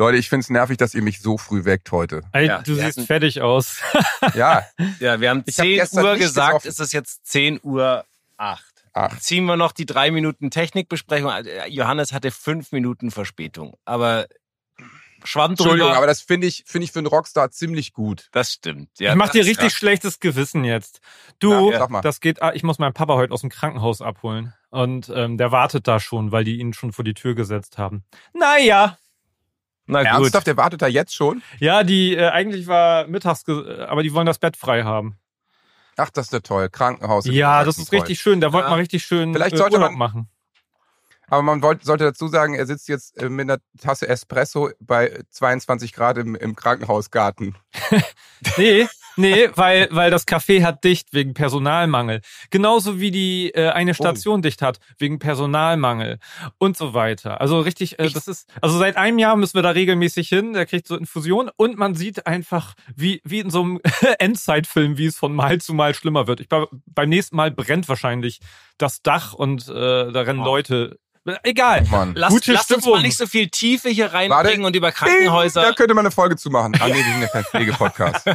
Leute, 0.00 0.16
ich 0.16 0.28
find's 0.30 0.48
nervig, 0.48 0.78
dass 0.78 0.94
ihr 0.94 1.02
mich 1.02 1.20
so 1.20 1.36
früh 1.36 1.64
weckt 1.66 1.92
heute. 1.92 2.22
Ey, 2.32 2.46
Ja, 2.46 2.62
du 2.62 2.74
siehst 2.74 2.86
hatten- 2.96 3.06
fertig 3.06 3.42
aus. 3.42 3.80
Ja, 4.34 4.66
Ja, 4.98 5.20
wir 5.20 5.28
haben 5.30 5.42
Ich 5.46 5.58
hab 5.58 5.66
10 5.66 5.76
gestern 5.76 6.04
Uhr 6.06 6.16
gesagt, 6.16 6.64
ist 6.64 6.80
es 6.80 6.92
jetzt 6.92 7.26
10 7.26 7.60
Uhr 7.62 8.04
8. 8.38 8.64
Ach. 8.94 9.18
Ziehen 9.20 9.44
wir 9.44 9.56
noch 9.56 9.72
die 9.72 9.84
drei 9.86 10.10
Minuten 10.10 10.50
Technikbesprechung. 10.50 11.30
Äh, 11.30 11.68
Johannes 11.68 12.12
hatte 12.12 12.30
fünf 12.30 12.72
Minuten 12.72 13.10
Verspätung. 13.10 13.76
Aber 13.84 14.26
Schwamm 15.22 15.50
Entschuldigung, 15.50 15.88
drüber. 15.88 15.98
aber 15.98 16.06
das 16.06 16.22
finde 16.22 16.46
ich, 16.46 16.64
finde 16.66 16.86
ich 16.86 16.92
für 16.92 17.00
einen 17.00 17.06
Rockstar 17.06 17.50
ziemlich 17.50 17.92
gut. 17.92 18.28
das 18.32 18.52
stimmt. 18.52 18.88
Ja, 18.98 19.10
ich 19.10 19.16
mach 19.16 19.26
das- 19.26 19.32
dir 19.34 19.44
richtig 19.44 19.64
ja. 19.64 19.70
schlechtes 19.70 20.18
Gewissen 20.18 20.64
jetzt. 20.64 21.00
Du, 21.40 21.70
Ja, 21.72 21.80
sag 21.80 21.90
mal. 21.90 22.00
das 22.00 22.20
geht, 22.20 22.40
ah, 22.40 22.52
ich 22.54 22.62
muss 22.62 22.78
meinen 22.78 22.94
Papa 22.94 23.14
heute 23.16 23.34
aus 23.34 23.42
dem 23.42 23.50
Krankenhaus 23.50 24.00
abholen. 24.00 24.54
Und 24.70 25.12
ähm, 25.14 25.36
der 25.36 25.52
wartet 25.52 25.86
da 25.86 26.00
schon, 26.00 26.32
weil 26.32 26.44
die 26.44 26.58
ihn 26.58 26.72
schon 26.72 26.92
vor 26.92 27.04
die 27.04 27.12
Tür 27.14 27.34
gesetzt 27.34 27.76
haben. 27.76 28.04
Naja. 28.32 28.96
Na 29.90 30.02
gut. 30.02 30.22
Ernsthaft, 30.22 30.46
der 30.46 30.56
wartet 30.56 30.82
da 30.82 30.86
jetzt 30.86 31.14
schon? 31.14 31.42
Ja, 31.58 31.82
die, 31.82 32.14
äh, 32.16 32.28
eigentlich 32.28 32.66
war 32.66 33.06
mittags, 33.06 33.44
aber 33.48 34.02
die 34.02 34.12
wollen 34.14 34.26
das 34.26 34.38
Bett 34.38 34.56
frei 34.56 34.82
haben. 34.84 35.16
Ach, 35.96 36.10
das 36.10 36.26
ist 36.26 36.32
ja 36.32 36.40
toll. 36.40 36.68
Krankenhaus. 36.70 37.26
Ja, 37.26 37.62
das 37.64 37.76
ist 37.78 37.92
richtig 37.92 38.20
schön. 38.20 38.40
Der 38.40 38.52
wollte 38.52 38.66
Ja. 38.66 38.70
mal 38.70 38.76
richtig 38.80 39.04
schön 39.04 39.32
Vielleicht 39.34 39.54
äh, 39.54 39.58
sollte 39.58 39.74
Urlaub 39.76 39.90
man- 39.90 39.98
machen. 39.98 40.28
Aber 41.28 41.42
man 41.42 41.62
wollte, 41.62 41.84
sollte 41.84 42.02
dazu 42.04 42.26
sagen, 42.26 42.54
er 42.54 42.66
sitzt 42.66 42.88
jetzt 42.88 43.16
äh, 43.22 43.28
mit 43.28 43.48
einer 43.48 43.60
Tasse 43.80 44.08
Espresso 44.08 44.70
bei 44.80 45.22
22 45.30 45.92
Grad 45.92 46.18
im, 46.18 46.34
im 46.34 46.56
Krankenhausgarten. 46.56 47.54
Nee, 48.56 48.88
nee, 49.16 49.48
weil, 49.54 49.88
weil 49.90 50.10
das 50.10 50.26
Café 50.26 50.62
hat 50.62 50.84
dicht 50.84 51.12
wegen 51.12 51.34
Personalmangel. 51.34 52.20
Genauso 52.50 53.00
wie 53.00 53.10
die 53.10 53.50
äh, 53.54 53.68
eine 53.70 53.94
Station 53.94 54.42
dicht 54.42 54.62
hat 54.62 54.80
wegen 54.98 55.18
Personalmangel 55.18 56.18
und 56.58 56.76
so 56.76 56.94
weiter. 56.94 57.40
Also 57.40 57.60
richtig, 57.60 57.98
äh, 57.98 58.10
das 58.10 58.26
ist, 58.28 58.48
also 58.60 58.78
seit 58.78 58.96
einem 58.96 59.18
Jahr 59.18 59.36
müssen 59.36 59.54
wir 59.54 59.62
da 59.62 59.70
regelmäßig 59.70 60.28
hin. 60.28 60.52
Der 60.52 60.66
kriegt 60.66 60.86
so 60.86 60.96
Infusion 60.96 61.50
und 61.56 61.78
man 61.78 61.94
sieht 61.94 62.26
einfach, 62.26 62.74
wie, 62.96 63.20
wie 63.24 63.40
in 63.40 63.50
so 63.50 63.62
einem 63.62 63.80
Endzeitfilm, 64.18 64.98
wie 64.98 65.06
es 65.06 65.16
von 65.16 65.32
Mal 65.32 65.60
zu 65.60 65.74
Mal 65.74 65.94
schlimmer 65.94 66.26
wird. 66.26 66.40
Ich 66.40 66.48
beim 66.48 67.08
nächsten 67.08 67.36
Mal 67.36 67.50
brennt 67.50 67.88
wahrscheinlich 67.88 68.40
das 68.78 69.02
Dach 69.02 69.32
und 69.32 69.68
äh, 69.68 70.12
da 70.12 70.20
rennen 70.22 70.40
Oh. 70.40 70.44
Leute. 70.44 70.98
Egal. 71.42 71.84
Mann. 71.90 72.14
Lass, 72.14 72.32
Gute 72.32 72.52
lass 72.52 72.70
uns 72.70 72.86
mal 72.86 73.02
nicht 73.02 73.16
so 73.16 73.26
viel 73.26 73.48
Tiefe 73.48 73.88
hier 73.88 74.06
reinbringen 74.12 74.44
Warte. 74.62 74.62
und 74.66 74.76
über 74.76 74.88
Da 74.88 74.92
Krankenhäuser. 74.96 75.72
könnte 75.74 75.94
man 75.94 76.04
eine 76.06 76.10
Folge 76.12 76.36
zu 76.36 76.50
machen. 76.50 76.76
Ah, 76.80 76.88
nee, 76.88 76.94
wir 76.94 77.04
sind 77.04 77.22
ja 77.22 77.28
kein 77.28 77.44
Pflegepodcast. 77.50 78.26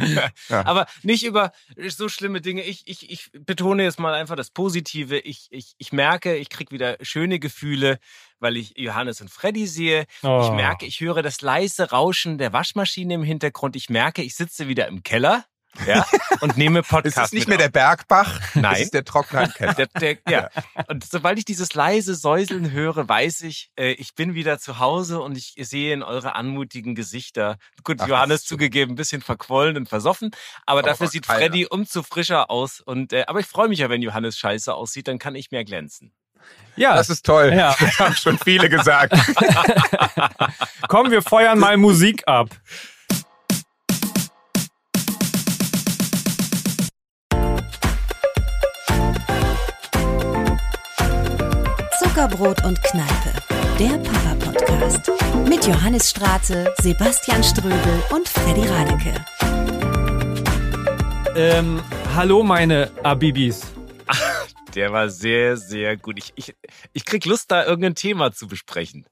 Aber 0.50 0.86
nicht 1.02 1.24
über 1.24 1.52
so 1.88 2.08
schlimme 2.08 2.40
Dinge. 2.40 2.62
Ich, 2.62 2.82
ich, 2.86 3.10
ich 3.10 3.30
betone 3.32 3.82
jetzt 3.84 3.98
mal 3.98 4.14
einfach 4.14 4.36
das 4.36 4.50
Positive. 4.50 5.18
Ich, 5.18 5.48
ich, 5.50 5.74
ich 5.78 5.92
merke, 5.92 6.36
ich 6.36 6.48
krieg 6.48 6.70
wieder 6.70 6.96
schöne 7.02 7.38
Gefühle, 7.38 7.98
weil 8.38 8.56
ich 8.56 8.74
Johannes 8.76 9.20
und 9.20 9.30
Freddy 9.30 9.66
sehe. 9.66 10.02
Ich 10.22 10.24
Oh. 10.28 10.52
merke, 10.52 10.86
ich 10.86 11.00
höre 11.00 11.22
das 11.22 11.40
leise 11.40 11.90
Rauschen 11.90 12.38
der 12.38 12.52
Waschmaschine 12.52 13.14
im 13.14 13.22
Hintergrund. 13.22 13.76
Ich 13.76 13.88
merke, 13.90 14.22
ich 14.22 14.34
sitze 14.34 14.68
wieder 14.68 14.86
im 14.88 15.02
Keller 15.02 15.44
ja, 15.86 16.06
und 16.40 16.56
nehme 16.56 16.80
Es 16.86 16.88
Podcast. 16.88 17.18
ist 17.18 17.32
nicht 17.34 17.48
mehr 17.48 17.58
der 17.58 17.68
Bergbach, 17.68 18.40
Nein. 18.54 18.74
es 18.74 18.80
ist 18.82 18.94
der 18.94 19.04
Trockenheimkeller. 19.04 19.74
Der, 19.74 19.86
der, 19.86 20.16
ja. 20.28 20.48
Und 20.88 21.04
sobald 21.04 21.38
ich 21.38 21.44
dieses 21.44 21.74
leise 21.74 22.14
Säuseln 22.14 22.70
höre, 22.70 23.08
weiß 23.08 23.42
ich, 23.42 23.70
äh, 23.76 23.92
ich 23.92 24.14
bin 24.14 24.34
wieder 24.34 24.58
zu 24.58 24.78
Hause 24.78 25.20
und 25.20 25.36
ich 25.36 25.54
sehe 25.58 25.92
in 25.92 26.02
eure 26.02 26.34
anmutigen 26.34 26.94
Gesichter. 26.94 27.58
Gut, 27.84 27.98
Ach, 28.00 28.08
Johannes 28.08 28.44
zugegeben, 28.44 28.92
ein 28.92 28.96
bisschen 28.96 29.22
verquollen 29.22 29.76
und 29.76 29.88
versoffen, 29.88 30.30
aber 30.64 30.82
dafür 30.82 31.08
sieht 31.08 31.28
Alter. 31.28 31.40
Freddy 31.40 31.66
umzu 31.66 32.02
frischer 32.02 32.50
aus. 32.50 32.80
Und 32.80 33.12
äh, 33.12 33.24
aber 33.26 33.40
ich 33.40 33.46
freue 33.46 33.68
mich 33.68 33.80
ja, 33.80 33.90
wenn 33.90 34.02
Johannes 34.02 34.38
scheiße 34.38 34.72
aussieht, 34.74 35.08
dann 35.08 35.18
kann 35.18 35.34
ich 35.34 35.50
mehr 35.50 35.64
glänzen. 35.64 36.12
Ja, 36.76 36.94
Das 36.94 37.10
ist 37.10 37.24
toll. 37.24 37.52
Ja. 37.56 37.74
Das 37.80 37.98
haben 37.98 38.14
schon 38.14 38.38
viele 38.38 38.68
gesagt. 38.68 39.14
komm, 40.88 41.10
wir 41.10 41.22
feuern 41.22 41.58
mal 41.58 41.76
Musik 41.76 42.22
ab. 42.28 42.50
Zuckerbrot 52.16 52.64
und 52.64 52.82
Kneipe, 52.82 53.30
der 53.78 53.98
Papa-Podcast. 53.98 55.12
Mit 55.46 55.66
Johannes 55.66 56.08
Straße, 56.08 56.72
Sebastian 56.78 57.44
Ströbel 57.44 58.02
und 58.08 58.26
Freddy 58.26 58.66
Radeke. 58.66 59.12
Ähm, 61.36 61.82
hallo 62.14 62.42
meine 62.42 62.90
Abibis. 63.02 63.70
Der 64.74 64.94
war 64.94 65.10
sehr, 65.10 65.58
sehr 65.58 65.98
gut. 65.98 66.16
Ich, 66.16 66.32
ich, 66.36 66.54
ich 66.94 67.04
krieg 67.04 67.26
Lust, 67.26 67.50
da 67.50 67.66
irgendein 67.66 67.94
Thema 67.94 68.32
zu 68.32 68.48
besprechen. 68.48 69.04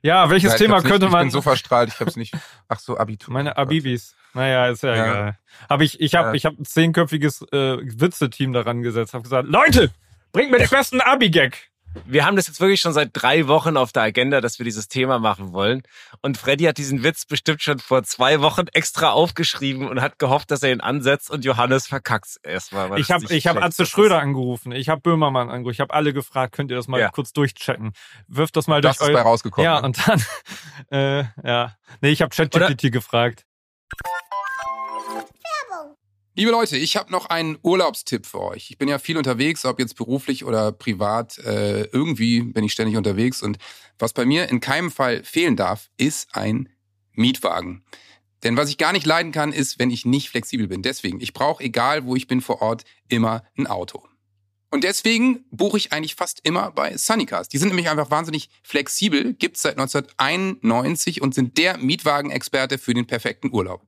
Ja, 0.00 0.30
welches 0.30 0.54
ich 0.54 0.58
Thema 0.58 0.76
hab's 0.76 0.84
nicht, 0.84 0.92
könnte 0.92 1.06
Ich 1.08 1.12
man... 1.12 1.26
bin 1.26 1.32
so 1.32 1.42
verstrahlt, 1.42 1.90
ich 1.92 2.00
hab's 2.00 2.16
nicht. 2.16 2.32
Ach 2.68 2.78
so, 2.78 2.96
Abitur. 2.96 3.34
meine 3.34 3.58
Abibis. 3.58 4.14
Naja, 4.32 4.68
ist 4.68 4.82
ja, 4.82 4.96
Ja. 4.96 5.04
egal. 5.04 5.38
Hab 5.68 5.82
ich 5.82 6.00
ich 6.00 6.14
habe 6.14 6.28
Ja. 6.28 6.34
ich 6.34 6.46
hab 6.46 6.58
ein 6.58 6.64
zehnköpfiges 6.64 7.42
äh, 7.52 7.76
Witze-Team 8.00 8.54
daran 8.54 8.80
gesetzt. 8.80 9.12
Hab 9.12 9.24
gesagt, 9.24 9.46
Leute, 9.46 9.90
bringt 10.32 10.50
mir 10.50 10.56
den 10.56 10.70
besten 10.70 11.02
Abi-Gag. 11.02 11.70
Wir 12.04 12.24
haben 12.26 12.36
das 12.36 12.46
jetzt 12.46 12.60
wirklich 12.60 12.80
schon 12.80 12.92
seit 12.92 13.10
drei 13.12 13.48
Wochen 13.48 13.76
auf 13.76 13.92
der 13.92 14.02
Agenda, 14.02 14.40
dass 14.40 14.58
wir 14.58 14.64
dieses 14.64 14.88
Thema 14.88 15.18
machen 15.18 15.52
wollen. 15.52 15.82
Und 16.22 16.36
Freddy 16.36 16.64
hat 16.64 16.78
diesen 16.78 17.02
Witz 17.02 17.24
bestimmt 17.24 17.62
schon 17.62 17.78
vor 17.78 18.02
zwei 18.02 18.40
Wochen 18.40 18.66
extra 18.72 19.10
aufgeschrieben 19.10 19.88
und 19.88 20.00
hat 20.00 20.18
gehofft, 20.18 20.50
dass 20.50 20.62
er 20.62 20.72
ihn 20.72 20.80
ansetzt 20.80 21.30
und 21.30 21.44
Johannes 21.44 21.86
verkackt's 21.86 22.36
erstmal. 22.42 22.98
Ich 22.98 23.06
das 23.08 23.22
habe 23.22 23.34
ich 23.34 23.46
hab 23.46 23.56
Atze. 23.62 23.86
Schröder 23.86 24.18
angerufen. 24.20 24.72
Ich 24.72 24.88
habe 24.88 25.00
Böhmermann 25.00 25.48
angerufen. 25.48 25.72
Ich 25.74 25.80
habe 25.80 25.94
alle 25.94 26.12
gefragt, 26.12 26.54
könnt 26.54 26.70
ihr 26.70 26.76
das 26.76 26.88
mal 26.88 27.00
Ja. 27.00 27.10
kurz 27.10 27.32
durchchecken. 27.32 27.92
Wirft 28.28 28.56
das 28.56 28.66
mal 28.66 28.80
Das 28.80 28.98
durch 28.98 29.10
ist 29.10 29.14
bei 29.14 29.22
rausgekommen. 29.22 29.64
Ja, 29.64 29.80
ne? 29.80 29.86
und 29.86 30.08
dann... 30.08 30.22
Äh, 30.90 31.24
ja. 31.42 31.74
Nee, 32.00 32.10
ich 32.10 32.22
habe 32.22 32.34
ChatGPT 32.34 32.92
gefragt. 32.92 33.44
Liebe 36.38 36.50
Leute, 36.50 36.76
ich 36.76 36.98
habe 36.98 37.10
noch 37.10 37.30
einen 37.30 37.56
Urlaubstipp 37.62 38.26
für 38.26 38.42
euch. 38.42 38.68
Ich 38.68 38.76
bin 38.76 38.90
ja 38.90 38.98
viel 38.98 39.16
unterwegs, 39.16 39.64
ob 39.64 39.78
jetzt 39.78 39.96
beruflich 39.96 40.44
oder 40.44 40.70
privat. 40.70 41.38
Äh, 41.38 41.84
irgendwie 41.84 42.42
bin 42.42 42.62
ich 42.62 42.72
ständig 42.72 42.98
unterwegs. 42.98 43.42
Und 43.42 43.56
was 43.98 44.12
bei 44.12 44.26
mir 44.26 44.50
in 44.50 44.60
keinem 44.60 44.90
Fall 44.90 45.24
fehlen 45.24 45.56
darf, 45.56 45.88
ist 45.96 46.28
ein 46.36 46.68
Mietwagen. 47.12 47.84
Denn 48.44 48.58
was 48.58 48.68
ich 48.68 48.76
gar 48.76 48.92
nicht 48.92 49.06
leiden 49.06 49.32
kann, 49.32 49.50
ist, 49.50 49.78
wenn 49.78 49.90
ich 49.90 50.04
nicht 50.04 50.28
flexibel 50.28 50.68
bin. 50.68 50.82
Deswegen, 50.82 51.22
ich 51.22 51.32
brauche, 51.32 51.64
egal 51.64 52.04
wo 52.04 52.16
ich 52.16 52.26
bin 52.26 52.42
vor 52.42 52.60
Ort, 52.60 52.84
immer 53.08 53.42
ein 53.56 53.66
Auto. 53.66 54.06
Und 54.70 54.84
deswegen 54.84 55.46
buche 55.50 55.78
ich 55.78 55.94
eigentlich 55.94 56.16
fast 56.16 56.40
immer 56.42 56.70
bei 56.70 56.98
Sunnycars. 56.98 57.48
Die 57.48 57.56
sind 57.56 57.68
nämlich 57.68 57.88
einfach 57.88 58.10
wahnsinnig 58.10 58.50
flexibel, 58.62 59.32
gibt's 59.32 59.62
seit 59.62 59.78
1991 59.78 61.22
und 61.22 61.34
sind 61.34 61.56
der 61.56 61.78
Mietwagenexperte 61.78 62.76
für 62.76 62.92
den 62.92 63.06
perfekten 63.06 63.50
Urlaub. 63.54 63.86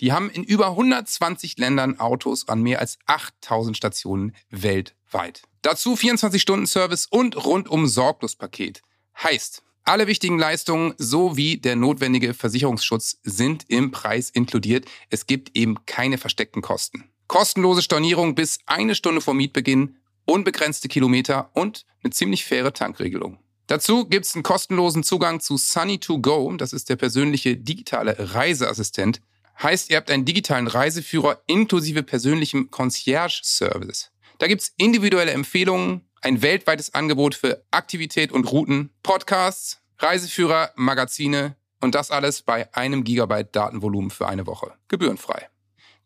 Die 0.00 0.12
haben 0.12 0.30
in 0.30 0.44
über 0.44 0.68
120 0.68 1.58
Ländern 1.58 2.00
Autos 2.00 2.48
an 2.48 2.62
mehr 2.62 2.80
als 2.80 2.98
8000 3.06 3.76
Stationen 3.76 4.34
weltweit. 4.50 5.42
Dazu 5.62 5.94
24-Stunden-Service 5.94 7.06
und 7.06 7.44
rundum 7.44 7.86
Sorglospaket. 7.86 8.82
Heißt, 9.22 9.62
alle 9.84 10.06
wichtigen 10.06 10.38
Leistungen 10.38 10.94
sowie 10.96 11.58
der 11.58 11.76
notwendige 11.76 12.32
Versicherungsschutz 12.32 13.18
sind 13.22 13.64
im 13.68 13.90
Preis 13.90 14.30
inkludiert. 14.30 14.86
Es 15.10 15.26
gibt 15.26 15.56
eben 15.56 15.84
keine 15.84 16.16
versteckten 16.16 16.62
Kosten. 16.62 17.04
Kostenlose 17.26 17.82
Stornierung 17.82 18.34
bis 18.34 18.58
eine 18.66 18.94
Stunde 18.94 19.20
vor 19.20 19.34
Mietbeginn, 19.34 19.96
unbegrenzte 20.24 20.88
Kilometer 20.88 21.50
und 21.54 21.84
eine 22.02 22.12
ziemlich 22.12 22.44
faire 22.44 22.72
Tankregelung. 22.72 23.38
Dazu 23.66 24.04
gibt's 24.06 24.34
einen 24.34 24.42
kostenlosen 24.42 25.04
Zugang 25.04 25.40
zu 25.40 25.54
Sunny2Go, 25.54 26.56
das 26.56 26.72
ist 26.72 26.88
der 26.88 26.96
persönliche 26.96 27.56
digitale 27.56 28.16
Reiseassistent. 28.34 29.20
Heißt, 29.62 29.90
ihr 29.90 29.98
habt 29.98 30.10
einen 30.10 30.24
digitalen 30.24 30.66
Reiseführer 30.68 31.42
inklusive 31.46 32.02
persönlichem 32.02 32.70
Concierge-Service. 32.70 34.10
Da 34.38 34.46
gibt's 34.46 34.72
individuelle 34.78 35.32
Empfehlungen, 35.32 36.08
ein 36.22 36.40
weltweites 36.40 36.94
Angebot 36.94 37.34
für 37.34 37.62
Aktivität 37.70 38.32
und 38.32 38.50
Routen, 38.50 38.88
Podcasts, 39.02 39.82
Reiseführer, 39.98 40.72
Magazine 40.76 41.56
und 41.82 41.94
das 41.94 42.10
alles 42.10 42.40
bei 42.40 42.74
einem 42.74 43.04
Gigabyte 43.04 43.54
Datenvolumen 43.54 44.10
für 44.10 44.26
eine 44.28 44.46
Woche. 44.46 44.72
Gebührenfrei. 44.88 45.48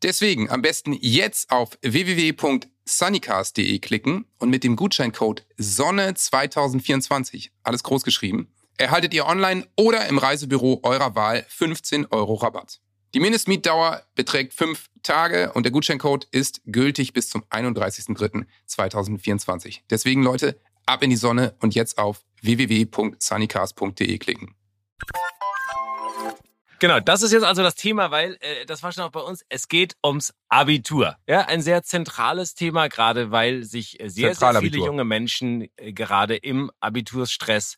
Deswegen 0.03 0.51
am 0.51 0.61
besten 0.61 0.93
jetzt 0.93 1.53
auf 1.53 1.79
www.sunnycast.de 1.83 3.79
klicken 3.79 4.27
und 4.39 4.51
mit 4.51 4.65
dem 4.65 4.75
Gutscheincode 4.75 5.47
Sonne2024, 5.61 7.51
alles 7.63 7.85
groß 7.85 8.03
geschrieben, 8.03 8.53
erhaltet 8.79 9.15
ihr 9.15 9.27
online 9.27 9.69
oder 9.77 10.09
im 10.09 10.19
Reisebüro 10.19 10.81
eurer 10.83 11.15
Wahl 11.15 11.47
15 11.49 12.07
Euro 12.07 12.35
Rabatt. 12.35 12.81
Die 13.15 13.21
Mindestmietdauer 13.21 14.03
beträgt 14.17 14.53
fünf 14.55 14.91
Tage 15.05 15.53
und 15.53 15.63
der 15.63 15.71
Gutscheincode 15.71 16.27
ist 16.33 16.63
gültig 16.67 17.13
bis 17.13 17.31
zum 17.31 17.45
31.03.2024. 17.45 19.83
Deswegen 19.89 20.25
Leute, 20.25 20.59
ab 20.85 21.05
in 21.05 21.11
die 21.11 21.17
Sonne 21.17 21.55
und 21.61 21.77
jetzt 21.77 21.97
auf 21.97 22.25
www.sunnycast.de 22.43 24.19
klicken. 24.19 24.57
Genau, 26.81 26.99
das 26.99 27.23
ist 27.23 27.31
jetzt 27.31 27.45
also 27.45 27.63
das 27.63 27.77
Thema, 27.77 28.11
weil 28.11 28.37
äh, 28.41 28.67
das 28.67 28.83
war 28.83 28.91
schon 28.91 29.05
auch 29.05 29.13
bei 29.13 29.21
uns. 29.21 29.45
Es 29.49 29.69
geht 29.69 29.95
ums 30.05 30.35
Abitur. 30.49 31.17
Ja, 31.29 31.43
ein 31.43 31.63
sehr 31.63 31.85
zentrales 31.85 32.57
Thema, 32.57 32.89
gerade 32.89 33.31
weil 33.31 33.63
sich 33.63 34.01
äh, 34.01 34.11
sehr, 34.11 34.35
sehr 34.35 34.61
viele 34.61 34.79
junge 34.79 35.05
Menschen 35.05 35.69
äh, 35.77 35.93
gerade 35.93 36.35
im 36.35 36.73
Abitursstress 36.81 37.77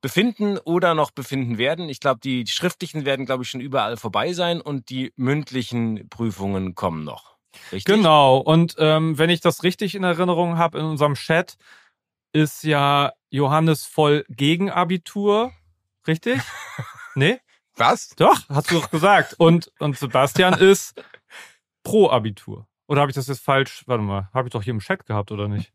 befinden 0.00 0.58
oder 0.58 0.94
noch 0.94 1.10
befinden 1.10 1.58
werden. 1.58 1.88
Ich 1.88 2.00
glaube, 2.00 2.20
die 2.20 2.46
schriftlichen 2.46 3.04
werden, 3.04 3.26
glaube 3.26 3.42
ich, 3.42 3.50
schon 3.50 3.60
überall 3.60 3.96
vorbei 3.96 4.32
sein 4.32 4.60
und 4.60 4.90
die 4.90 5.12
mündlichen 5.16 6.08
Prüfungen 6.08 6.74
kommen 6.74 7.04
noch. 7.04 7.36
Richtig? 7.72 7.84
Genau. 7.84 8.38
Und 8.38 8.76
ähm, 8.78 9.18
wenn 9.18 9.30
ich 9.30 9.40
das 9.40 9.62
richtig 9.62 9.94
in 9.94 10.04
Erinnerung 10.04 10.58
habe, 10.58 10.78
in 10.78 10.84
unserem 10.84 11.14
Chat 11.14 11.56
ist 12.32 12.62
ja 12.62 13.12
Johannes 13.30 13.86
voll 13.86 14.24
gegen 14.28 14.70
Abitur. 14.70 15.52
Richtig? 16.06 16.40
nee? 17.14 17.40
Was? 17.76 18.10
Doch, 18.16 18.48
hast 18.48 18.70
du 18.70 18.76
doch 18.76 18.90
gesagt. 18.90 19.34
Und, 19.38 19.72
und 19.78 19.96
Sebastian 19.96 20.54
ist 20.54 21.00
pro 21.82 22.10
Abitur. 22.10 22.66
Oder 22.86 23.02
habe 23.02 23.10
ich 23.10 23.14
das 23.14 23.28
jetzt 23.28 23.44
falsch? 23.44 23.84
Warte 23.86 24.02
mal, 24.02 24.28
habe 24.32 24.48
ich 24.48 24.52
doch 24.52 24.62
hier 24.62 24.72
im 24.72 24.80
Chat 24.80 25.06
gehabt, 25.06 25.30
oder 25.30 25.48
nicht? 25.48 25.72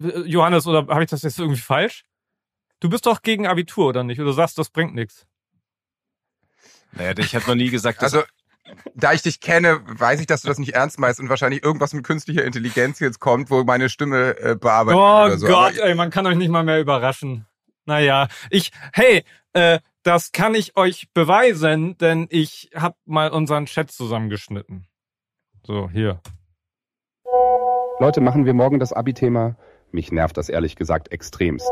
Johannes, 0.00 0.66
oder 0.66 0.86
habe 0.88 1.04
ich 1.04 1.10
das 1.10 1.22
jetzt 1.22 1.38
irgendwie 1.38 1.60
falsch? 1.60 2.04
Du 2.80 2.88
bist 2.88 3.06
doch 3.06 3.22
gegen 3.22 3.46
Abitur, 3.46 3.88
oder 3.88 4.02
nicht? 4.02 4.20
Oder 4.20 4.32
sagst, 4.32 4.56
das 4.58 4.70
bringt 4.70 4.94
nichts. 4.94 5.26
Naja, 6.92 7.12
ich 7.18 7.34
habe 7.34 7.46
noch 7.46 7.54
nie 7.54 7.70
gesagt, 7.70 8.02
dass 8.02 8.14
Also, 8.14 8.26
da 8.94 9.12
ich 9.12 9.22
dich 9.22 9.40
kenne, 9.40 9.80
weiß 9.86 10.20
ich, 10.20 10.26
dass 10.26 10.42
du 10.42 10.48
das 10.48 10.58
nicht 10.58 10.74
ernst 10.74 10.98
meinst 10.98 11.20
und 11.20 11.28
wahrscheinlich 11.28 11.62
irgendwas 11.62 11.92
mit 11.92 12.04
künstlicher 12.04 12.44
Intelligenz 12.44 12.98
jetzt 13.00 13.20
kommt, 13.20 13.50
wo 13.50 13.64
meine 13.64 13.88
Stimme 13.88 14.38
äh, 14.38 14.56
bearbeitet 14.56 14.98
Oh 14.98 15.24
oder 15.26 15.38
so. 15.38 15.46
Gott, 15.46 15.78
Aber, 15.78 15.88
ey, 15.88 15.94
man 15.94 16.10
kann 16.10 16.26
euch 16.26 16.36
nicht 16.36 16.50
mal 16.50 16.64
mehr 16.64 16.80
überraschen. 16.80 17.46
Naja, 17.84 18.28
ich, 18.50 18.70
hey, 18.92 19.24
äh, 19.52 19.80
das 20.02 20.32
kann 20.32 20.54
ich 20.54 20.76
euch 20.76 21.08
beweisen, 21.12 21.98
denn 21.98 22.26
ich 22.30 22.70
hab 22.74 22.96
mal 23.04 23.30
unseren 23.30 23.66
Chat 23.66 23.90
zusammengeschnitten. 23.90 24.86
So, 25.66 25.90
hier. 25.90 26.20
Leute, 27.98 28.20
machen 28.20 28.46
wir 28.46 28.54
morgen 28.54 28.78
das 28.78 28.92
Abi-Thema? 28.92 29.56
Mich 29.92 30.12
nervt 30.12 30.36
das 30.36 30.48
ehrlich 30.48 30.76
gesagt 30.76 31.12
extremst. 31.12 31.70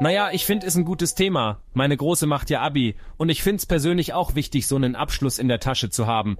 Naja, 0.00 0.30
ich 0.32 0.44
finde, 0.44 0.66
ist 0.66 0.74
ein 0.74 0.84
gutes 0.84 1.14
Thema. 1.14 1.60
Meine 1.72 1.96
Große 1.96 2.26
macht 2.26 2.50
ja 2.50 2.60
Abi. 2.60 2.96
Und 3.16 3.28
ich 3.28 3.42
find's 3.42 3.64
persönlich 3.64 4.12
auch 4.12 4.34
wichtig, 4.34 4.66
so 4.66 4.74
einen 4.76 4.96
Abschluss 4.96 5.38
in 5.38 5.46
der 5.46 5.60
Tasche 5.60 5.88
zu 5.88 6.06
haben. 6.06 6.36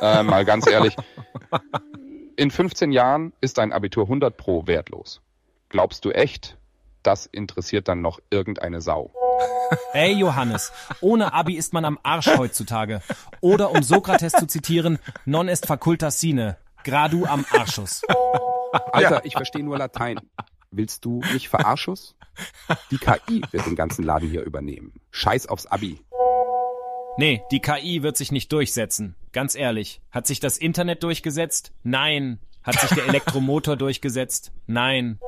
Äh, 0.00 0.22
mal 0.22 0.44
ganz 0.44 0.68
ehrlich. 0.68 0.96
In 2.36 2.50
15 2.50 2.92
Jahren 2.92 3.32
ist 3.40 3.58
ein 3.58 3.72
Abitur 3.72 4.04
100 4.04 4.36
pro 4.36 4.66
wertlos. 4.66 5.20
Glaubst 5.68 6.04
du 6.04 6.10
echt, 6.12 6.56
das 7.02 7.26
interessiert 7.26 7.88
dann 7.88 8.02
noch 8.02 8.20
irgendeine 8.30 8.80
Sau? 8.80 9.10
Ey, 9.92 10.12
Johannes, 10.12 10.72
ohne 11.00 11.32
Abi 11.32 11.54
ist 11.54 11.72
man 11.72 11.84
am 11.84 11.98
Arsch 12.04 12.28
heutzutage. 12.36 13.02
Oder 13.40 13.72
um 13.72 13.82
Sokrates 13.82 14.32
zu 14.32 14.46
zitieren, 14.46 14.98
non 15.24 15.48
est 15.48 15.66
facultas 15.66 16.20
sine. 16.20 16.56
Gradu 16.84 17.24
am 17.26 17.44
Arschus. 17.50 18.02
Alter, 18.92 19.24
ich 19.24 19.34
verstehe 19.34 19.64
nur 19.64 19.78
Latein. 19.78 20.20
Willst 20.70 21.04
du 21.04 21.20
mich 21.32 21.48
verarschus? 21.48 22.16
Die 22.90 22.98
KI 22.98 23.42
wird 23.50 23.66
den 23.66 23.76
ganzen 23.76 24.04
Laden 24.04 24.28
hier 24.28 24.42
übernehmen. 24.42 24.92
Scheiß 25.10 25.46
aufs 25.46 25.66
Abi. 25.66 26.00
Nee, 27.18 27.42
die 27.50 27.60
KI 27.60 28.02
wird 28.02 28.16
sich 28.16 28.30
nicht 28.30 28.52
durchsetzen. 28.52 29.14
Ganz 29.32 29.54
ehrlich. 29.54 30.02
Hat 30.10 30.26
sich 30.26 30.38
das 30.38 30.58
Internet 30.58 31.02
durchgesetzt? 31.02 31.72
Nein. 31.82 32.40
Hat 32.62 32.78
sich 32.78 32.90
der 32.90 33.06
Elektromotor 33.08 33.76
durchgesetzt? 33.76 34.52
Nein. 34.66 35.18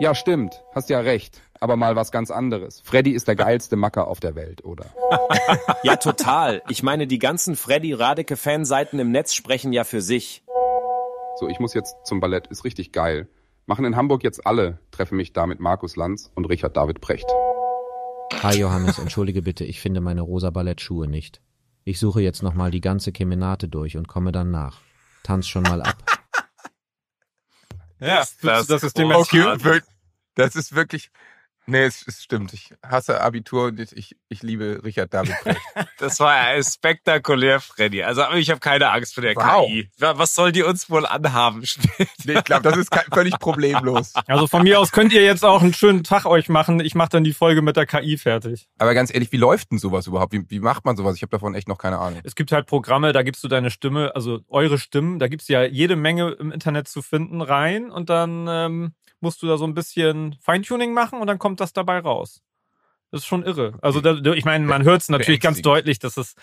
Ja, 0.00 0.14
stimmt. 0.14 0.64
Hast 0.74 0.90
ja 0.90 1.00
recht. 1.00 1.40
Aber 1.60 1.76
mal 1.76 1.96
was 1.96 2.10
ganz 2.10 2.30
anderes. 2.30 2.80
Freddy 2.84 3.12
ist 3.12 3.28
der 3.28 3.36
geilste 3.36 3.76
Macker 3.76 4.08
auf 4.08 4.20
der 4.20 4.34
Welt, 4.34 4.64
oder? 4.64 4.86
Ja, 5.84 5.96
total. 5.96 6.62
Ich 6.68 6.82
meine, 6.82 7.06
die 7.06 7.18
ganzen 7.18 7.56
Freddy 7.56 7.92
Radeke 7.94 8.36
Fanseiten 8.36 8.98
im 8.98 9.10
Netz 9.10 9.32
sprechen 9.32 9.72
ja 9.72 9.84
für 9.84 10.02
sich. 10.02 10.42
So, 11.38 11.48
ich 11.48 11.58
muss 11.60 11.74
jetzt 11.74 11.94
zum 12.04 12.20
Ballett. 12.20 12.46
Ist 12.48 12.64
richtig 12.64 12.92
geil. 12.92 13.28
Machen 13.66 13.84
in 13.84 13.96
Hamburg 13.96 14.22
jetzt 14.22 14.46
alle. 14.46 14.78
Treffe 14.90 15.14
mich 15.14 15.32
da 15.32 15.46
mit 15.46 15.60
Markus 15.60 15.96
Lanz 15.96 16.30
und 16.34 16.46
Richard 16.46 16.76
David 16.76 17.00
Precht. 17.00 17.26
Hi 18.42 18.56
Johannes, 18.58 18.98
entschuldige 18.98 19.42
bitte, 19.42 19.64
ich 19.64 19.80
finde 19.80 20.00
meine 20.00 20.20
rosa 20.20 20.50
Ballettschuhe 20.50 21.08
nicht. 21.08 21.40
Ich 21.84 21.98
suche 21.98 22.20
jetzt 22.20 22.42
nochmal 22.42 22.70
die 22.70 22.80
ganze 22.80 23.12
Kemenate 23.12 23.68
durch 23.68 23.96
und 23.96 24.08
komme 24.08 24.32
dann 24.32 24.50
nach. 24.50 24.80
Tanz 25.22 25.46
schon 25.46 25.62
mal 25.62 25.80
ab. 25.82 25.96
Ja, 27.98 28.20
Ist 28.20 28.42
das 28.44 28.66
das 28.66 28.80
System 28.82 29.10
okay, 29.10 29.38
großartig. 29.40 29.64
wir- 29.64 29.82
das 30.34 30.54
ist 30.54 30.74
wirklich. 30.74 31.10
Nee, 31.68 31.84
es, 31.84 32.06
es 32.06 32.22
stimmt. 32.22 32.52
Ich 32.52 32.72
hasse 32.84 33.20
Abitur 33.20 33.66
und 33.66 33.80
ich, 33.92 34.16
ich 34.28 34.42
liebe 34.42 34.80
Richard 34.84 35.12
David 35.12 35.34
Brecht. 35.42 35.60
Das 35.98 36.20
war 36.20 36.54
ja 36.54 36.62
spektakulär, 36.62 37.58
Freddy. 37.60 38.02
Also 38.02 38.22
aber 38.22 38.36
ich 38.36 38.50
habe 38.50 38.60
keine 38.60 38.90
Angst 38.90 39.14
vor 39.14 39.22
der 39.22 39.34
Wow. 39.34 39.66
KI. 39.66 39.90
Wa- 39.98 40.16
Was 40.18 40.34
soll 40.34 40.52
die 40.52 40.62
uns 40.62 40.88
wohl 40.90 41.06
anhaben? 41.06 41.62
Nee, 42.24 42.34
ich 42.38 42.44
glaube, 42.44 42.62
das 42.62 42.76
ist 42.76 42.90
kein, 42.90 43.04
völlig 43.12 43.38
problemlos. 43.38 44.12
Also 44.26 44.46
von 44.46 44.62
mir 44.64 44.80
aus 44.80 44.90
könnt 44.92 45.12
ihr 45.12 45.22
jetzt 45.24 45.44
auch 45.44 45.62
einen 45.62 45.72
schönen 45.74 46.02
Tag 46.04 46.26
euch 46.26 46.48
machen. 46.48 46.80
Ich 46.80 46.94
mache 46.94 47.10
dann 47.10 47.22
die 47.24 47.32
Folge 47.32 47.62
mit 47.62 47.76
der 47.76 47.86
KI 47.86 48.18
fertig. 48.18 48.66
Aber 48.78 48.94
ganz 48.94 49.12
ehrlich, 49.14 49.30
wie 49.32 49.36
läuft 49.36 49.70
denn 49.70 49.78
sowas 49.78 50.06
überhaupt? 50.08 50.32
Wie, 50.32 50.44
wie 50.48 50.58
macht 50.60 50.84
man 50.84 50.96
sowas? 50.96 51.16
Ich 51.16 51.22
habe 51.22 51.30
davon 51.30 51.54
echt 51.54 51.68
noch 51.68 51.78
keine 51.78 51.98
Ahnung. 51.98 52.20
Es 52.24 52.34
gibt 52.34 52.50
halt 52.52 52.66
Programme, 52.66 53.12
da 53.12 53.22
gibst 53.22 53.44
du 53.44 53.48
deine 53.48 53.70
Stimme, 53.70 54.12
also 54.14 54.40
eure 54.48 54.78
Stimmen, 54.78 55.18
da 55.18 55.28
gibt's 55.28 55.46
ja 55.48 55.62
jede 55.64 55.94
Menge 55.96 56.30
im 56.32 56.50
Internet 56.52 56.88
zu 56.88 57.00
finden 57.02 57.40
rein 57.42 57.90
und 57.90 58.10
dann 58.10 58.46
ähm, 58.48 58.94
musst 59.26 59.42
du 59.42 59.48
da 59.48 59.56
so 59.56 59.64
ein 59.64 59.74
bisschen 59.74 60.36
Feintuning 60.40 60.94
machen 60.94 61.20
und 61.20 61.26
dann 61.26 61.40
kommt 61.40 61.58
das 61.58 61.72
dabei 61.72 61.98
raus. 61.98 62.42
Das 63.10 63.22
ist 63.22 63.26
schon 63.26 63.42
irre. 63.42 63.76
Also 63.82 64.00
da, 64.00 64.14
ich 64.32 64.44
meine, 64.44 64.64
man 64.66 64.84
hört 64.84 65.02
es 65.02 65.08
natürlich 65.08 65.40
ganz 65.40 65.60
deutlich, 65.62 65.98
dass 65.98 66.16
es 66.16 66.36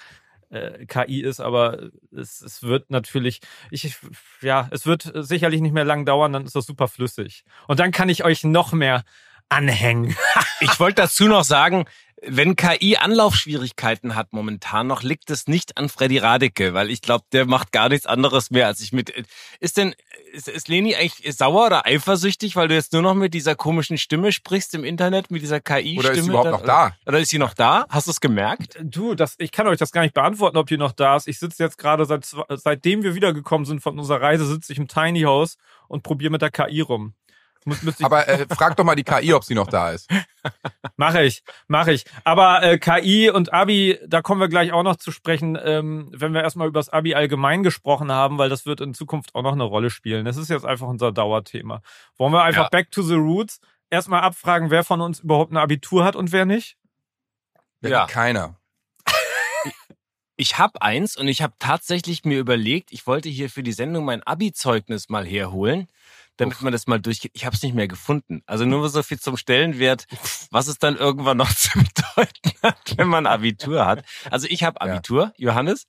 äh, 0.50 0.86
KI 0.86 1.22
ist, 1.22 1.40
aber 1.40 1.92
es, 2.12 2.42
es 2.42 2.62
wird 2.62 2.92
natürlich, 2.92 3.40
ich, 3.72 3.96
ja, 4.42 4.68
es 4.72 4.86
wird 4.86 5.10
sicherlich 5.16 5.62
nicht 5.62 5.72
mehr 5.72 5.86
lang 5.86 6.06
dauern, 6.06 6.34
dann 6.34 6.44
ist 6.44 6.58
das 6.58 6.66
super 6.66 6.90
flüssig. 6.90 7.46
Und 7.70 7.80
dann 7.80 7.92
kann 7.92 8.10
ich 8.10 8.26
euch 8.26 8.44
noch 8.44 8.74
mehr 8.74 9.06
anhängen. 9.48 10.16
Ich 10.60 10.80
wollte 10.80 11.02
dazu 11.02 11.26
noch 11.28 11.44
sagen, 11.44 11.86
wenn 12.26 12.56
KI 12.56 12.96
Anlaufschwierigkeiten 12.96 14.16
hat 14.16 14.32
momentan 14.32 14.88
noch, 14.88 15.04
liegt 15.04 15.30
es 15.30 15.48
nicht 15.48 15.78
an 15.78 15.90
Freddy 15.90 16.20
Radeke, 16.20 16.74
weil 16.74 16.90
ich 16.90 17.02
glaube, 17.02 17.26
der 17.34 17.46
macht 17.46 17.74
gar 17.74 17.90
nichts 17.90 18.06
anderes 18.06 18.50
mehr, 18.50 18.68
als 18.68 18.80
ich 18.80 18.94
mit. 18.94 19.14
Ist 19.60 19.76
denn, 19.76 19.94
ist, 20.34 20.48
ist 20.48 20.68
Leni 20.68 20.96
eigentlich 20.96 21.36
sauer 21.36 21.68
oder 21.68 21.86
eifersüchtig, 21.86 22.56
weil 22.56 22.68
du 22.68 22.74
jetzt 22.74 22.92
nur 22.92 23.02
noch 23.02 23.14
mit 23.14 23.34
dieser 23.34 23.56
komischen 23.56 23.98
Stimme 23.98 24.32
sprichst 24.32 24.74
im 24.74 24.84
Internet, 24.84 25.32
mit 25.32 25.42
dieser 25.42 25.62
KI-Stimme? 25.62 26.00
Oder 26.00 26.12
ist 26.12 26.24
sie 26.24 26.30
überhaupt 26.30 26.52
noch 26.52 26.64
da? 26.64 26.96
Oder 27.06 27.20
ist 27.20 27.30
sie 27.30 27.38
noch 27.38 27.54
da? 27.54 27.86
Hast 27.90 28.08
du 28.08 28.12
es 28.12 28.20
gemerkt? 28.20 28.78
Du, 28.82 29.16
das, 29.16 29.36
ich 29.38 29.52
kann 29.52 29.68
euch 29.68 29.78
das 29.78 29.92
gar 29.92 30.02
nicht 30.02 30.14
beantworten, 30.14 30.58
ob 30.58 30.68
die 30.68 30.78
noch 30.78 30.92
da 30.92 31.16
ist. 31.16 31.28
Ich 31.28 31.40
sitze 31.40 31.64
jetzt 31.64 31.78
gerade 31.78 32.06
seit 32.06 32.26
seitdem 32.50 33.04
wir 33.04 33.16
wiedergekommen 33.16 33.66
sind 33.66 33.82
von 33.82 33.98
unserer 33.98 34.22
Reise, 34.22 34.46
sitze 34.46 34.74
ich 34.74 34.80
im 34.80 34.88
Tiny 34.88 35.22
House 35.22 35.58
und 35.88 36.04
probiere 36.04 36.32
mit 36.32 36.42
der 36.42 36.52
KI 36.52 36.82
rum. 36.82 37.14
Muss, 37.66 37.82
müsste 37.84 38.04
ich, 38.04 38.06
Aber 38.06 38.28
äh, 38.28 38.46
frag 38.50 38.76
doch 38.76 38.84
mal 38.84 38.96
die 38.96 39.04
KI, 39.04 39.34
ob 39.34 39.44
sie 39.44 39.56
noch 39.56 39.68
da 39.68 39.92
ist. 39.92 40.10
mache 40.98 41.24
ich, 41.24 41.44
mache 41.68 41.94
ich. 41.94 42.06
Aber 42.24 42.62
äh, 42.64 42.78
KI 42.78 43.30
und 43.30 43.54
Abi, 43.54 44.00
da 44.08 44.22
kommen 44.22 44.42
wir 44.42 44.50
gleich 44.50 44.72
auch 44.72 44.84
noch 44.84 44.96
zu 44.98 45.12
sprechen, 45.12 45.58
ähm, 45.64 46.10
wenn 46.14 46.34
wir 46.34 46.42
erstmal 46.44 46.68
über 46.68 46.80
das 46.80 46.90
Abi 46.90 47.16
allgemein 47.16 47.64
gesprochen 47.64 48.12
haben, 48.12 48.38
weil 48.38 48.50
das 48.50 48.66
wird 48.66 48.82
in 48.82 48.94
Zukunft 48.94 49.34
auch 49.36 49.42
noch 49.44 49.54
eine 49.54 49.64
Rolle 49.64 49.90
spielen. 49.90 50.26
Das 50.26 50.38
ist 50.38 50.50
jetzt 50.50 50.66
einfach 50.66 50.88
unser 50.88 51.12
Dauerthema. 51.12 51.82
Wollen 52.18 52.34
wir 52.34 52.44
einfach 52.44 52.64
Ja. 52.64 52.70
back 52.70 52.92
to 52.92 53.02
the 53.02 53.16
roots 53.16 53.60
erstmal 53.90 54.22
abfragen, 54.22 54.70
wer 54.72 54.84
von 54.84 55.02
uns 55.02 55.20
überhaupt 55.20 55.52
ein 55.52 55.58
Abitur 55.58 56.04
hat 56.04 56.16
und 56.16 56.32
wer 56.32 56.46
nicht? 56.46 56.78
Ja. 57.82 58.06
Keiner. 58.08 58.56
Ich 60.36 60.58
habe 60.58 60.82
eins 60.82 61.16
und 61.16 61.28
ich 61.28 61.44
habe 61.44 61.54
tatsächlich 61.60 62.26
mir 62.26 62.40
überlegt, 62.40 62.92
ich 62.92 63.06
wollte 63.06 63.30
hier 63.30 63.52
für 63.52 63.62
die 63.62 63.72
Sendung 63.72 64.04
mein 64.04 64.24
Abi-Zeugnis 64.24 65.08
mal 65.08 65.26
herholen, 65.28 65.88
damit 66.38 66.62
man 66.62 66.72
das 66.74 66.88
mal 66.88 67.00
durchgeht. 67.00 67.32
Ich 67.36 67.46
habe 67.46 67.56
es 67.56 67.62
nicht 67.64 67.76
mehr 67.76 67.88
gefunden. 67.88 68.42
Also 68.46 68.66
nur 68.66 68.88
so 68.90 69.04
viel 69.04 69.20
zum 69.20 69.38
Stellenwert, 69.38 70.06
was 70.52 70.68
es 70.68 70.80
dann 70.80 70.96
irgendwann 70.98 71.38
noch 71.38 71.54
zu 71.56 71.70
bedeuten 71.78 72.52
hat, 72.64 72.98
wenn 72.98 73.08
man 73.08 73.26
Abitur 73.28 73.86
hat. 73.86 74.04
Also 74.32 74.48
ich 74.50 74.64
habe 74.64 74.78
Ja. 74.84 74.92
Abitur, 74.94 75.34
Johannes. 75.38 75.86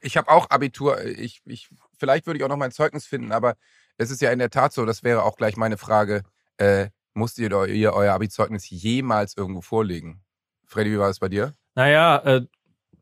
Ich 0.00 0.16
habe 0.16 0.30
auch 0.30 0.48
Abitur. 0.50 1.04
Ich, 1.04 1.42
ich, 1.44 1.68
vielleicht 1.98 2.26
würde 2.26 2.38
ich 2.38 2.44
auch 2.44 2.48
noch 2.48 2.56
mein 2.56 2.72
Zeugnis 2.72 3.06
finden, 3.06 3.32
aber 3.32 3.56
es 3.98 4.10
ist 4.10 4.22
ja 4.22 4.30
in 4.30 4.38
der 4.38 4.50
Tat 4.50 4.72
so, 4.72 4.86
das 4.86 5.02
wäre 5.02 5.22
auch 5.24 5.36
gleich 5.36 5.56
meine 5.56 5.76
Frage, 5.76 6.22
äh, 6.56 6.88
musst 7.14 7.38
ihr, 7.38 7.50
ihr 7.66 7.92
euer 7.92 8.14
Abi-Zeugnis 8.14 8.70
jemals 8.70 9.36
irgendwo 9.36 9.60
vorlegen? 9.60 10.22
Freddy, 10.64 10.92
wie 10.92 10.98
war 10.98 11.08
das 11.08 11.18
bei 11.18 11.28
dir? 11.28 11.52
Naja, 11.74 12.16
äh, 12.24 12.46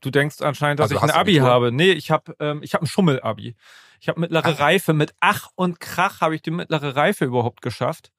du 0.01 0.11
denkst 0.11 0.41
anscheinend, 0.41 0.81
dass 0.81 0.91
Also 0.91 0.97
ich 0.97 1.03
ein 1.03 1.11
Abi 1.11 1.39
Abitur? 1.39 1.49
habe. 1.49 1.71
Nee, 1.73 1.93
ich 1.93 2.11
habe 2.11 2.35
ähm, 2.41 2.63
ich 2.65 2.75
hab 2.75 2.83
ein 2.83 2.87
Schummel-Abi. 2.87 3.55
Ich 4.01 4.09
habe 4.09 4.21
mittlere 4.21 4.47
Ah. 4.47 4.51
Reife. 4.65 4.93
Mit 4.95 5.15
Ach 5.21 5.49
und 5.55 5.79
Krach 5.81 6.21
habe 6.21 6.35
ich 6.35 6.43
die 6.43 6.51
mittlere 6.51 6.97
Reife 6.97 7.25
überhaupt 7.27 7.63
geschafft. 7.63 8.11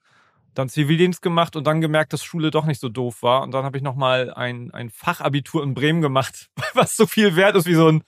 Dann 0.53 0.69
Zivildienst 0.69 1.21
gemacht 1.21 1.55
und 1.55 1.65
dann 1.65 1.81
gemerkt, 1.81 2.13
dass 2.13 2.23
Schule 2.23 2.51
doch 2.51 2.65
nicht 2.65 2.79
so 2.81 2.89
doof 2.89 3.23
war. 3.23 3.41
Und 3.43 3.51
dann 3.51 3.63
habe 3.65 3.77
ich 3.77 3.83
nochmal 3.83 4.33
ein, 4.33 4.71
ein 4.71 4.89
Fachabitur 4.89 5.63
in 5.63 5.73
Bremen 5.73 6.01
gemacht, 6.01 6.49
was 6.73 6.95
so 6.95 7.07
viel 7.07 7.35
wert 7.35 7.55
ist 7.55 7.65
wie 7.65 7.73
so 7.75 7.87
ein, 7.89 8.03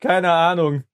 keine 0.00 0.32
Ahnung, 0.32 0.84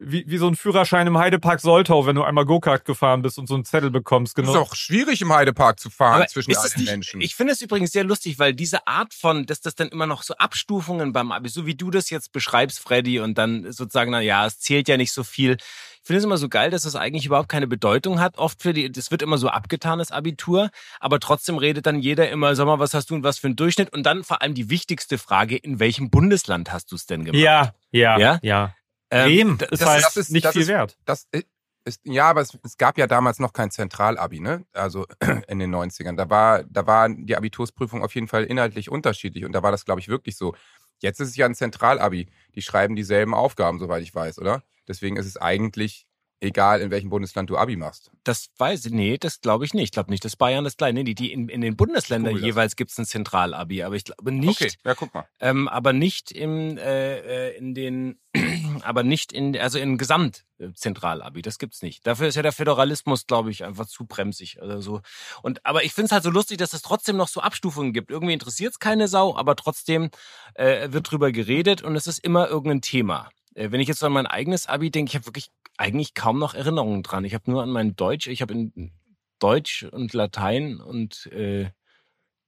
wie, 0.00 0.24
wie 0.28 0.38
so 0.38 0.46
ein 0.46 0.54
Führerschein 0.54 1.06
im 1.06 1.18
Heidepark 1.18 1.60
Soltau, 1.60 2.06
wenn 2.06 2.14
du 2.14 2.22
einmal 2.22 2.44
Go-Kart 2.44 2.84
gefahren 2.84 3.22
bist 3.22 3.38
und 3.38 3.48
so 3.48 3.54
einen 3.54 3.64
Zettel 3.64 3.90
bekommst. 3.90 4.30
Es 4.30 4.34
Genau. 4.34 4.50
ist 4.52 4.56
auch 4.56 4.74
schwierig 4.76 5.20
im 5.22 5.32
Heidepark 5.32 5.80
zu 5.80 5.90
fahren 5.90 6.16
Aber 6.22 6.26
zwischen 6.28 6.50
nicht, 6.50 6.86
Menschen. 6.86 7.20
Ich 7.20 7.34
finde 7.34 7.52
es 7.52 7.60
übrigens 7.60 7.90
sehr 7.90 8.04
lustig, 8.04 8.38
weil 8.38 8.54
diese 8.54 8.86
Art 8.86 9.12
von, 9.12 9.44
dass 9.46 9.60
das 9.60 9.74
dann 9.74 9.88
immer 9.88 10.06
noch 10.06 10.22
so 10.22 10.34
Abstufungen 10.36 11.12
beim 11.12 11.32
Abi, 11.32 11.48
so 11.48 11.66
wie 11.66 11.74
du 11.74 11.90
das 11.90 12.10
jetzt 12.10 12.32
beschreibst, 12.32 12.78
Freddy, 12.78 13.18
und 13.20 13.36
dann 13.36 13.72
sozusagen, 13.72 14.12
na 14.12 14.20
ja, 14.20 14.46
es 14.46 14.60
zählt 14.60 14.88
ja 14.88 14.96
nicht 14.96 15.12
so 15.12 15.24
viel. 15.24 15.56
Ich 16.00 16.06
finde 16.06 16.18
es 16.18 16.24
immer 16.24 16.38
so 16.38 16.48
geil, 16.48 16.70
dass 16.70 16.82
das 16.82 16.94
eigentlich 16.96 17.26
überhaupt 17.26 17.48
keine 17.48 17.66
Bedeutung 17.66 18.20
hat. 18.20 18.38
Oft 18.38 18.62
für 18.62 18.72
die, 18.72 18.90
das 18.90 19.10
wird 19.10 19.20
immer 19.20 19.36
so 19.36 19.48
abgetan, 19.48 19.98
das 19.98 20.10
Abitur, 20.12 20.70
aber 21.00 21.20
trotzdem 21.20 21.58
redet 21.58 21.86
dann 21.86 21.98
jeder 21.98 22.30
immer, 22.30 22.54
sag 22.54 22.66
mal, 22.66 22.78
was 22.78 22.94
hast 22.94 23.10
du 23.10 23.14
und 23.16 23.24
was 23.24 23.38
für 23.38 23.48
einen 23.48 23.56
Durchschnitt? 23.56 23.92
Und 23.92 24.04
dann 24.04 24.24
vor 24.24 24.40
allem 24.40 24.54
die 24.54 24.70
wichtigste 24.70 25.18
Frage, 25.18 25.56
in 25.56 25.80
welchem 25.80 26.08
Bundesland 26.08 26.72
hast 26.72 26.92
du 26.92 26.96
es 26.96 27.04
denn 27.06 27.24
gemacht? 27.24 27.40
Ja, 27.42 27.74
ja, 27.90 28.18
Ja? 28.18 28.38
ja. 28.42 28.74
Ähm, 29.10 29.26
Bremen 29.56 29.58
ist 29.70 29.82
das 29.82 29.88
halt 29.88 30.16
ist- 30.16 30.30
nicht 30.30 30.46
viel 30.48 30.62
ist- 30.62 30.68
wert. 30.68 30.98
Das 31.04 31.26
i- 31.34 31.44
ist, 31.84 32.00
ja, 32.04 32.28
aber 32.28 32.40
es, 32.42 32.58
es 32.64 32.76
gab 32.76 32.98
ja 32.98 33.06
damals 33.06 33.38
noch 33.38 33.52
kein 33.52 33.70
Zentralabi, 33.70 34.40
ne? 34.40 34.64
Also 34.72 35.06
in 35.48 35.58
den 35.58 35.74
90ern. 35.74 36.16
Da 36.16 36.28
war, 36.28 36.64
da 36.64 36.86
waren 36.86 37.26
die 37.26 37.36
Abitursprüfungen 37.36 38.04
auf 38.04 38.14
jeden 38.14 38.28
Fall 38.28 38.44
inhaltlich 38.44 38.90
unterschiedlich 38.90 39.44
und 39.44 39.52
da 39.52 39.62
war 39.62 39.70
das, 39.70 39.84
glaube 39.84 40.00
ich, 40.00 40.08
wirklich 40.08 40.36
so. 40.36 40.54
Jetzt 41.00 41.20
ist 41.20 41.28
es 41.28 41.36
ja 41.36 41.46
ein 41.46 41.54
Zentralabi. 41.54 42.28
Die 42.56 42.62
schreiben 42.62 42.96
dieselben 42.96 43.32
Aufgaben, 43.32 43.78
soweit 43.78 44.02
ich 44.02 44.12
weiß, 44.14 44.38
oder? 44.40 44.64
Deswegen 44.88 45.16
ist 45.16 45.26
es 45.26 45.36
eigentlich 45.36 46.07
egal, 46.40 46.80
in 46.80 46.90
welchem 46.90 47.10
Bundesland 47.10 47.50
du 47.50 47.56
Abi 47.56 47.76
machst. 47.76 48.10
Das 48.24 48.48
weiß 48.58 48.86
ich, 48.86 48.92
nee, 48.92 49.18
das 49.18 49.40
glaube 49.40 49.64
ich 49.64 49.74
nicht. 49.74 49.84
Ich 49.84 49.92
glaube 49.92 50.10
nicht, 50.10 50.24
dass 50.24 50.36
Bayern 50.36 50.64
das 50.64 50.76
gleiche. 50.76 50.94
Nee, 50.94 51.04
die, 51.04 51.14
die 51.14 51.32
in, 51.32 51.48
in 51.48 51.60
den 51.60 51.76
Bundesländern 51.76 52.36
jeweils 52.36 52.76
gibt 52.76 52.90
es 52.90 52.98
ein 52.98 53.06
Zentralabi, 53.06 53.82
aber 53.82 53.96
ich 53.96 54.04
glaube 54.04 54.32
nicht, 54.32 54.60
Okay, 54.62 54.72
ja, 54.84 54.94
guck 54.94 55.12
mal. 55.14 55.26
ähm, 55.40 55.68
aber 55.68 55.92
nicht 55.92 56.30
im, 56.32 56.76
äh, 56.78 57.18
äh, 57.48 57.56
in 57.56 57.74
den, 57.74 58.18
aber 58.82 59.02
nicht 59.02 59.32
in, 59.32 59.56
also 59.58 59.78
in 59.78 59.98
Gesamtzentralabi. 59.98 61.42
Das 61.42 61.58
gibt's 61.58 61.82
nicht. 61.82 62.06
Dafür 62.06 62.28
ist 62.28 62.34
ja 62.36 62.42
der 62.42 62.52
Föderalismus, 62.52 63.26
glaube 63.26 63.50
ich, 63.50 63.64
einfach 63.64 63.86
zu 63.86 64.06
bremsig 64.06 64.60
oder 64.62 64.82
so. 64.82 65.00
Und 65.42 65.64
aber 65.64 65.84
ich 65.84 65.92
finde 65.92 66.06
es 66.06 66.12
halt 66.12 66.22
so 66.24 66.30
lustig, 66.30 66.58
dass 66.58 66.72
es 66.72 66.82
trotzdem 66.82 67.16
noch 67.16 67.28
so 67.28 67.40
Abstufungen 67.40 67.92
gibt. 67.92 68.10
Irgendwie 68.10 68.32
interessiert 68.34 68.72
es 68.72 68.78
keine 68.78 69.08
Sau, 69.08 69.36
aber 69.36 69.56
trotzdem 69.56 70.10
äh, 70.54 70.92
wird 70.92 71.10
drüber 71.10 71.32
geredet 71.32 71.82
und 71.82 71.96
es 71.96 72.06
ist 72.06 72.18
immer 72.18 72.48
irgendein 72.48 72.80
Thema. 72.82 73.30
Äh, 73.54 73.70
wenn 73.72 73.80
ich 73.80 73.88
jetzt 73.88 74.02
an 74.04 74.12
mein 74.12 74.26
eigenes 74.26 74.66
Abi 74.66 74.90
denke, 74.90 75.10
ich 75.10 75.14
habe 75.16 75.26
wirklich 75.26 75.50
eigentlich 75.78 76.14
kaum 76.14 76.38
noch 76.38 76.54
Erinnerungen 76.54 77.02
dran. 77.02 77.24
Ich 77.24 77.34
habe 77.34 77.50
nur 77.50 77.62
an 77.62 77.70
mein 77.70 77.96
Deutsch, 77.96 78.26
ich 78.26 78.42
habe 78.42 78.52
in 78.52 78.92
Deutsch 79.38 79.84
und 79.84 80.12
Latein 80.12 80.80
und 80.80 81.26
äh, 81.26 81.70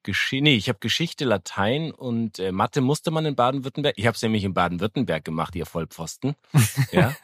Geschichte, 0.02 0.42
nee, 0.42 0.56
ich 0.56 0.68
habe 0.68 0.78
Geschichte, 0.80 1.26
Latein 1.26 1.90
und 1.90 2.38
äh, 2.38 2.52
Mathe 2.52 2.80
musste 2.80 3.10
man 3.10 3.26
in 3.26 3.36
Baden-Württemberg. 3.36 3.94
Ich 3.98 4.06
habe 4.06 4.14
es 4.14 4.22
nämlich 4.22 4.44
in 4.44 4.54
Baden-Württemberg 4.54 5.24
gemacht, 5.24 5.54
ihr 5.54 5.66
Vollpfosten. 5.66 6.34
Ja. 6.92 7.14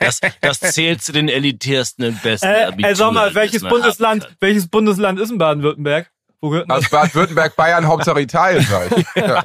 das, 0.00 0.20
das 0.40 0.60
zählt 0.60 1.00
zu 1.02 1.12
den 1.12 1.28
elitärsten 1.28 2.06
und 2.06 2.22
besten 2.22 2.46
Äh, 2.48 2.64
Abituren, 2.64 2.92
äh, 2.92 2.96
sag 2.96 3.12
mal, 3.12 3.34
welches 3.34 3.62
Bundesland, 3.62 4.36
welches 4.40 4.68
Bundesland 4.68 5.20
ist 5.20 5.30
in 5.30 5.38
Baden-Württemberg? 5.38 6.10
Wo 6.40 6.50
gehört 6.50 6.68
denn 6.68 6.76
das? 6.76 6.84
Also 6.84 6.96
Baden-Württemberg, 6.96 7.56
Bayern, 7.56 7.86
Hauptsache 7.86 8.20
Italien, 8.20 8.62
sag 8.62 8.96
ich. 8.96 9.06
Ja. 9.16 9.42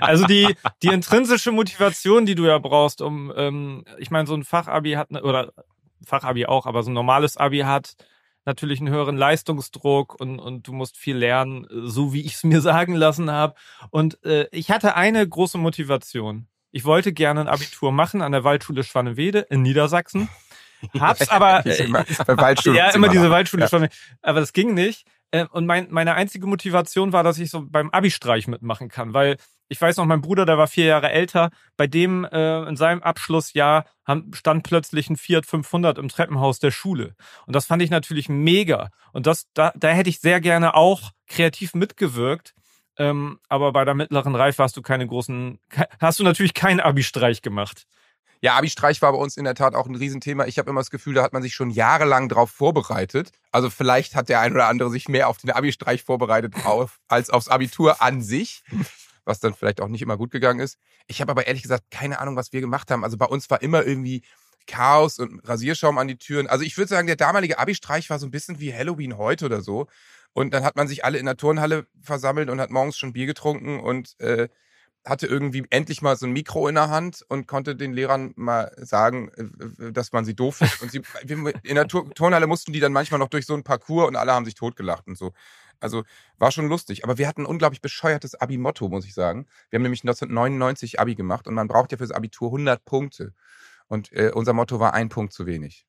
Also 0.00 0.26
die, 0.26 0.54
die 0.82 0.88
intrinsische 0.88 1.50
Motivation, 1.52 2.26
die 2.26 2.34
du 2.34 2.46
ja 2.46 2.58
brauchst, 2.58 3.00
um, 3.00 3.32
ähm, 3.36 3.84
ich 3.98 4.10
meine, 4.10 4.26
so 4.26 4.34
ein 4.34 4.44
Fachabi 4.44 4.92
hat, 4.92 5.10
ne- 5.10 5.22
oder 5.22 5.52
Fachabi 6.06 6.46
auch, 6.46 6.66
aber 6.66 6.82
so 6.82 6.90
ein 6.90 6.94
normales 6.94 7.36
Abi 7.36 7.60
hat 7.60 7.94
natürlich 8.46 8.80
einen 8.80 8.90
höheren 8.92 9.16
Leistungsdruck 9.16 10.18
und, 10.20 10.38
und 10.38 10.66
du 10.66 10.72
musst 10.72 10.96
viel 10.96 11.16
lernen, 11.16 11.66
so 11.70 12.12
wie 12.12 12.22
ich 12.22 12.34
es 12.34 12.44
mir 12.44 12.60
sagen 12.60 12.94
lassen 12.94 13.30
habe. 13.30 13.54
Und 13.90 14.22
äh, 14.24 14.46
ich 14.50 14.70
hatte 14.70 14.94
eine 14.96 15.26
große 15.28 15.58
Motivation. 15.58 16.46
Ich 16.72 16.84
wollte 16.84 17.12
gerne 17.12 17.40
ein 17.42 17.48
Abitur 17.48 17.92
machen 17.92 18.22
an 18.22 18.32
der 18.32 18.44
Waldschule 18.44 18.84
Schwannewede 18.84 19.40
in 19.50 19.62
Niedersachsen. 19.62 20.28
Hab's 20.98 21.28
aber, 21.28 21.66
Ich 21.66 21.80
immer, 21.80 22.04
ja, 22.74 22.90
immer 22.90 23.08
diese. 23.08 23.30
Waldschule 23.30 23.62
Ja. 23.64 23.68
schon. 23.68 23.88
Aber 24.22 24.40
das 24.40 24.52
ging 24.54 24.72
nicht. 24.72 25.04
Äh, 25.30 25.46
Und 25.52 25.66
mein, 25.66 25.88
meine 25.90 26.14
einzige 26.14 26.46
Motivation 26.46 27.12
war, 27.12 27.22
dass 27.22 27.38
ich 27.38 27.50
so 27.50 27.64
beim 27.66 27.90
Abi-Streich 27.90 28.48
mitmachen 28.48 28.88
kann, 28.88 29.14
weil 29.14 29.36
ich 29.68 29.80
weiß 29.80 29.98
noch, 29.98 30.04
mein 30.04 30.20
Bruder, 30.20 30.46
der 30.46 30.58
war 30.58 30.66
vier 30.66 30.86
Jahre 30.86 31.10
älter, 31.10 31.50
bei 31.76 31.86
dem 31.86 32.24
äh, 32.24 32.68
in 32.68 32.76
seinem 32.76 33.02
Abschlussjahr 33.02 33.84
stand 34.32 34.64
plötzlich 34.64 35.08
ein 35.08 35.16
Fiat 35.16 35.46
500 35.46 35.96
im 35.98 36.08
Treppenhaus 36.08 36.58
der 36.58 36.72
Schule. 36.72 37.14
Und 37.46 37.54
das 37.54 37.66
fand 37.66 37.80
ich 37.80 37.90
natürlich 37.90 38.28
mega. 38.28 38.90
Und 39.12 39.28
das, 39.28 39.46
da, 39.54 39.72
da 39.76 39.88
hätte 39.90 40.10
ich 40.10 40.18
sehr 40.18 40.40
gerne 40.40 40.74
auch 40.74 41.12
kreativ 41.28 41.74
mitgewirkt. 41.74 42.52
Ähm, 42.98 43.38
aber 43.48 43.72
bei 43.72 43.84
der 43.84 43.94
mittleren 43.94 44.34
Reife 44.34 44.62
hast 44.62 44.76
du 44.76 44.82
keine 44.82 45.06
großen, 45.06 45.60
hast 46.00 46.18
du 46.18 46.24
natürlich 46.24 46.52
keinen 46.52 46.80
Abi-Streich 46.80 47.40
gemacht. 47.40 47.86
Ja, 48.42 48.54
Abi-Streich 48.56 49.02
war 49.02 49.12
bei 49.12 49.18
uns 49.18 49.36
in 49.36 49.44
der 49.44 49.54
Tat 49.54 49.74
auch 49.74 49.86
ein 49.86 49.94
Riesenthema. 49.94 50.46
Ich 50.46 50.58
habe 50.58 50.70
immer 50.70 50.80
das 50.80 50.90
Gefühl, 50.90 51.12
da 51.14 51.22
hat 51.22 51.34
man 51.34 51.42
sich 51.42 51.54
schon 51.54 51.70
jahrelang 51.70 52.30
drauf 52.30 52.50
vorbereitet. 52.50 53.32
Also 53.52 53.68
vielleicht 53.68 54.14
hat 54.14 54.30
der 54.30 54.40
ein 54.40 54.52
oder 54.52 54.66
andere 54.66 54.90
sich 54.90 55.08
mehr 55.08 55.28
auf 55.28 55.36
den 55.36 55.50
Abi-Streich 55.50 56.04
vorbereitet 56.04 56.54
auf, 56.64 57.00
als 57.08 57.28
aufs 57.28 57.48
Abitur 57.48 58.00
an 58.00 58.22
sich, 58.22 58.62
was 59.24 59.40
dann 59.40 59.52
vielleicht 59.52 59.82
auch 59.82 59.88
nicht 59.88 60.00
immer 60.00 60.16
gut 60.16 60.30
gegangen 60.30 60.60
ist. 60.60 60.78
Ich 61.06 61.20
habe 61.20 61.30
aber 61.32 61.46
ehrlich 61.46 61.62
gesagt 61.62 61.84
keine 61.90 62.18
Ahnung, 62.18 62.34
was 62.36 62.52
wir 62.52 62.62
gemacht 62.62 62.90
haben. 62.90 63.04
Also 63.04 63.18
bei 63.18 63.26
uns 63.26 63.50
war 63.50 63.60
immer 63.60 63.84
irgendwie 63.84 64.22
Chaos 64.66 65.18
und 65.18 65.46
Rasierschaum 65.46 65.98
an 65.98 66.08
die 66.08 66.16
Türen. 66.16 66.46
Also 66.46 66.64
ich 66.64 66.78
würde 66.78 66.88
sagen, 66.88 67.06
der 67.06 67.16
damalige 67.16 67.58
Abi-Streich 67.58 68.08
war 68.08 68.18
so 68.18 68.26
ein 68.26 68.30
bisschen 68.30 68.58
wie 68.58 68.72
Halloween 68.72 69.18
heute 69.18 69.44
oder 69.44 69.60
so. 69.60 69.86
Und 70.32 70.54
dann 70.54 70.64
hat 70.64 70.76
man 70.76 70.88
sich 70.88 71.04
alle 71.04 71.18
in 71.18 71.26
der 71.26 71.36
Turnhalle 71.36 71.86
versammelt 72.00 72.48
und 72.48 72.60
hat 72.60 72.70
morgens 72.70 72.96
schon 72.96 73.12
Bier 73.12 73.26
getrunken 73.26 73.80
und 73.80 74.18
äh, 74.20 74.48
hatte 75.04 75.26
irgendwie 75.26 75.64
endlich 75.70 76.02
mal 76.02 76.16
so 76.16 76.26
ein 76.26 76.32
Mikro 76.32 76.68
in 76.68 76.74
der 76.74 76.90
Hand 76.90 77.24
und 77.28 77.46
konnte 77.46 77.74
den 77.74 77.92
Lehrern 77.92 78.32
mal 78.36 78.72
sagen, 78.76 79.30
äh, 79.80 79.92
dass 79.92 80.12
man 80.12 80.24
sie 80.24 80.34
doof 80.34 80.56
findet. 80.56 80.82
Und 80.82 80.90
sie, 80.90 81.02
in 81.64 81.74
der 81.74 81.88
Tur- 81.88 82.10
Turnhalle 82.14 82.46
mussten 82.46 82.72
die 82.72 82.80
dann 82.80 82.92
manchmal 82.92 83.18
noch 83.18 83.28
durch 83.28 83.46
so 83.46 83.54
ein 83.54 83.62
Parcours 83.62 84.08
und 84.08 84.16
alle 84.16 84.32
haben 84.32 84.44
sich 84.44 84.54
totgelacht 84.54 85.06
und 85.06 85.16
so. 85.16 85.32
Also 85.80 86.04
war 86.38 86.52
schon 86.52 86.68
lustig. 86.68 87.04
Aber 87.04 87.16
wir 87.18 87.26
hatten 87.26 87.42
ein 87.42 87.46
unglaublich 87.46 87.80
bescheuertes 87.80 88.34
Abi-Motto, 88.34 88.88
muss 88.88 89.06
ich 89.06 89.14
sagen. 89.14 89.46
Wir 89.70 89.78
haben 89.78 89.82
nämlich 89.82 90.02
1999 90.02 91.00
Abi 91.00 91.14
gemacht 91.14 91.48
und 91.48 91.54
man 91.54 91.68
braucht 91.68 91.92
ja 91.92 91.98
fürs 91.98 92.10
Abitur 92.12 92.48
100 92.48 92.84
Punkte. 92.84 93.32
Und 93.88 94.12
äh, 94.12 94.30
unser 94.34 94.52
Motto 94.52 94.78
war 94.78 94.94
ein 94.94 95.08
Punkt 95.08 95.32
zu 95.32 95.46
wenig. 95.46 95.86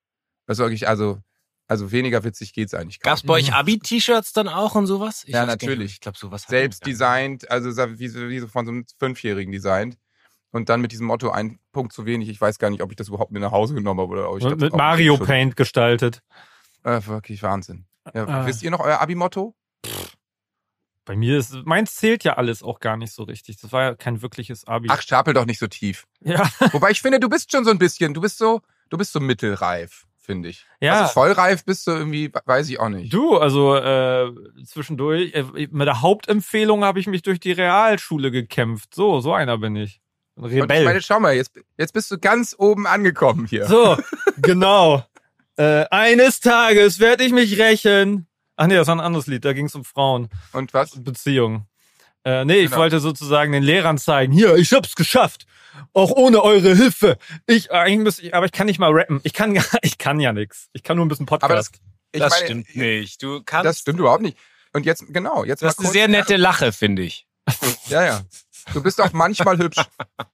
Das 0.48 0.58
ist 0.58 0.62
wirklich, 0.64 0.88
also, 0.88 1.20
also 1.72 1.92
weniger 1.94 2.24
witzig 2.26 2.52
geht's 2.54 2.74
eigentlich 2.74 3.00
gar 3.00 3.12
Gab's 3.14 3.24
bei 3.24 3.36
euch 3.36 3.54
Abi-T-Shirts 3.54 4.34
dann 4.34 4.50
auch 4.50 4.76
und 4.76 4.88
sowas? 4.88 5.24
Ich 5.26 5.34
Ja, 5.34 5.46
nicht, 5.46 5.62
natürlich. 5.62 5.94
Ich 5.94 6.00
glaube, 6.02 6.18
sowas 6.18 6.44
selbst 6.44 6.86
nicht. 6.86 6.94
designt, 6.94 7.50
also 7.50 7.70
wie 7.98 8.08
so, 8.10 8.28
wie 8.28 8.40
so 8.40 8.48
von 8.50 8.66
so 8.66 8.74
einem 8.74 8.86
Fünfjährigen 9.00 9.54
designt. 9.54 9.98
Und 10.52 10.68
dann 10.68 10.82
mit 10.82 10.92
diesem 10.92 11.08
Motto 11.08 11.30
ein 11.32 11.60
Punkt 11.72 11.94
zu 11.94 12.06
wenig. 12.06 12.28
Ich 12.28 12.42
weiß 12.42 12.60
gar 12.60 12.70
nicht, 12.70 12.82
ob 12.82 12.92
ich 12.92 12.98
das 12.98 13.08
überhaupt 13.08 13.32
mit 13.32 13.42
nach 13.42 13.54
Hause 13.54 13.74
genommen 13.74 14.02
habe 14.02 14.12
oder 14.12 14.30
ob 14.30 14.40
ich 14.40 14.44
Und 14.44 14.52
das 14.52 14.60
mit 14.60 14.76
Mario 14.76 15.16
Paint 15.18 15.56
gestaltet. 15.56 16.22
Äh, 16.84 17.00
wirklich 17.06 17.42
Wahnsinn. 17.42 17.86
Ja, 18.14 18.28
Ah. 18.28 18.46
Wisst 18.46 18.62
ihr 18.64 18.70
noch 18.70 18.82
euer 18.82 19.00
Abi-Motto? 19.00 19.56
Bei 21.06 21.16
mir 21.16 21.38
ist, 21.38 21.54
meins 21.66 21.96
zählt 21.96 22.26
ja 22.26 22.34
alles 22.34 22.64
auch 22.64 22.80
gar 22.82 22.98
nicht 22.98 23.14
so 23.14 23.24
richtig. 23.24 23.62
Das 23.62 23.72
war 23.72 23.82
ja 23.84 23.96
kein 23.96 24.22
wirkliches 24.22 24.68
Abi. 24.68 24.88
Ach, 24.92 25.02
stapel 25.02 25.34
doch 25.34 25.46
nicht 25.46 25.60
so 25.60 25.68
tief. 25.68 26.06
ja. 26.20 26.48
Wobei 26.74 26.92
ich 26.92 27.02
finde, 27.02 27.20
du 27.22 27.30
bist 27.30 27.50
schon 27.52 27.64
so 27.64 27.72
ein 27.72 27.78
bisschen, 27.80 28.14
du 28.14 28.20
bist 28.22 28.38
so, 28.38 28.62
du 28.90 28.98
bist 28.98 29.14
so 29.14 29.20
mittelreif, 29.22 30.06
finde 30.32 30.50
ich. 30.50 30.66
Ja. 30.80 31.02
Also 31.02 31.14
vollreif 31.14 31.66
bist 31.66 31.86
du 31.88 31.92
irgendwie, 31.92 32.32
weiß 32.46 32.70
ich 32.70 32.80
auch 32.80 32.90
nicht. 32.90 33.14
Du, 33.14 33.38
also 33.38 33.76
äh, 33.76 34.32
zwischendurch, 34.66 35.34
äh, 35.34 35.44
mit 35.72 35.88
der 35.88 36.02
Hauptempfehlung 36.02 36.84
habe 36.86 37.00
ich 37.00 37.08
mich 37.08 37.22
durch 37.22 37.40
die 37.40 37.52
Realschule 37.52 38.32
gekämpft. 38.32 38.96
So, 38.96 39.20
so 39.20 39.34
einer 39.34 39.58
bin 39.58 39.76
ich. 39.76 40.00
Ein 40.38 40.44
Und 40.44 40.52
ich 40.54 40.62
Rebell. 40.62 40.86
meine, 40.86 41.02
schau 41.02 41.20
mal, 41.20 41.36
jetzt, 41.36 41.52
jetzt 41.78 41.94
bist 41.94 42.10
du 42.12 42.18
ganz 42.18 42.56
oben 42.58 42.88
angekommen 42.88 43.46
hier. 43.46 43.66
so, 43.68 43.98
genau. 44.42 45.04
Äh, 45.58 45.86
eines 45.92 46.40
Tages 46.40 47.00
werde 47.00 47.26
ich 47.26 47.34
mich 47.34 47.60
rächen. 47.60 48.28
Ach 48.56 48.68
nee, 48.68 48.76
das 48.76 48.88
war 48.88 48.96
ein 48.96 49.00
anderes 49.02 49.28
Lied, 49.28 49.44
da 49.44 49.54
ging 49.54 49.66
es 49.66 49.76
um 49.76 49.84
Frauen 49.84 50.30
Und 50.54 50.74
was? 50.74 50.92
Beziehungen. 51.04 51.66
Äh, 52.24 52.46
nee, 52.46 52.60
ich 52.60 52.66
Genau. 52.70 52.78
wollte 52.84 53.00
sozusagen 53.00 53.52
den 53.52 53.64
Lehrern 53.64 53.98
zeigen, 53.98 54.32
hier, 54.32 54.56
ich 54.56 54.72
hab's 54.74 54.96
geschafft. 54.96 55.46
Auch 55.94 56.12
ohne 56.12 56.44
eure 56.44 56.76
Hilfe. 56.76 57.18
Ich, 57.48 57.72
eigentlich 57.72 58.00
müsste 58.00 58.22
ich, 58.24 58.34
aber 58.36 58.46
ich 58.46 58.52
kann 58.52 58.68
nicht 58.68 58.80
mal 58.80 58.92
rappen. 58.92 59.20
Ich 59.24 59.34
kann, 59.34 59.54
gar- 59.54 59.66
ich 59.82 59.98
kann 59.98 60.20
ja 60.20 60.34
nix. 60.34 60.70
Ich 60.74 60.84
kann 60.84 60.98
nur 60.98 61.06
ein 61.06 61.10
bisschen 61.10 61.26
Podcast. 61.26 61.46
Aber 61.52 61.56
das, 61.56 61.72
ich 62.12 62.20
das 62.20 62.32
meine, 62.32 62.46
stimmt 62.46 62.76
nicht. 62.76 63.24
Du 63.24 63.42
kannst. 63.44 63.66
Das 63.66 63.80
stimmt 63.80 64.00
überhaupt 64.00 64.22
nicht. 64.22 64.38
Und 64.74 64.86
jetzt, 64.86 65.06
genau, 65.10 65.44
jetzt 65.44 65.62
Das 65.62 65.74
ist 65.74 65.80
eine 65.80 65.90
sehr 65.90 66.08
nette 66.08 66.38
Lache, 66.38 66.72
finde 66.72 67.02
ich. 67.02 67.28
Ja, 67.88 68.04
ja. 68.06 68.22
Du 68.74 68.82
bist 68.84 69.02
auch 69.02 69.12
manchmal 69.12 69.58
hübsch. 69.58 69.82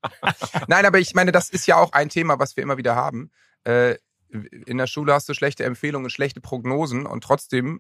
Nein, 0.68 0.86
aber 0.86 1.00
ich 1.00 1.14
meine, 1.16 1.32
das 1.32 1.50
ist 1.50 1.66
ja 1.66 1.78
auch 1.78 1.94
ein 1.94 2.10
Thema, 2.10 2.40
was 2.40 2.56
wir 2.56 2.64
immer 2.64 2.78
wieder 2.78 2.96
haben. 2.96 3.32
Äh, 3.64 3.96
in 4.30 4.78
der 4.78 4.88
Schule 4.88 5.14
hast 5.14 5.30
du 5.30 5.34
schlechte 5.34 5.64
Empfehlungen, 5.64 6.10
schlechte 6.10 6.42
Prognosen 6.42 7.06
und 7.06 7.24
trotzdem 7.24 7.78
äh, 7.78 7.80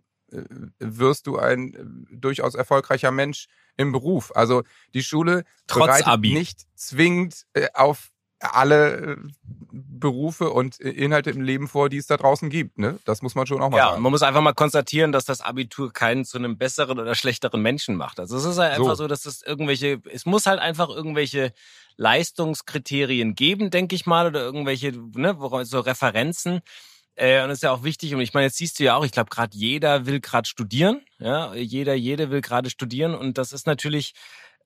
wirst 0.80 1.28
du 1.28 1.38
ein 1.38 1.74
äh, 1.74 2.16
durchaus 2.16 2.56
erfolgreicher 2.56 3.12
Mensch 3.12 3.48
im 3.78 3.92
Beruf. 3.92 4.32
Also 4.36 4.64
die 4.94 5.04
Schule 5.04 5.44
Trotz 5.68 5.86
bereitet 5.86 6.08
Abi. 6.08 6.34
nicht 6.34 6.62
zwingend 6.76 7.46
äh, 7.54 7.68
auf 7.74 8.10
alle 8.40 8.98
äh, 8.98 9.18
Berufe 9.72 10.52
und 10.52 10.80
Inhalte 10.80 11.32
im 11.32 11.42
Leben 11.42 11.68
vor, 11.68 11.90
die 11.90 11.98
es 11.98 12.06
da 12.06 12.18
draußen 12.18 12.50
gibt. 12.50 12.78
Ne? 12.78 13.00
Das 13.06 13.24
muss 13.24 13.34
man 13.34 13.48
schon 13.48 13.62
auch 13.62 13.70
mal 13.72 13.78
Ja, 13.78 13.90
sagen. 13.92 14.02
man 14.04 14.12
muss 14.12 14.22
einfach 14.22 14.42
mal 14.42 14.54
konstatieren, 14.54 15.12
dass 15.12 15.26
das 15.26 15.42
Abitur 15.42 15.92
keinen 15.92 16.24
zu 16.24 16.38
einem 16.38 16.56
besseren 16.58 17.00
oder 17.00 17.16
schlechteren 17.16 17.62
Menschen 17.62 17.96
macht. 17.96 18.20
Also 18.20 18.38
es 18.38 18.46
ist 18.46 18.58
halt 18.60 18.76
So. 18.76 18.84
einfach 18.84 18.96
so, 18.96 19.08
dass 19.08 19.26
es 19.26 19.42
irgendwelche, 19.42 20.02
es 20.12 20.26
muss 20.28 20.46
halt 20.46 20.60
einfach 20.60 20.90
irgendwelche 20.90 21.52
Leistungskriterien 21.96 23.34
geben, 23.34 23.72
denke 23.72 23.96
ich 23.96 24.06
mal, 24.06 24.28
oder 24.28 24.42
irgendwelche, 24.42 24.92
ne, 25.16 25.36
so 25.64 25.80
Referenzen. 25.80 26.62
Äh, 27.18 27.44
und 27.44 27.50
ist 27.50 27.64
ja 27.64 27.72
auch 27.72 27.84
wichtig. 27.84 28.14
Und 28.14 28.22
ich 28.22 28.34
meine, 28.34 28.46
jetzt 28.46 28.58
siehst 28.58 28.80
du 28.80 28.84
ja 28.84 28.96
auch, 28.96 29.04
ich 29.04 29.12
glaube, 29.12 29.30
gerade 29.32 29.58
jeder 29.58 30.06
will 30.06 30.20
gerade 30.22 30.48
studieren. 30.48 31.02
Ja, 31.20 31.54
jeder, 31.56 31.96
jede 31.96 32.30
will 32.30 32.42
gerade 32.42 32.70
studieren. 32.70 33.16
Und 33.16 33.40
das 33.40 33.52
ist 33.54 33.66
natürlich, 33.66 34.14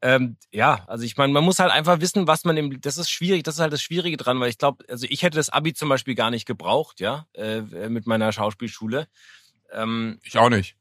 ähm, 0.02 0.36
ja, 0.52 0.84
also 0.88 1.06
ich 1.06 1.16
meine, 1.16 1.32
man 1.32 1.46
muss 1.46 1.60
halt 1.60 1.72
einfach 1.72 2.02
wissen, 2.02 2.28
was 2.28 2.44
man 2.44 2.58
im, 2.58 2.82
das 2.82 2.98
ist 2.98 3.10
schwierig, 3.10 3.44
das 3.44 3.56
ist 3.56 3.62
halt 3.62 3.72
das 3.72 3.82
Schwierige 3.82 4.18
dran, 4.18 4.40
weil 4.42 4.50
ich 4.50 4.58
glaube, 4.58 4.84
also 4.90 5.08
ich 5.10 5.24
hätte 5.24 5.38
das 5.38 5.50
Abi 5.50 5.74
zum 5.74 5.88
Beispiel 5.90 6.16
gar 6.16 6.30
nicht 6.30 6.46
gebraucht, 6.46 7.00
ja, 7.00 7.26
äh, 7.34 7.62
mit 7.90 8.06
meiner 8.06 8.32
Schauspielschule. 8.34 9.08
Ähm, 9.72 10.20
Ich 10.24 10.38
auch 10.38 10.50
nicht. 10.50 10.76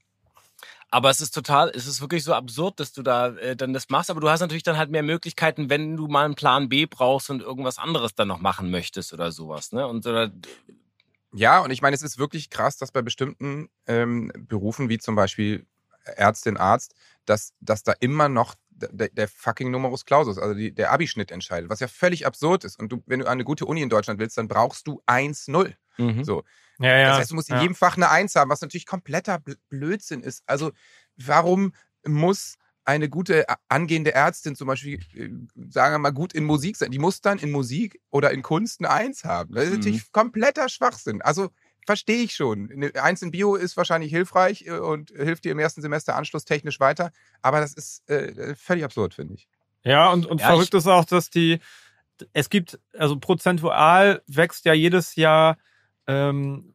aber 0.91 1.11
es 1.11 1.21
ist 1.21 1.33
total, 1.33 1.71
es 1.73 1.87
ist 1.87 2.01
wirklich 2.01 2.25
so 2.25 2.35
absurd, 2.35 2.81
dass 2.81 2.93
du 2.93 3.03
da 3.05 3.29
äh, 3.37 3.55
dann 3.55 3.73
das 3.73 3.89
machst. 3.91 4.11
Aber 4.11 4.21
du 4.21 4.29
hast 4.29 4.41
natürlich 4.41 4.65
dann 4.65 4.77
halt 4.77 4.91
mehr 4.91 5.05
Möglichkeiten, 5.05 5.71
wenn 5.71 5.97
du 5.97 6.09
mal 6.09 6.25
einen 6.25 6.35
Plan 6.35 6.69
B 6.69 6.87
brauchst 6.87 7.31
und 7.31 7.43
irgendwas 7.43 7.79
anderes 7.79 8.15
dann 8.17 8.27
noch 8.27 8.41
machen 8.41 8.71
möchtest 8.73 9.13
oder 9.13 9.31
sowas. 9.31 9.71
Ne? 9.71 9.87
Und 9.87 10.05
oder, 10.07 10.33
Ja, 11.33 11.61
und 11.61 11.71
ich 11.71 11.83
meine, 11.83 11.95
es 11.95 12.03
ist 12.03 12.19
wirklich 12.19 12.51
krass, 12.51 12.77
dass 12.77 12.93
bei 12.93 13.03
bestimmten 13.03 13.69
ähm, 13.87 14.33
Berufen, 14.37 14.89
wie 14.89 14.99
zum 14.99 15.15
Beispiel 15.15 15.67
Ärztin, 16.05 16.57
Arzt, 16.57 16.95
dass, 17.25 17.53
dass 17.61 17.83
da 17.83 17.93
immer 18.01 18.29
noch 18.29 18.55
der, 18.71 19.09
der 19.11 19.29
fucking 19.29 19.71
Numerus 19.71 20.05
Clausus, 20.05 20.39
also 20.39 20.55
die, 20.55 20.75
der 20.75 20.91
Abischnitt 20.93 21.31
entscheidet, 21.31 21.71
was 21.71 21.81
ja 21.81 21.89
völlig 21.89 22.27
absurd 22.27 22.65
ist. 22.65 22.79
Und 22.79 22.91
du, 22.91 23.03
wenn 23.07 23.21
du 23.21 23.27
eine 23.27 23.45
gute 23.45 23.67
Uni 23.67 23.83
in 23.83 23.91
Deutschland 23.91 24.19
willst, 24.19 24.39
dann 24.39 24.49
brauchst 24.49 24.87
du 24.87 25.03
1-0. 25.07 25.75
mhm. 25.99 26.25
So. 26.25 26.45
Ja, 26.79 26.97
ja. 26.97 27.09
Das 27.11 27.19
heißt, 27.19 27.31
du 27.31 27.35
musst 27.35 27.51
in 27.51 27.57
ja. 27.57 27.63
jedem 27.63 27.75
Fach 27.75 27.97
eine 27.97 28.11
Eins 28.11 28.35
haben, 28.35 28.51
was 28.51 28.63
natürlich 28.63 28.87
kompletter 28.87 29.37
Bl- 29.37 29.59
Blödsinn 29.69 30.23
ist. 30.23 30.43
Also, 30.47 30.73
warum 31.17 31.75
muss 32.07 32.57
eine 32.85 33.09
gute 33.09 33.49
a- 33.49 33.57
angehende 33.69 34.13
Ärztin 34.15 34.57
zum 34.57 34.67
Beispiel, 34.69 34.99
äh, 35.15 35.29
sagen 35.71 35.95
wir 35.95 35.99
mal, 35.99 36.11
gut 36.11 36.33
in 36.33 36.45
Musik 36.45 36.77
sein? 36.77 36.91
Die 36.91 36.99
muss 36.99 37.21
dann 37.21 37.39
in 37.39 37.51
Musik 37.51 38.01
oder 38.11 38.31
in 38.31 38.43
Kunst 38.43 38.81
eine 38.81 38.91
Eins 38.91 39.25
haben. 39.25 39.55
Das 39.55 39.65
ist 39.65 39.71
Mhm. 39.71 39.77
natürlich 39.77 40.13
kompletter 40.13 40.69
Schwachsinn. 40.69 41.23
Also, 41.23 41.51
verstehe 41.87 42.23
ich 42.23 42.35
schon. 42.35 42.71
Eine 42.71 42.95
Eins 43.03 43.23
in 43.23 43.31
Bio 43.31 43.55
ist 43.57 43.77
wahrscheinlich 43.77 44.11
hilfreich 44.11 44.67
äh, 44.67 44.73
und 44.79 45.11
hilft 45.11 45.45
dir 45.45 45.53
im 45.53 45.59
ersten 45.59 45.83
Semester 45.83 46.17
anschlusstechnisch 46.17 46.81
weiter. 46.81 47.11
Aber 47.43 47.61
das 47.61 47.75
ist 47.75 48.09
äh, 48.09 48.55
völlig 48.55 48.85
absurd, 48.85 49.15
finde 49.15 49.35
ich. 49.35 49.49
Ja, 49.83 50.11
und, 50.13 50.27
und 50.27 50.41
Ja, 50.41 50.49
verrückt 50.49 50.75
ist 50.75 50.87
auch, 50.87 51.05
dass 51.05 51.31
die, 51.31 51.59
es 52.33 52.51
gibt, 52.51 52.79
also 52.97 53.19
prozentual 53.19 54.23
wächst 54.27 54.65
ja 54.67 54.75
jedes 54.75 55.17
Jahr 55.17 55.57
ähm, 56.07 56.75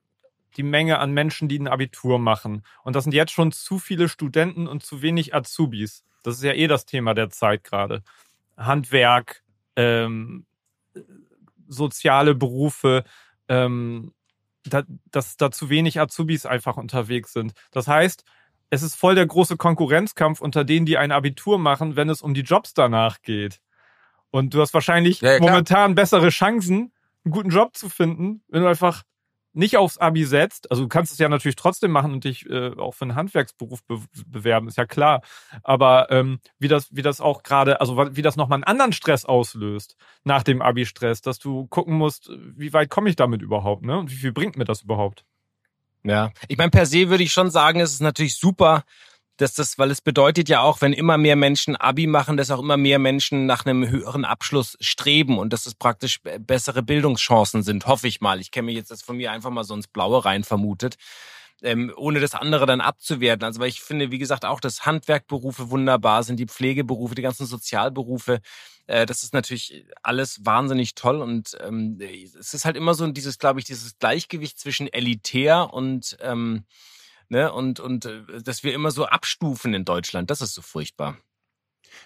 die 0.58 0.64
Menge 0.64 1.00
an 1.00 1.12
Menschen, 1.12 1.48
die 1.48 1.60
ein 1.60 1.68
Abitur 1.68 2.20
machen. 2.20 2.64
Und 2.84 2.96
das 2.96 3.04
sind 3.04 3.14
jetzt 3.14 3.32
schon 3.32 3.52
zu 3.52 3.80
viele 3.80 4.10
Studenten 4.10 4.68
und 4.68 4.84
zu 4.84 5.02
wenig 5.02 5.34
Azubis. 5.34 6.04
Das 6.24 6.36
ist 6.38 6.44
ja 6.44 6.54
eh 6.54 6.68
das 6.68 6.86
Thema 6.86 7.14
der 7.14 7.30
Zeit 7.30 7.64
gerade. 7.64 8.04
Handwerk, 8.58 9.44
ähm, 9.76 10.46
soziale 11.68 12.36
Berufe, 12.36 13.04
ähm, 13.48 14.14
da, 14.64 14.84
dass 15.12 15.38
da 15.38 15.52
zu 15.52 15.70
wenig 15.70 16.00
Azubis 16.00 16.46
einfach 16.46 16.78
unterwegs 16.78 17.34
sind. 17.34 17.54
Das 17.72 17.88
heißt, 17.88 18.24
es 18.70 18.82
ist 18.82 18.96
voll 18.96 19.16
der 19.16 19.28
große 19.28 19.58
Konkurrenzkampf 19.58 20.42
unter 20.42 20.64
denen, 20.64 20.86
die 20.86 20.98
ein 20.98 21.12
Abitur 21.12 21.60
machen, 21.60 21.96
wenn 21.96 22.10
es 22.10 22.22
um 22.22 22.34
die 22.34 22.42
Jobs 22.42 22.74
danach 22.74 23.22
geht. 23.22 23.62
Und 24.32 24.54
du 24.54 24.62
hast 24.62 24.74
wahrscheinlich 24.74 25.22
Ja, 25.22 25.34
ja, 25.34 25.40
momentan 25.40 25.96
bessere 25.96 26.30
Chancen, 26.30 26.92
einen 27.24 27.32
guten 27.32 27.50
Job 27.50 27.76
zu 27.76 27.90
finden, 27.90 28.44
wenn 28.48 28.64
du 28.64 28.68
einfach 28.68 29.04
nicht 29.56 29.78
aufs 29.78 29.98
Abi 29.98 30.26
setzt. 30.26 30.70
Also 30.70 30.84
du 30.84 30.90
kannst 30.90 31.14
es 31.14 31.18
ja 31.18 31.30
natürlich 31.30 31.56
trotzdem 31.56 31.92
machen 31.92 32.14
und 32.14 32.24
dich 32.24 32.48
äh, 32.50 32.72
auch 32.78 32.94
für 32.94 33.06
einen 33.06 33.16
Handwerksberuf 33.16 33.84
be 33.84 34.00
bewerben, 34.28 34.68
ist 34.68 34.78
ja 34.78 34.86
klar. 34.86 35.22
Aber 35.64 36.12
ähm, 36.12 36.40
wie 36.60 36.68
das, 36.68 36.90
wie 36.92 37.02
das 37.02 37.22
auch 37.22 37.42
gerade, 37.44 37.80
also 37.80 37.98
wie 38.16 38.22
das 38.22 38.36
nochmal 38.36 38.58
einen 38.58 38.64
anderen 38.66 38.94
Stress 38.94 39.26
auslöst 39.26 39.96
nach 40.24 40.44
dem 40.44 40.62
Abi-Stress, 40.62 41.22
dass 41.22 41.40
du 41.40 41.68
gucken 41.68 41.96
musst, 41.96 42.30
wie 42.56 42.74
weit 42.74 42.90
komme 42.90 43.10
ich 43.10 43.16
damit 43.16 43.42
überhaupt, 43.42 43.84
ne? 43.84 43.98
Und 43.98 44.12
wie 44.12 44.16
viel 44.16 44.34
bringt 44.34 44.58
mir 44.58 44.66
das 44.66 44.82
überhaupt? 44.82 45.26
Ja, 46.04 46.32
ich 46.48 46.58
meine, 46.58 46.70
per 46.70 46.86
se 46.86 47.10
würde 47.10 47.24
ich 47.24 47.32
schon 47.32 47.50
sagen, 47.50 47.80
es 47.80 47.94
ist 47.94 48.02
natürlich 48.02 48.36
super, 48.36 48.84
dass 49.38 49.54
das, 49.54 49.78
weil 49.78 49.92
es 49.92 50.02
bedeutet 50.02 50.50
ja 50.50 50.62
auch, 50.62 50.82
wenn 50.82 50.94
immer 50.94 51.18
mehr 51.18 51.36
Menschen 51.36 51.76
Abi 51.76 52.08
machen, 52.08 52.38
dass 52.38 52.52
auch 52.52 52.60
immer 52.60 52.78
mehr 52.78 53.00
Menschen 53.00 53.46
nach 53.46 53.66
einem 53.66 53.90
höheren 53.90 54.26
Abschluss 54.26 54.78
streben 54.80 55.38
und 55.38 55.52
dass 55.52 55.66
es 55.66 55.76
praktisch 55.76 56.22
be- 56.22 56.40
bessere 56.40 56.84
Bildungschancen 56.84 57.64
sind, 57.64 57.88
hoffe 57.88 58.08
ich 58.08 58.22
mal. 58.22 58.40
Ich 58.40 58.52
kenne 58.52 58.68
mich 58.68 58.76
jetzt 58.76 58.92
das 58.92 59.02
von 59.02 59.18
mir 59.18 59.32
einfach 59.32 59.50
mal 59.50 59.64
so 59.64 59.74
ins 59.74 59.88
Blaue 59.88 60.24
rein 60.24 60.44
vermutet. 60.44 60.96
Ähm, 61.62 61.94
ohne 61.96 62.20
das 62.20 62.36
andere 62.36 62.66
dann 62.66 62.82
abzuwerten. 62.82 63.46
Also 63.46 63.62
weil 63.62 63.70
ich 63.70 63.82
finde, 63.82 64.12
wie 64.12 64.18
gesagt, 64.18 64.44
auch 64.44 64.60
dass 64.60 64.86
Handwerkberufe 64.86 65.70
wunderbar 65.70 66.22
sind, 66.24 66.38
die 66.38 66.48
Pflegeberufe, 66.48 67.16
die 67.16 67.22
ganzen 67.22 67.46
Sozialberufe, 67.46 68.42
äh, 68.88 69.06
das 69.06 69.24
ist 69.24 69.34
natürlich 69.34 69.86
alles 70.04 70.46
wahnsinnig 70.46 70.96
toll 70.96 71.22
und 71.22 71.58
ähm, 71.62 71.98
es 72.38 72.54
ist 72.54 72.66
halt 72.66 72.76
immer 72.76 72.94
so 72.94 73.08
dieses, 73.08 73.40
glaube 73.40 73.62
ich, 73.62 73.66
dieses 73.66 73.98
Gleichgewicht 73.98 74.60
zwischen 74.60 74.92
elitär 74.92 75.74
und 75.74 76.18
ähm, 76.20 76.66
ne 77.30 77.52
und 77.52 77.80
und 77.80 78.06
äh, 78.06 78.42
dass 78.44 78.64
wir 78.64 78.74
immer 78.74 78.92
so 78.92 79.06
abstufen 79.06 79.74
in 79.74 79.86
Deutschland, 79.86 80.30
das 80.30 80.42
ist 80.42 80.54
so 80.54 80.62
furchtbar. 80.62 81.18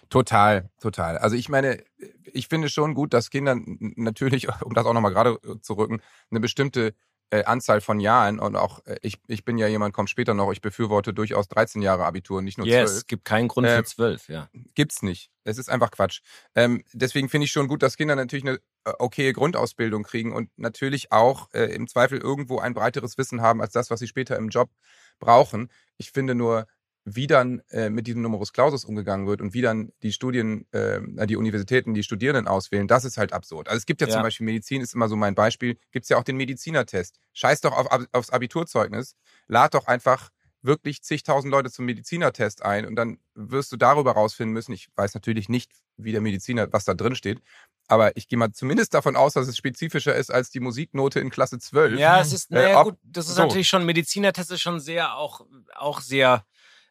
Total, 0.10 0.70
total. 0.80 1.18
Also 1.18 1.36
ich 1.36 1.50
meine, 1.50 1.84
ich 2.32 2.48
finde 2.48 2.70
schon 2.70 2.94
gut, 2.94 3.14
dass 3.14 3.30
Kinder 3.30 3.56
natürlich, 3.56 4.48
um 4.64 4.74
das 4.74 4.86
auch 4.86 4.94
nochmal 4.94 5.14
gerade 5.14 5.40
zu 5.62 5.74
rücken, 5.74 6.02
eine 6.30 6.40
bestimmte 6.40 6.94
äh, 7.32 7.44
Anzahl 7.44 7.82
von 7.82 8.00
Jahren 8.00 8.40
und 8.40 8.56
auch 8.56 8.84
äh, 8.86 8.98
ich, 9.02 9.20
ich 9.28 9.46
bin 9.46 9.58
ja 9.58 9.68
jemand, 9.68 9.94
kommt 9.94 10.10
später 10.10 10.34
noch, 10.34 10.52
ich 10.52 10.62
befürworte 10.62 11.14
durchaus 11.14 11.48
13 11.48 11.82
Jahre 11.82 12.06
Abitur, 12.06 12.42
nicht 12.42 12.58
nur 12.58 12.66
12. 12.66 12.82
Yes, 12.82 13.08
gibt 13.08 13.26
keinen 13.26 13.48
Grund 13.48 13.68
Ähm, 13.68 13.78
für 13.78 13.84
zwölf, 13.84 14.30
ja. 14.30 14.50
Gibt's 14.74 15.04
nicht. 15.04 15.30
Es 15.44 15.58
ist 15.58 15.70
einfach 15.70 15.92
Quatsch. 15.92 16.22
Ähm, 16.56 16.84
deswegen 16.94 17.30
finde 17.30 17.46
ich 17.46 17.52
schon 17.52 17.68
gut, 17.68 17.84
dass 17.84 17.98
Kinder 17.98 18.16
natürlich 18.16 18.46
eine 18.46 18.60
äh, 18.86 18.94
okaye 18.98 19.34
Grundausbildung 19.34 20.04
kriegen 20.04 20.34
und 20.34 20.50
natürlich 20.58 21.12
auch 21.12 21.50
äh, 21.54 21.66
im 21.66 21.88
Zweifel 21.88 22.20
irgendwo 22.20 22.60
ein 22.60 22.74
breiteres 22.74 23.18
Wissen 23.18 23.42
haben 23.42 23.62
als 23.62 23.74
das, 23.74 23.92
was 23.92 24.00
sie 24.00 24.08
später 24.08 24.36
im 24.36 24.50
Job 24.50 24.72
brauchen. 25.20 25.70
Ich 25.98 26.12
finde 26.12 26.36
nur, 26.36 26.68
wie 27.06 27.28
dann 27.28 27.62
äh, 27.72 27.90
mit 27.90 28.08
diesem 28.08 28.22
Numerus 28.22 28.54
Clausus 28.54 28.86
umgegangen 28.86 29.26
wird 29.26 29.42
und 29.42 29.54
wie 29.54 29.62
dann 29.62 29.92
die 30.04 30.12
Studien, 30.12 30.68
äh, 30.72 31.00
die 31.28 31.38
Universitäten 31.38 31.94
die 31.94 32.04
Studierenden 32.04 32.48
auswählen, 32.48 32.88
das 32.88 33.06
ist 33.06 33.18
halt 33.18 33.34
absurd. 33.34 33.68
Also 33.68 33.78
es 33.78 33.86
gibt 33.86 34.02
ja, 34.02 34.08
Ja. 34.08 34.14
zum 34.14 34.22
Beispiel 34.24 34.46
Medizin, 34.46 34.82
ist 34.82 34.94
immer 34.94 35.08
so 35.08 35.16
mein 35.16 35.34
Beispiel, 35.36 35.78
gibt's 35.92 36.10
ja 36.10 36.18
auch 36.18 36.24
den 36.24 36.38
Medizinertest. 36.38 37.20
Scheiß 37.34 37.62
doch 37.62 37.72
auf, 37.72 37.88
aufs 38.12 38.30
Abiturzeugnis, 38.30 39.16
lad 39.48 39.74
doch 39.74 39.88
einfach 39.88 40.30
wirklich 40.62 41.02
zigtausend 41.04 41.52
Leute 41.52 41.72
zum 41.72 41.86
Medizinertest 41.86 42.64
ein 42.64 42.86
und 42.86 42.96
dann 42.96 43.20
wirst 43.34 43.72
du 43.72 43.78
darüber 43.78 44.12
rausfinden 44.12 44.54
müssen. 44.54 44.74
Ich 44.74 44.90
weiß 44.96 45.14
natürlich 45.14 45.48
nicht, 45.50 45.72
wie 45.98 46.12
der 46.12 46.22
Mediziner, 46.22 46.72
was 46.72 46.86
da 46.86 46.94
drin 46.94 47.16
steht, 47.16 47.42
aber 47.88 48.16
ich 48.18 48.28
gehe 48.28 48.38
mal 48.38 48.52
zumindest 48.52 48.94
davon 48.94 49.16
aus, 49.16 49.34
dass 49.34 49.48
es 49.48 49.56
spezifischer 49.58 50.16
ist 50.16 50.32
als 50.32 50.50
die 50.50 50.60
Musiknote 50.60 51.20
in 51.20 51.30
Klasse 51.30 51.60
12. 51.60 51.98
Ja, 52.00 52.20
es 52.20 52.34
ist, 52.34 52.52
Äh, 52.52 52.56
naja, 52.56 52.80
ob- 52.82 52.86
gut, 52.90 52.98
das 53.04 53.28
ist 53.30 53.36
so. 53.36 53.42
natürlich 53.44 53.68
schon, 53.68 53.86
Medizinertest 53.86 54.52
ist 54.52 54.62
schon 54.62 54.80
sehr, 54.80 55.16
auch, 55.16 55.46
auch 55.76 56.02
sehr 56.02 56.46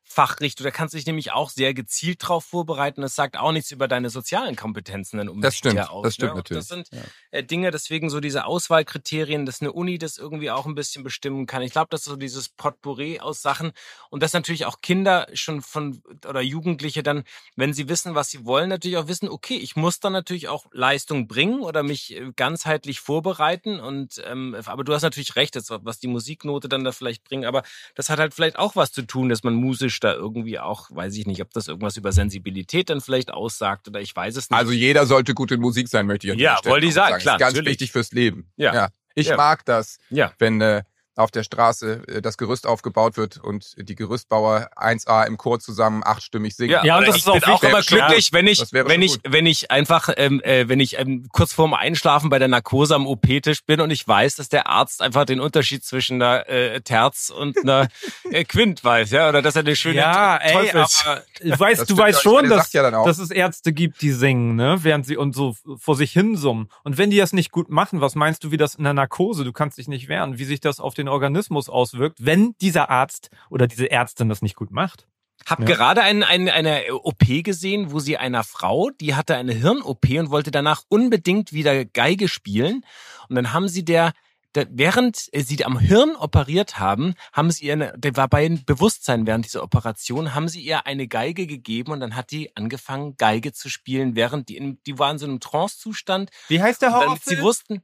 fachrichtig. 0.08 0.64
Da 0.64 0.70
kannst 0.70 0.94
du 0.94 0.96
dich 0.96 1.06
nämlich 1.06 1.32
auch 1.32 1.50
sehr 1.50 1.74
gezielt 1.74 2.26
drauf 2.26 2.44
vorbereiten. 2.44 3.02
Das 3.02 3.14
sagt 3.14 3.36
auch 3.36 3.52
nichts 3.52 3.70
über 3.70 3.86
deine 3.88 4.10
sozialen 4.10 4.56
Kompetenzen 4.56 5.18
dann 5.18 5.28
unbedingt 5.28 5.44
Das 5.44 5.56
stimmt, 5.56 5.74
ja 5.76 5.88
aus. 5.90 6.02
das 6.02 6.14
stimmt 6.14 6.32
ne? 6.32 6.36
Natürlich. 6.38 6.66
Das 6.66 6.68
sind 6.68 6.88
Ja. 6.92 7.02
äh, 7.30 7.44
Dinge, 7.44 7.70
deswegen 7.70 8.08
so 8.10 8.20
diese 8.20 8.46
Auswahlkriterien, 8.46 9.44
dass 9.46 9.60
eine 9.60 9.72
Uni 9.72 9.98
das 9.98 10.18
irgendwie 10.18 10.50
auch 10.50 10.66
ein 10.66 10.74
bisschen 10.74 11.04
bestimmen 11.04 11.46
kann. 11.46 11.62
Ich 11.62 11.72
glaube, 11.72 11.88
dass 11.90 12.04
so 12.04 12.16
dieses 12.16 12.48
Potpourri 12.48 13.20
aus 13.20 13.42
Sachen 13.42 13.72
und 14.10 14.22
dass 14.22 14.32
natürlich 14.32 14.64
auch 14.66 14.80
Kinder 14.80 15.26
schon 15.34 15.60
von 15.62 16.02
oder 16.26 16.40
Jugendliche 16.40 17.02
dann, 17.02 17.24
wenn 17.56 17.72
sie 17.74 17.88
wissen, 17.88 18.14
was 18.14 18.30
sie 18.30 18.44
wollen, 18.44 18.68
natürlich 18.70 18.96
auch 18.96 19.08
wissen, 19.08 19.28
okay, 19.28 19.56
ich 19.56 19.76
muss 19.76 20.00
dann 20.00 20.12
natürlich 20.12 20.48
auch 20.48 20.66
Leistung 20.72 21.28
bringen 21.28 21.60
oder 21.60 21.82
mich 21.82 22.14
äh, 22.16 22.32
ganzheitlich 22.34 23.00
vorbereiten. 23.00 23.78
Und 23.80 24.22
ähm, 24.26 24.56
aber 24.64 24.84
du 24.84 24.94
hast 24.94 25.02
natürlich 25.02 25.36
recht, 25.36 25.54
jetzt, 25.54 25.70
was 25.70 25.98
die 25.98 26.08
Musiknote 26.08 26.68
dann 26.68 26.84
da 26.84 26.92
vielleicht 26.92 27.24
bringt, 27.24 27.44
aber 27.44 27.62
das 27.94 28.08
hat 28.08 28.18
halt 28.18 28.32
vielleicht 28.34 28.58
auch 28.58 28.74
was 28.76 28.92
zu 28.92 29.02
tun, 29.02 29.28
dass 29.28 29.42
man 29.42 29.54
musisch 29.54 29.97
da 30.00 30.14
irgendwie 30.14 30.58
auch, 30.58 30.90
weiß 30.90 31.16
ich 31.16 31.26
nicht, 31.26 31.40
ob 31.42 31.50
das 31.52 31.68
irgendwas 31.68 31.96
über 31.96 32.12
Sensibilität 32.12 32.90
dann 32.90 33.00
vielleicht 33.00 33.30
aussagt 33.32 33.88
oder 33.88 34.00
ich 34.00 34.14
weiß 34.14 34.36
es 34.36 34.50
nicht. 34.50 34.58
Also 34.58 34.72
jeder 34.72 35.06
sollte 35.06 35.34
gut 35.34 35.50
in 35.52 35.60
Musik 35.60 35.88
sein, 35.88 36.06
möchte 36.06 36.26
ich 36.26 36.32
an 36.32 36.38
Ja, 36.38 36.58
wollte 36.64 36.86
ich 36.86 36.94
sagen, 36.94 37.14
Das 37.14 37.22
klar, 37.22 37.36
ist 37.36 37.40
ganz 37.40 37.52
natürlich. 37.54 37.72
wichtig 37.72 37.92
fürs 37.92 38.12
Leben. 38.12 38.50
Ja. 38.56 38.88
Ich 39.14 39.28
Ja. 39.28 39.36
mag 39.36 39.64
das, 39.64 39.98
ja. 40.10 40.32
wenn 40.38 40.60
äh, 40.60 40.82
auf 41.18 41.30
der 41.30 41.42
Straße 41.42 42.02
äh, 42.06 42.22
das 42.22 42.38
Gerüst 42.38 42.66
aufgebaut 42.66 43.16
wird 43.16 43.38
und 43.38 43.74
die 43.76 43.94
Gerüstbauer 43.94 44.70
1A 44.76 45.26
im 45.26 45.36
Chor 45.36 45.58
zusammen 45.58 46.02
achtstimmig 46.04 46.54
singen. 46.56 46.80
Ja, 46.84 46.96
und 46.96 47.02
oder 47.02 47.06
das 47.08 47.16
ich 47.16 47.22
ist 47.22 47.28
auch 47.28 47.36
auch 47.36 47.62
wichtig. 47.62 47.68
immer 47.68 47.82
glücklich, 47.82 48.32
wenn 48.32 48.46
ich, 48.46 48.62
wenn 48.72 49.02
ich, 49.02 49.18
wenn 49.26 49.46
ich 49.46 49.70
einfach, 49.70 50.08
ähm, 50.16 50.40
äh, 50.42 50.68
wenn 50.68 50.80
ich 50.80 50.98
ähm, 50.98 51.28
kurz 51.32 51.52
vorm 51.52 51.74
Einschlafen 51.74 52.30
bei 52.30 52.38
der 52.38 52.48
Narkose 52.48 52.94
am 52.94 53.06
OP-Tisch 53.06 53.64
bin 53.64 53.80
und 53.80 53.90
ich 53.90 54.06
weiß, 54.06 54.36
dass 54.36 54.48
der 54.48 54.68
Arzt 54.68 55.02
einfach 55.02 55.24
den 55.24 55.40
Unterschied 55.40 55.84
zwischen 55.84 56.22
einer 56.22 56.48
äh, 56.48 56.80
Terz 56.80 57.30
und 57.30 57.58
einer 57.58 57.88
äh, 58.30 58.44
Quint 58.44 58.84
weiß, 58.84 59.10
ja, 59.10 59.28
oder 59.28 59.42
dass 59.42 59.56
er 59.56 59.60
eine 59.60 59.74
schöne 59.76 59.96
Ja, 59.96 60.36
ey, 60.36 60.52
Teufels 60.52 61.04
aber 61.04 61.22
du 61.40 61.58
weißt, 61.58 61.80
Das 61.82 61.88
du 61.88 61.96
weißt 61.98 62.24
ja, 62.24 62.30
schon, 62.30 62.48
dass, 62.48 62.72
ja 62.72 62.82
dann 62.82 62.94
auch. 62.94 63.06
dass 63.06 63.18
es 63.18 63.30
Ärzte 63.30 63.72
gibt, 63.72 64.02
die 64.02 64.12
singen, 64.12 64.56
ne, 64.56 64.78
während 64.82 65.06
sie 65.06 65.16
und 65.16 65.34
so 65.34 65.56
vor 65.78 65.96
sich 65.96 66.12
hin 66.12 66.36
summen. 66.36 66.68
Und 66.84 66.98
wenn 66.98 67.10
die 67.10 67.16
das 67.16 67.32
nicht 67.32 67.50
gut 67.50 67.70
machen, 67.70 68.00
was 68.00 68.14
meinst 68.14 68.44
du, 68.44 68.50
wie 68.50 68.56
das 68.56 68.76
in 68.76 68.84
der 68.84 68.94
Narkose, 68.94 69.44
du 69.44 69.52
kannst 69.52 69.78
dich 69.78 69.88
nicht 69.88 70.08
wehren, 70.08 70.38
wie 70.38 70.44
sich 70.44 70.60
das 70.60 70.80
auf 70.80 70.94
den 70.94 71.07
Organismus 71.10 71.68
auswirkt, 71.68 72.18
wenn 72.24 72.54
dieser 72.60 72.90
Arzt 72.90 73.30
oder 73.50 73.66
diese 73.66 73.90
Ärztin 73.90 74.28
das 74.28 74.42
nicht 74.42 74.56
gut 74.56 74.70
macht? 74.70 75.06
Hab 75.46 75.60
Ja. 75.60 75.66
gerade 75.66 76.02
ein, 76.02 76.22
ein, 76.22 76.48
eine 76.48 76.94
OP 76.94 77.24
gesehen, 77.44 77.92
wo 77.92 78.00
sie 78.00 78.16
einer 78.16 78.44
Frau, 78.44 78.90
die 78.90 79.14
hatte 79.14 79.36
eine 79.36 79.54
Hirn-OP 79.54 80.08
und 80.18 80.30
wollte 80.30 80.50
danach 80.50 80.82
unbedingt 80.88 81.52
wieder 81.52 81.84
Geige 81.84 82.28
spielen. 82.28 82.84
Und 83.28 83.36
dann 83.36 83.52
haben 83.52 83.68
sie 83.68 83.84
der, 83.84 84.12
der 84.54 84.66
während 84.70 85.28
sie 85.32 85.64
am 85.64 85.78
Hirn 85.78 86.16
operiert 86.16 86.78
haben, 86.78 87.14
haben 87.32 87.50
sie 87.50 87.66
ihr, 87.66 87.74
eine, 87.74 87.94
der 87.96 88.16
war 88.16 88.28
bei 88.28 88.48
Bewusstsein 88.66 89.26
während 89.26 89.44
dieser 89.44 89.62
Operation, 89.62 90.34
haben 90.34 90.48
sie 90.48 90.60
ihr 90.60 90.86
eine 90.86 91.06
Geige 91.06 91.46
gegeben 91.46 91.92
und 91.92 92.00
dann 92.00 92.16
hat 92.16 92.30
die 92.30 92.54
angefangen, 92.56 93.16
Geige 93.16 93.52
zu 93.52 93.68
spielen, 93.68 94.16
während 94.16 94.48
die 94.48 94.56
in, 94.56 94.80
die 94.86 94.98
war 94.98 95.10
in 95.10 95.18
so 95.18 95.26
einem 95.26 95.40
Trance-Zustand. 95.40 96.30
Wie 96.48 96.60
heißt 96.60 96.82
der 96.82 96.92
Und 96.94 97.06
Damit 97.06 97.24
sie 97.24 97.40
wussten, 97.40 97.82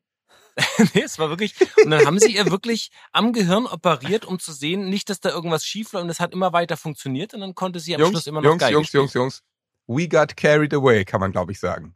nee, 0.95 1.03
es 1.03 1.19
war 1.19 1.31
wirklich. 1.31 1.55
Und 1.83 1.91
dann 1.91 2.07
haben 2.07 2.19
sie 2.19 2.35
ihr 2.35 2.51
wirklich 2.51 2.91
am 3.13 3.33
Gehirn 3.33 3.67
operiert, 3.67 4.25
um 4.25 4.39
zu 4.39 4.53
sehen, 4.53 4.89
nicht, 4.89 5.11
dass 5.11 5.21
da 5.21 5.31
irgendwas 5.31 5.65
schief 5.65 5.93
war. 5.93 6.03
Und 6.03 6.11
es 6.11 6.21
hat 6.21 6.33
immer 6.33 6.53
weiter 6.53 6.77
funktioniert. 6.77 7.35
Und 7.35 7.41
dann 7.41 7.55
konnte 7.55 7.81
sie 7.81 7.95
am 7.95 8.01
Jungs, 8.01 8.13
Schluss 8.13 8.27
immer 8.27 8.41
noch 8.41 8.49
Jungs, 8.49 8.61
Geige 8.61 8.75
Jungs, 8.75 8.89
spielen. 8.89 9.03
Jungs, 9.03 9.15
Jungs. 9.15 9.43
We 9.87 10.09
got 10.09 10.37
carried 10.37 10.73
away, 10.73 11.05
kann 11.05 11.21
man 11.21 11.33
glaube 11.33 11.53
ich 11.53 11.61
sagen. 11.61 11.95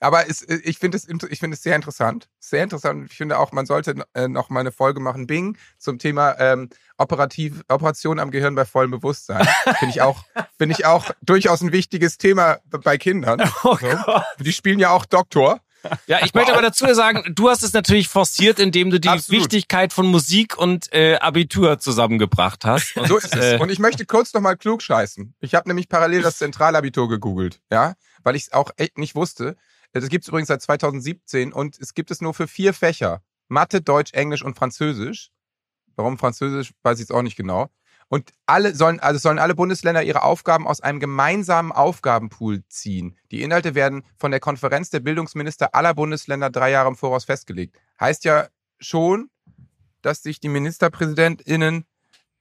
Aber 0.00 0.28
es, 0.28 0.42
ich 0.48 0.78
finde 0.78 0.96
es, 0.96 1.06
ich 1.06 1.38
finde 1.38 1.54
es 1.54 1.62
sehr 1.62 1.76
interessant. 1.76 2.28
Sehr 2.38 2.64
interessant. 2.64 3.10
Ich 3.10 3.18
finde 3.18 3.38
auch, 3.38 3.52
man 3.52 3.66
sollte 3.66 4.02
äh, 4.14 4.28
noch 4.28 4.48
mal 4.48 4.60
eine 4.60 4.72
Folge 4.72 4.98
machen, 4.98 5.26
Bing, 5.26 5.58
zum 5.76 5.98
Thema 5.98 6.38
ähm, 6.38 6.70
operativ, 6.96 7.62
Operation 7.68 8.18
am 8.18 8.30
Gehirn 8.30 8.54
bei 8.54 8.64
vollem 8.64 8.92
Bewusstsein. 8.92 9.46
finde 9.78 9.90
ich 9.90 10.00
auch, 10.00 10.24
finde 10.58 10.74
ich 10.78 10.86
auch 10.86 11.10
durchaus 11.20 11.60
ein 11.60 11.72
wichtiges 11.72 12.16
Thema 12.16 12.58
bei 12.82 12.96
Kindern. 12.96 13.42
Oh 13.62 13.76
So. 13.76 14.22
Die 14.38 14.52
spielen 14.52 14.78
ja 14.78 14.90
auch 14.90 15.04
Doktor. 15.04 15.60
Ja, 16.06 16.24
ich 16.24 16.34
möchte 16.34 16.52
aber 16.52 16.62
dazu 16.62 16.92
sagen, 16.94 17.22
du 17.34 17.48
hast 17.48 17.62
es 17.62 17.72
natürlich 17.72 18.08
forciert, 18.08 18.58
indem 18.58 18.90
du 18.90 19.00
die 19.00 19.08
Absolut. 19.08 19.40
Wichtigkeit 19.42 19.92
von 19.92 20.06
Musik 20.06 20.56
und 20.58 20.92
äh, 20.92 21.16
Abitur 21.16 21.78
zusammengebracht 21.78 22.64
hast. 22.64 22.96
Und, 22.96 23.06
So 23.08 23.16
ist 23.18 23.34
es. 23.34 23.54
äh, 23.54 23.58
Und 23.58 23.70
ich 23.70 23.78
möchte 23.78 24.04
kurz 24.06 24.32
noch 24.34 24.40
mal 24.40 24.56
klug 24.56 24.82
scheißen. 24.82 25.34
Ich 25.40 25.54
habe 25.54 25.68
nämlich 25.68 25.88
parallel 25.88 26.22
das 26.22 26.38
Zentralabitur 26.38 27.08
gegoogelt, 27.08 27.60
ja, 27.72 27.94
weil 28.22 28.36
ich 28.36 28.44
es 28.44 28.52
auch 28.52 28.70
echt 28.76 28.98
nicht 28.98 29.14
wusste. 29.14 29.56
Das 29.92 30.08
gibt 30.08 30.24
es 30.24 30.28
übrigens 30.28 30.48
seit 30.48 30.62
2017 30.62 31.52
und 31.52 31.78
es 31.80 31.94
gibt 31.94 32.10
es 32.10 32.20
nur 32.20 32.34
für 32.34 32.46
vier 32.46 32.74
Fächer. 32.74 33.22
Mathe, 33.48 33.80
Deutsch, 33.80 34.12
Englisch 34.12 34.42
und 34.44 34.56
Französisch. 34.56 35.30
Warum 35.96 36.18
Französisch, 36.18 36.72
weiß 36.82 36.98
ich 36.98 37.04
jetzt 37.08 37.12
auch 37.12 37.22
nicht 37.22 37.36
genau. 37.36 37.68
Und 38.12 38.32
alle 38.44 38.74
sollen, 38.74 38.98
also 38.98 39.20
sollen 39.20 39.38
alle 39.38 39.54
Bundesländer 39.54 40.02
ihre 40.02 40.22
Aufgaben 40.24 40.66
aus 40.66 40.80
einem 40.80 40.98
gemeinsamen 40.98 41.70
Aufgabenpool 41.70 42.64
ziehen. 42.68 43.16
Die 43.30 43.40
Inhalte 43.42 43.76
werden 43.76 44.02
von 44.18 44.32
der 44.32 44.40
Konferenz 44.40 44.90
der 44.90 44.98
Bildungsminister 44.98 45.76
aller 45.76 45.94
Bundesländer 45.94 46.50
drei 46.50 46.72
Jahre 46.72 46.88
im 46.88 46.96
Voraus 46.96 47.24
festgelegt. 47.24 47.78
Heißt 48.00 48.24
ja 48.24 48.48
schon, 48.80 49.30
dass 50.02 50.24
sich 50.24 50.40
die 50.40 50.48
MinisterpräsidentInnen 50.48 51.84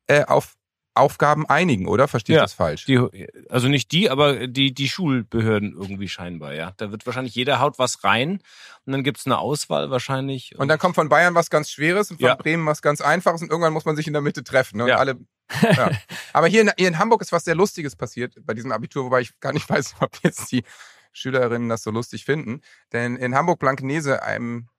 äh, 0.07 0.25
auf 0.25 0.55
Aufgaben 0.95 1.45
einigen, 1.47 1.87
oder? 1.87 2.07
Verstehe 2.07 2.35
ich 2.35 2.37
Ja, 2.37 2.43
das 2.43 2.53
falsch? 2.53 2.85
die, 2.85 2.99
also 3.47 3.67
nicht 3.67 3.91
die, 3.91 4.09
aber 4.09 4.47
die, 4.47 4.73
die 4.73 4.89
Schulbehörden 4.89 5.73
irgendwie 5.73 6.09
scheinbar, 6.09 6.53
ja. 6.55 6.73
Da 6.77 6.91
wird 6.91 7.05
wahrscheinlich 7.05 7.35
jeder 7.35 7.59
haut 7.59 7.77
was 7.79 8.03
rein 8.03 8.41
und 8.85 8.91
dann 8.93 9.03
gibt's 9.03 9.25
eine 9.27 9.37
Auswahl 9.37 9.91
wahrscheinlich. 9.91 10.57
und 10.57 10.67
dann 10.67 10.79
kommt 10.79 10.95
von 10.95 11.07
Bayern 11.07 11.35
was 11.35 11.49
ganz 11.51 11.69
Schweres 11.69 12.09
und 12.11 12.17
von 12.19 12.27
Ja. 12.29 12.35
Bremen 12.35 12.65
was 12.65 12.81
ganz 12.81 12.99
Einfaches 13.01 13.41
und 13.43 13.51
irgendwann 13.51 13.71
muss 13.71 13.85
man 13.85 13.95
sich 13.95 14.07
in 14.07 14.13
der 14.13 14.21
Mitte 14.23 14.43
treffen. 14.43 14.77
Ne? 14.77 14.83
Und 14.85 14.89
Ja. 14.89 14.97
alle, 14.97 15.15
ja. 15.61 15.91
Aber 16.33 16.47
hier 16.47 16.61
in, 16.61 16.71
hier 16.77 16.87
in 16.87 16.97
Hamburg 16.99 17.21
ist 17.21 17.31
was 17.31 17.43
sehr 17.45 17.55
Lustiges 17.55 17.95
passiert 17.95 18.35
bei 18.45 18.53
diesem 18.53 18.71
Abitur, 18.71 19.05
wobei 19.05 19.21
ich 19.21 19.39
gar 19.39 19.53
nicht 19.53 19.69
weiß, 19.69 19.95
ob 19.99 20.11
jetzt 20.23 20.51
die 20.51 20.63
Schülerinnen 21.11 21.69
das 21.69 21.83
so 21.83 21.91
lustig 21.91 22.25
finden. 22.25 22.61
Denn 22.93 23.15
in 23.15 23.35
Hamburg-Blankenese, 23.35 24.23
einem 24.23 24.69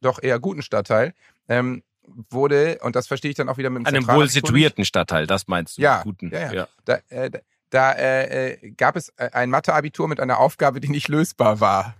doch 0.00 0.22
eher 0.22 0.38
guten 0.38 0.62
Stadtteil, 0.62 1.14
ähm, 1.48 1.82
wurde, 2.04 2.78
und 2.82 2.96
das 2.96 3.06
verstehe 3.06 3.30
ich 3.30 3.36
dann 3.36 3.48
auch 3.48 3.56
wieder 3.56 3.70
mit 3.70 3.82
dem 3.82 3.86
einem 3.86 4.06
wohl 4.08 4.28
situierten 4.28 4.84
Stadtteil, 4.84 5.26
das 5.26 5.46
meinst 5.46 5.78
du? 5.78 5.82
Ja, 5.82 6.02
Guten. 6.02 6.30
ja, 6.30 6.52
ja. 6.52 6.68
Da, 6.84 6.98
äh, 7.08 7.30
da- 7.70 7.92
äh, 7.92 8.52
äh, 8.54 8.70
gab 8.72 8.96
es 8.96 9.10
äh, 9.16 9.30
ein 9.32 9.50
Mathe-Abitur 9.50 10.08
mit 10.08 10.20
einer 10.20 10.38
Aufgabe, 10.38 10.80
die 10.80 10.88
nicht 10.88 11.08
lösbar 11.08 11.60
war. 11.60 11.94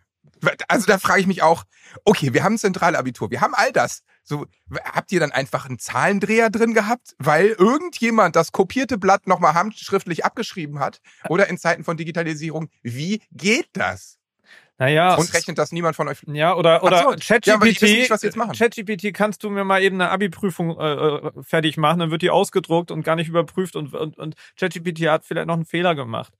Also 0.68 0.86
da 0.86 0.98
frage 0.98 1.20
ich 1.20 1.26
mich 1.28 1.42
auch, 1.42 1.64
okay, 2.04 2.34
wir 2.34 2.42
haben 2.42 2.54
ein 2.54 2.58
Zentralabitur, 2.58 3.30
wir 3.30 3.40
haben 3.40 3.54
all 3.54 3.72
das. 3.72 4.02
So, 4.24 4.46
habt 4.84 5.10
ihr 5.12 5.20
dann 5.20 5.32
einfach 5.32 5.66
einen 5.66 5.78
Zahlendreher 5.78 6.48
drin 6.50 6.74
gehabt, 6.74 7.14
weil 7.18 7.48
irgendjemand 7.48 8.36
das 8.36 8.52
kopierte 8.52 8.98
Blatt 8.98 9.26
nochmal 9.26 9.54
handschriftlich 9.54 10.24
abgeschrieben 10.24 10.78
hat? 10.78 11.00
Oder 11.28 11.48
in 11.48 11.58
Zeiten 11.58 11.84
von 11.84 11.96
Digitalisierung, 11.96 12.68
wie 12.82 13.20
geht 13.32 13.68
das? 13.72 14.18
Naja, 14.78 15.14
Und 15.14 15.32
rechnet 15.32 15.58
das 15.58 15.70
niemand 15.70 15.94
von 15.94 16.08
euch? 16.08 16.22
ja, 16.26 16.56
oder, 16.56 16.82
oder 16.82 17.02
so, 17.02 17.10
ja, 17.12 17.16
ChatGPT, 17.16 17.82
nicht, 17.82 18.10
was 18.10 18.22
sie 18.22 18.26
jetzt 18.28 18.36
machen. 18.36 18.52
ChatGPT 18.52 19.14
kannst 19.14 19.44
du 19.44 19.50
mir 19.50 19.64
mal 19.64 19.82
eben 19.82 20.00
eine 20.00 20.10
Abi-Prüfung 20.10 20.76
äh, 20.76 20.94
äh, 20.94 21.30
fertig 21.42 21.76
machen, 21.76 22.00
dann 22.00 22.10
wird 22.10 22.22
die 22.22 22.30
ausgedruckt 22.30 22.90
und 22.90 23.04
gar 23.04 23.14
nicht 23.14 23.28
überprüft 23.28 23.76
und, 23.76 23.94
und, 23.94 24.18
und 24.18 24.34
ChatGPT 24.58 25.06
hat 25.08 25.24
vielleicht 25.24 25.46
noch 25.46 25.54
einen 25.54 25.66
Fehler 25.66 25.94
gemacht. 25.94 26.32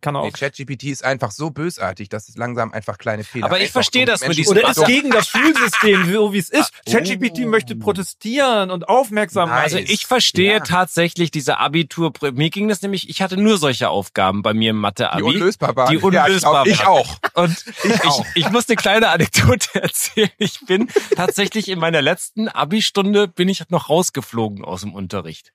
Kann 0.00 0.16
auch. 0.16 0.24
Nee, 0.24 0.30
ChatGPT 0.30 0.84
ist 0.84 1.04
einfach 1.04 1.30
so 1.30 1.50
bösartig, 1.50 2.08
dass 2.08 2.28
es 2.28 2.36
langsam 2.36 2.72
einfach 2.72 2.98
kleine 2.98 3.24
Fehler 3.24 3.46
Aber 3.46 3.60
ich 3.60 3.70
verstehe 3.70 4.06
das 4.06 4.26
mit 4.26 4.36
diesem 4.36 4.56
Oder 4.56 4.70
ist 4.70 4.84
gegen 4.86 5.10
das 5.10 5.28
Schulsystem, 5.28 6.12
so 6.12 6.32
wie 6.32 6.38
es 6.38 6.50
ist. 6.50 6.72
Oh. 6.86 6.92
ChatGPT 6.92 7.40
möchte 7.46 7.74
protestieren 7.76 8.70
und 8.70 8.88
aufmerksam 8.88 9.48
machen. 9.48 9.62
Also 9.62 9.78
ich 9.78 10.06
verstehe 10.06 10.54
Ja. 10.54 10.60
tatsächlich 10.60 11.30
diese 11.30 11.58
Abitur. 11.58 12.12
Mir 12.32 12.50
ging 12.50 12.68
das 12.68 12.82
nämlich, 12.82 13.08
ich 13.08 13.22
hatte 13.22 13.36
nur 13.36 13.58
solche 13.58 13.88
Aufgaben 13.90 14.42
bei 14.42 14.54
mir 14.54 14.70
im 14.70 14.76
die 14.76 14.80
Mathe-Abi. 14.82 15.22
unlösbar 15.22 15.74
waren. 15.76 15.90
Die 15.90 15.98
unlösbar 15.98 16.66
ja, 16.66 16.72
ich, 16.72 16.78
waren. 16.84 16.86
auch, 16.86 17.06
ich 17.06 17.34
auch. 17.34 17.42
Und 17.42 17.64
ich, 17.84 18.04
auch. 18.04 18.26
ich 18.34 18.50
muss 18.50 18.68
eine 18.68 18.76
kleine 18.76 19.08
Anekdote 19.08 19.68
erzählen. 19.82 20.30
Ich 20.38 20.60
bin 20.66 20.88
tatsächlich 21.16 21.68
in 21.68 21.78
meiner 21.78 22.02
letzten 22.02 22.48
Abi-Stunde 22.48 23.28
bin 23.28 23.48
ich 23.48 23.68
noch 23.70 23.88
rausgeflogen 23.88 24.64
aus 24.64 24.82
dem 24.82 24.94
Unterricht. 24.94 25.52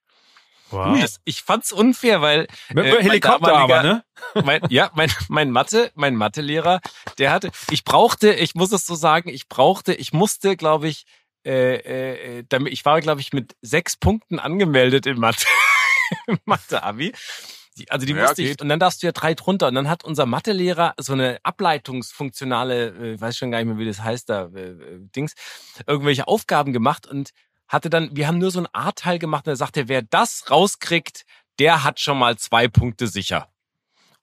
Wow. 0.74 1.00
Das, 1.00 1.20
ich 1.24 1.42
fand's 1.42 1.72
unfair, 1.72 2.22
weil 2.22 2.48
Mit 2.74 2.86
äh, 2.86 3.04
Helikopter 3.04 3.56
aber, 3.56 3.84
ne? 3.84 4.04
mein, 4.44 4.62
ja, 4.70 4.92
mein, 4.96 5.12
mein 5.30 5.52
Mathe, 5.52 5.92
mein 5.96 6.16
Mathelehrer, 6.16 6.82
der 7.18 7.32
hatte, 7.32 7.52
ich 7.70 7.84
brauchte, 7.84 8.34
ich 8.34 8.56
muss 8.56 8.72
es 8.72 8.86
so 8.86 8.96
sagen, 8.96 9.30
ich 9.30 9.48
brauchte, 9.48 9.94
ich 9.94 10.14
musste, 10.14 10.58
glaube 10.58 10.88
ich, 10.88 11.06
äh, 11.46 12.40
äh, 12.40 12.44
damit, 12.48 12.74
ich 12.74 12.86
war, 12.86 13.02
glaube 13.02 13.22
ich, 13.22 13.34
mit 13.34 13.56
sechs 13.62 13.98
Punkten 13.98 14.40
angemeldet 14.40 15.06
in 15.06 15.20
Mathe, 15.20 15.46
im 16.28 16.40
Mathe-Abi. 16.46 17.14
Die, 17.78 17.90
also 17.90 18.06
die 18.06 18.14
Ja, 18.14 18.22
musste 18.22 18.42
ich, 18.44 18.50
geht. 18.50 18.62
und 18.62 18.70
dann 18.70 18.80
darfst 18.80 19.02
du 19.02 19.08
ja 19.08 19.12
drei 19.12 19.34
drunter. 19.34 19.68
Und 19.68 19.76
dann 19.76 19.90
hat 19.90 20.04
unser 20.04 20.26
Mathelehrer 20.26 20.94
so 21.00 21.14
eine 21.14 21.40
ableitungsfunktionale, 21.44 23.14
äh, 23.16 23.20
weiß 23.20 23.38
schon 23.38 23.52
gar 23.52 23.58
nicht 23.60 23.68
mehr, 23.68 23.78
wie 23.78 23.86
das 23.86 24.02
heißt, 24.02 24.30
da, 24.30 24.50
äh, 24.56 24.60
äh, 24.72 25.00
Dings, 25.16 25.34
irgendwelche 25.88 26.28
Aufgaben 26.28 26.72
gemacht 26.74 27.08
und 27.08 27.32
hatte 27.68 27.90
dann, 27.90 28.16
wir 28.16 28.28
haben 28.28 28.38
nur 28.38 28.52
so 28.52 28.60
ein 28.60 28.68
A-Teil 28.72 29.20
gemacht 29.20 29.48
und 29.48 29.54
er 29.54 29.58
sagte, 29.58 29.88
wer 29.88 30.02
das 30.02 30.50
rauskriegt, 30.50 31.26
der 31.60 31.84
hat 31.84 32.00
schon 32.00 32.18
mal 32.18 32.38
zwei 32.38 32.68
Punkte 32.68 33.08
sicher. 33.08 33.50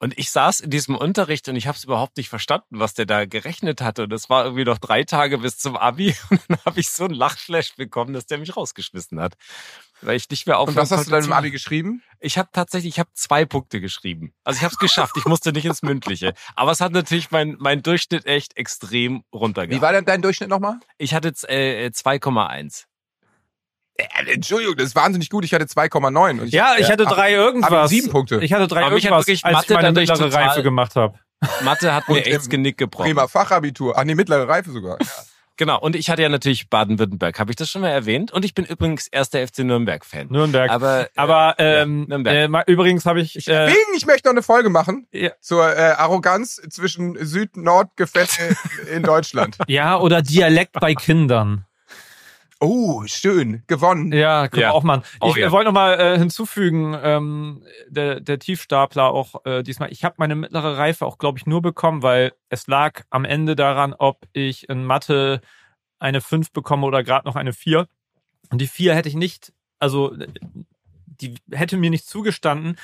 Und 0.03 0.19
ich 0.19 0.31
saß 0.31 0.61
in 0.61 0.71
diesem 0.71 0.97
Unterricht 0.97 1.47
und 1.51 1.57
ich 1.57 1.67
habe 1.67 1.77
es 1.77 1.85
überhaupt 1.85 2.17
nicht 2.17 2.31
verstanden, 2.31 2.81
was 2.81 2.95
der 2.95 3.05
da 3.05 3.27
gerechnet 3.27 3.83
hatte. 3.83 4.05
Und 4.05 4.13
es 4.15 4.31
war 4.31 4.45
irgendwie 4.45 4.65
noch 4.65 4.79
drei 4.79 5.05
Tage 5.05 5.37
bis 5.37 5.59
zum 5.59 5.77
Abi 5.77 6.17
und 6.31 6.41
dann 6.49 6.59
habe 6.65 6.81
ich 6.81 6.89
so 6.89 7.05
einen 7.05 7.13
Lachflash 7.13 7.77
bekommen, 7.77 8.15
dass 8.15 8.25
der 8.25 8.39
mich 8.39 8.57
rausgeschmissen 8.57 9.21
hat. 9.21 9.35
Weil 10.01 10.17
ich 10.17 10.31
nicht 10.31 10.47
mehr 10.47 10.59
Und 10.59 10.71
aufhören 10.71 10.79
was 10.79 10.91
hast 10.91 11.07
du 11.07 11.11
dann 11.11 11.25
im 11.25 11.33
Abi 11.35 11.51
geschrieben? 11.51 12.03
Ich 12.19 12.39
habe 12.39 12.49
tatsächlich, 12.51 12.95
ich 12.95 12.99
habe 12.99 13.11
zwei 13.13 13.45
Punkte 13.45 13.83
geschrieben. 13.83 14.33
Also 14.43 14.57
ich 14.57 14.65
habe 14.65 14.73
es 14.73 14.79
geschafft. 14.79 15.19
Ich 15.19 15.27
musste 15.27 15.53
nicht 15.53 15.67
ins 15.67 15.83
Mündliche. 15.83 16.33
Aber 16.57 16.73
es 16.73 16.81
hat 16.81 16.93
natürlich 16.93 17.31
mein, 17.31 17.57
mein 17.59 17.83
Durchschnitt 17.83 18.25
echt 18.25 18.57
extrem 18.57 19.23
runtergegangen. 19.35 19.79
Wie 19.79 19.83
war 19.83 19.93
denn 19.93 20.07
dein 20.07 20.23
Durchschnitt 20.23 20.49
nochmal? 20.49 20.81
Ich 20.97 21.13
hatte 21.13 21.29
äh, 21.49 21.91
2,1. 21.91 22.87
Äh, 24.01 24.33
Entschuldigung, 24.35 24.77
das 24.77 24.87
ist 24.89 24.97
wahnsinnig 24.97 25.31
gut. 25.31 25.45
Ich 25.45 25.53
hatte 25.55 25.65
2,9. 25.67 26.41
und 26.41 26.49
Ja, 26.53 26.75
ich 26.79 26.91
hatte 26.91 27.05
drei 27.05 27.37
aber 27.37 27.45
irgendwas. 27.47 27.91
sieben 27.91 28.09
Punkte. 28.11 28.39
Ich 28.43 28.53
hatte 28.53 28.67
drei 28.69 28.85
Aber 28.85 28.97
irgendwas, 28.97 29.27
wirklich 29.27 29.45
als 29.45 29.53
ich 29.65 29.69
Mathe 29.71 29.75
meine 29.75 29.93
dadurch 29.93 30.09
mittlere 30.21 30.35
Reife 30.35 30.63
gemacht 30.63 30.97
habe. 30.97 31.19
Mathe 31.63 31.95
hat 31.95 32.09
mir 32.09 32.25
echt 32.25 32.51
Genick 32.51 32.77
gebrochen. 32.79 33.07
Bremer 33.15 33.29
Fachabitur. 33.29 33.95
Ach 33.97 34.05
nee, 34.05 34.15
mittlere 34.15 34.47
Reife 34.49 34.71
sogar. 34.71 34.99
Ja. 35.01 35.07
Genau. 35.57 35.79
Und 35.79 35.95
ich 35.95 36.09
hatte 36.09 36.23
ja 36.23 36.31
natürlich 36.31 36.71
Baden-Württemberg. 36.71 37.39
Habe 37.39 37.51
ich 37.53 37.57
das 37.57 37.69
schon 37.71 37.83
mal 37.83 37.91
erwähnt? 37.91 38.33
Und 38.33 38.47
ich 38.47 38.55
bin 38.55 38.65
übrigens 38.65 39.09
erster 39.09 39.47
FC 39.47 39.59
Nürnberg-Fan. 39.59 40.29
Nürnberg. 40.31 40.71
Aber, 40.71 41.03
äh, 41.03 41.09
Aber 41.17 41.55
ja, 41.59 41.83
ähm, 41.83 42.07
Nürnberg. 42.09 42.67
äh, 42.67 42.73
übrigens 42.73 43.05
habe 43.05 43.21
ich, 43.21 43.47
äh, 43.47 43.67
Bing, 43.67 43.77
ich 43.95 44.07
möchte 44.07 44.29
noch 44.29 44.33
eine 44.33 44.43
Folge 44.43 44.71
machen 44.71 45.07
Ja. 45.13 45.33
zur 45.43 45.77
äh, 45.77 45.81
Arroganz 45.99 46.63
zwischen 46.71 47.15
Süd-Nord-Gefälle 47.23 48.57
in 48.95 49.03
Deutschland. 49.03 49.59
ja 49.69 49.99
oder 49.99 50.23
Dialekt 50.23 50.81
bei 50.81 50.95
Kindern. 50.95 51.67
Oh, 52.63 53.03
schön. 53.07 53.63
Gewonnen. 53.67 54.13
Ja, 54.13 54.49
können 54.49 54.63
Ja. 54.63 54.69
wir 54.69 54.75
auch 54.75 54.83
machen. 54.83 55.03
Oh 55.21 55.31
ich 55.31 55.37
ja. 55.37 55.47
äh, 55.47 55.51
wollte 55.51 55.67
noch 55.67 55.73
mal 55.75 55.99
äh, 55.99 56.19
hinzufügen, 56.19 56.95
ähm, 57.03 57.65
der, 57.89 58.21
der 58.21 58.39
Tiefstapler 58.39 59.11
auch 59.11 59.45
äh, 59.47 59.63
diesmal. 59.63 59.91
Ich 59.91 60.05
habe 60.05 60.17
meine 60.19 60.35
mittlere 60.35 60.77
Reife 60.77 61.07
auch, 61.07 61.17
glaube 61.17 61.39
ich, 61.39 61.47
nur 61.47 61.63
bekommen, 61.63 62.03
weil 62.03 62.33
es 62.51 62.67
lag 62.67 63.03
am 63.09 63.25
Ende 63.25 63.57
daran, 63.57 63.95
ob 63.95 64.27
ich 64.35 64.69
in 64.69 64.85
Mathe 64.85 65.41
eine 65.99 66.21
5 66.21 66.53
bekomme 66.53 66.87
oder 66.87 67.03
gerade 67.03 67.27
noch 67.27 67.37
eine 67.37 67.55
4. 67.55 67.87
Und 68.51 68.61
die 68.61 68.67
4 68.67 68.95
hätte 68.95 69.09
ich 69.09 69.15
nicht, 69.15 69.53
also 69.79 70.15
die 71.07 71.37
hätte 71.51 71.79
mir 71.79 71.91
nicht 71.91 72.07
zugestanden, 72.07 72.77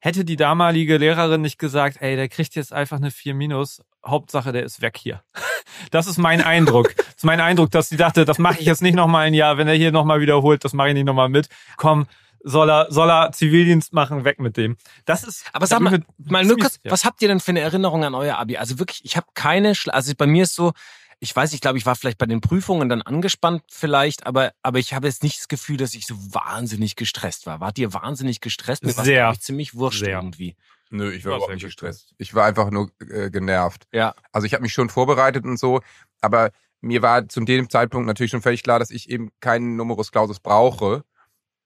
hätte 0.00 0.24
die 0.24 0.36
damalige 0.36 0.96
Lehrerin 0.98 1.42
nicht 1.42 1.58
gesagt, 1.58 1.98
ey, 2.00 2.16
der 2.16 2.28
kriegt 2.28 2.56
jetzt 2.56 2.72
einfach 2.72 2.96
eine 2.96 3.12
4 3.12 3.34
minus, 3.34 3.82
Hauptsache, 4.04 4.52
der 4.52 4.64
ist 4.64 4.82
weg 4.82 4.96
hier. 4.98 5.22
Das 5.90 6.06
ist 6.06 6.18
mein 6.18 6.42
Eindruck. 6.42 6.94
Das 6.96 7.16
ist 7.16 7.24
mein 7.24 7.40
Eindruck, 7.40 7.70
dass 7.70 7.88
sie 7.88 7.96
dachte, 7.96 8.24
das 8.24 8.38
mache 8.38 8.60
ich 8.60 8.66
jetzt 8.66 8.82
nicht 8.82 8.94
nochmal 8.94 9.26
ein 9.26 9.34
Jahr, 9.34 9.58
wenn 9.58 9.66
er 9.68 9.74
hier 9.74 9.90
nochmal 9.90 10.20
wiederholt, 10.20 10.64
das 10.64 10.74
mache 10.74 10.88
ich 10.88 10.94
nicht 10.94 11.06
nochmal 11.06 11.28
mit. 11.28 11.48
Komm, 11.76 12.06
soll 12.44 12.70
er, 12.70 12.86
soll 12.90 13.10
er 13.10 13.32
Zivildienst 13.32 13.92
machen, 13.92 14.24
weg 14.24 14.38
mit 14.38 14.56
dem. 14.56 14.76
Das 15.04 15.24
ist. 15.24 15.44
Aber 15.52 15.66
sag 15.66 15.80
mal, 15.80 16.02
mal 16.18 16.44
nur 16.44 16.58
kurz, 16.58 16.74
sicher. 16.74 16.90
was 16.90 17.04
habt 17.04 17.22
ihr 17.22 17.28
denn 17.28 17.40
für 17.40 17.50
eine 17.50 17.60
Erinnerung 17.60 18.04
an 18.04 18.14
euer 18.14 18.36
Abi? 18.36 18.56
Also 18.56 18.78
wirklich, 18.78 19.04
ich 19.04 19.16
habe 19.16 19.26
keine, 19.34 19.74
Schla 19.74 19.92
also 19.94 20.12
bei 20.16 20.26
mir 20.26 20.44
ist 20.44 20.54
so, 20.54 20.72
ich 21.20 21.34
weiß, 21.34 21.52
ich 21.52 21.60
glaube, 21.60 21.78
ich 21.78 21.86
war 21.86 21.94
vielleicht 21.94 22.18
bei 22.18 22.26
den 22.26 22.40
Prüfungen 22.40 22.88
dann 22.88 23.00
angespannt 23.00 23.62
vielleicht, 23.68 24.26
aber, 24.26 24.52
aber 24.62 24.80
ich 24.80 24.92
habe 24.92 25.06
jetzt 25.06 25.22
nicht 25.22 25.38
das 25.38 25.48
Gefühl, 25.48 25.76
dass 25.76 25.94
ich 25.94 26.04
so 26.04 26.16
wahnsinnig 26.16 26.96
gestresst 26.96 27.46
war. 27.46 27.60
Wart 27.60 27.78
ihr 27.78 27.94
wahnsinnig 27.94 28.40
gestresst? 28.40 28.84
Mir 28.84 28.90
ich, 29.32 29.40
ziemlich 29.40 29.74
wurscht 29.74 30.00
Sehr. 30.00 30.16
irgendwie. 30.16 30.56
Nö, 30.92 31.10
ich 31.10 31.24
war 31.24 31.32
Ja, 31.32 31.36
überhaupt 31.38 31.54
nicht 31.54 31.62
gut. 31.62 31.68
gestresst. 31.70 32.14
Ich 32.18 32.34
war 32.34 32.44
einfach 32.44 32.70
nur 32.70 32.90
äh, 33.10 33.30
genervt. 33.30 33.86
Ja. 33.92 34.14
Also 34.30 34.46
ich 34.46 34.52
habe 34.54 34.62
mich 34.62 34.72
schon 34.72 34.88
vorbereitet 34.90 35.44
und 35.44 35.58
so, 35.58 35.80
aber 36.20 36.50
mir 36.80 37.00
war 37.02 37.28
zu 37.28 37.40
dem 37.40 37.70
Zeitpunkt 37.70 38.06
natürlich 38.06 38.30
schon 38.30 38.42
völlig 38.42 38.62
klar, 38.62 38.78
dass 38.78 38.90
ich 38.90 39.08
eben 39.08 39.30
keinen 39.40 39.76
Numerus 39.76 40.12
Clausus 40.12 40.40
brauche. 40.40 41.04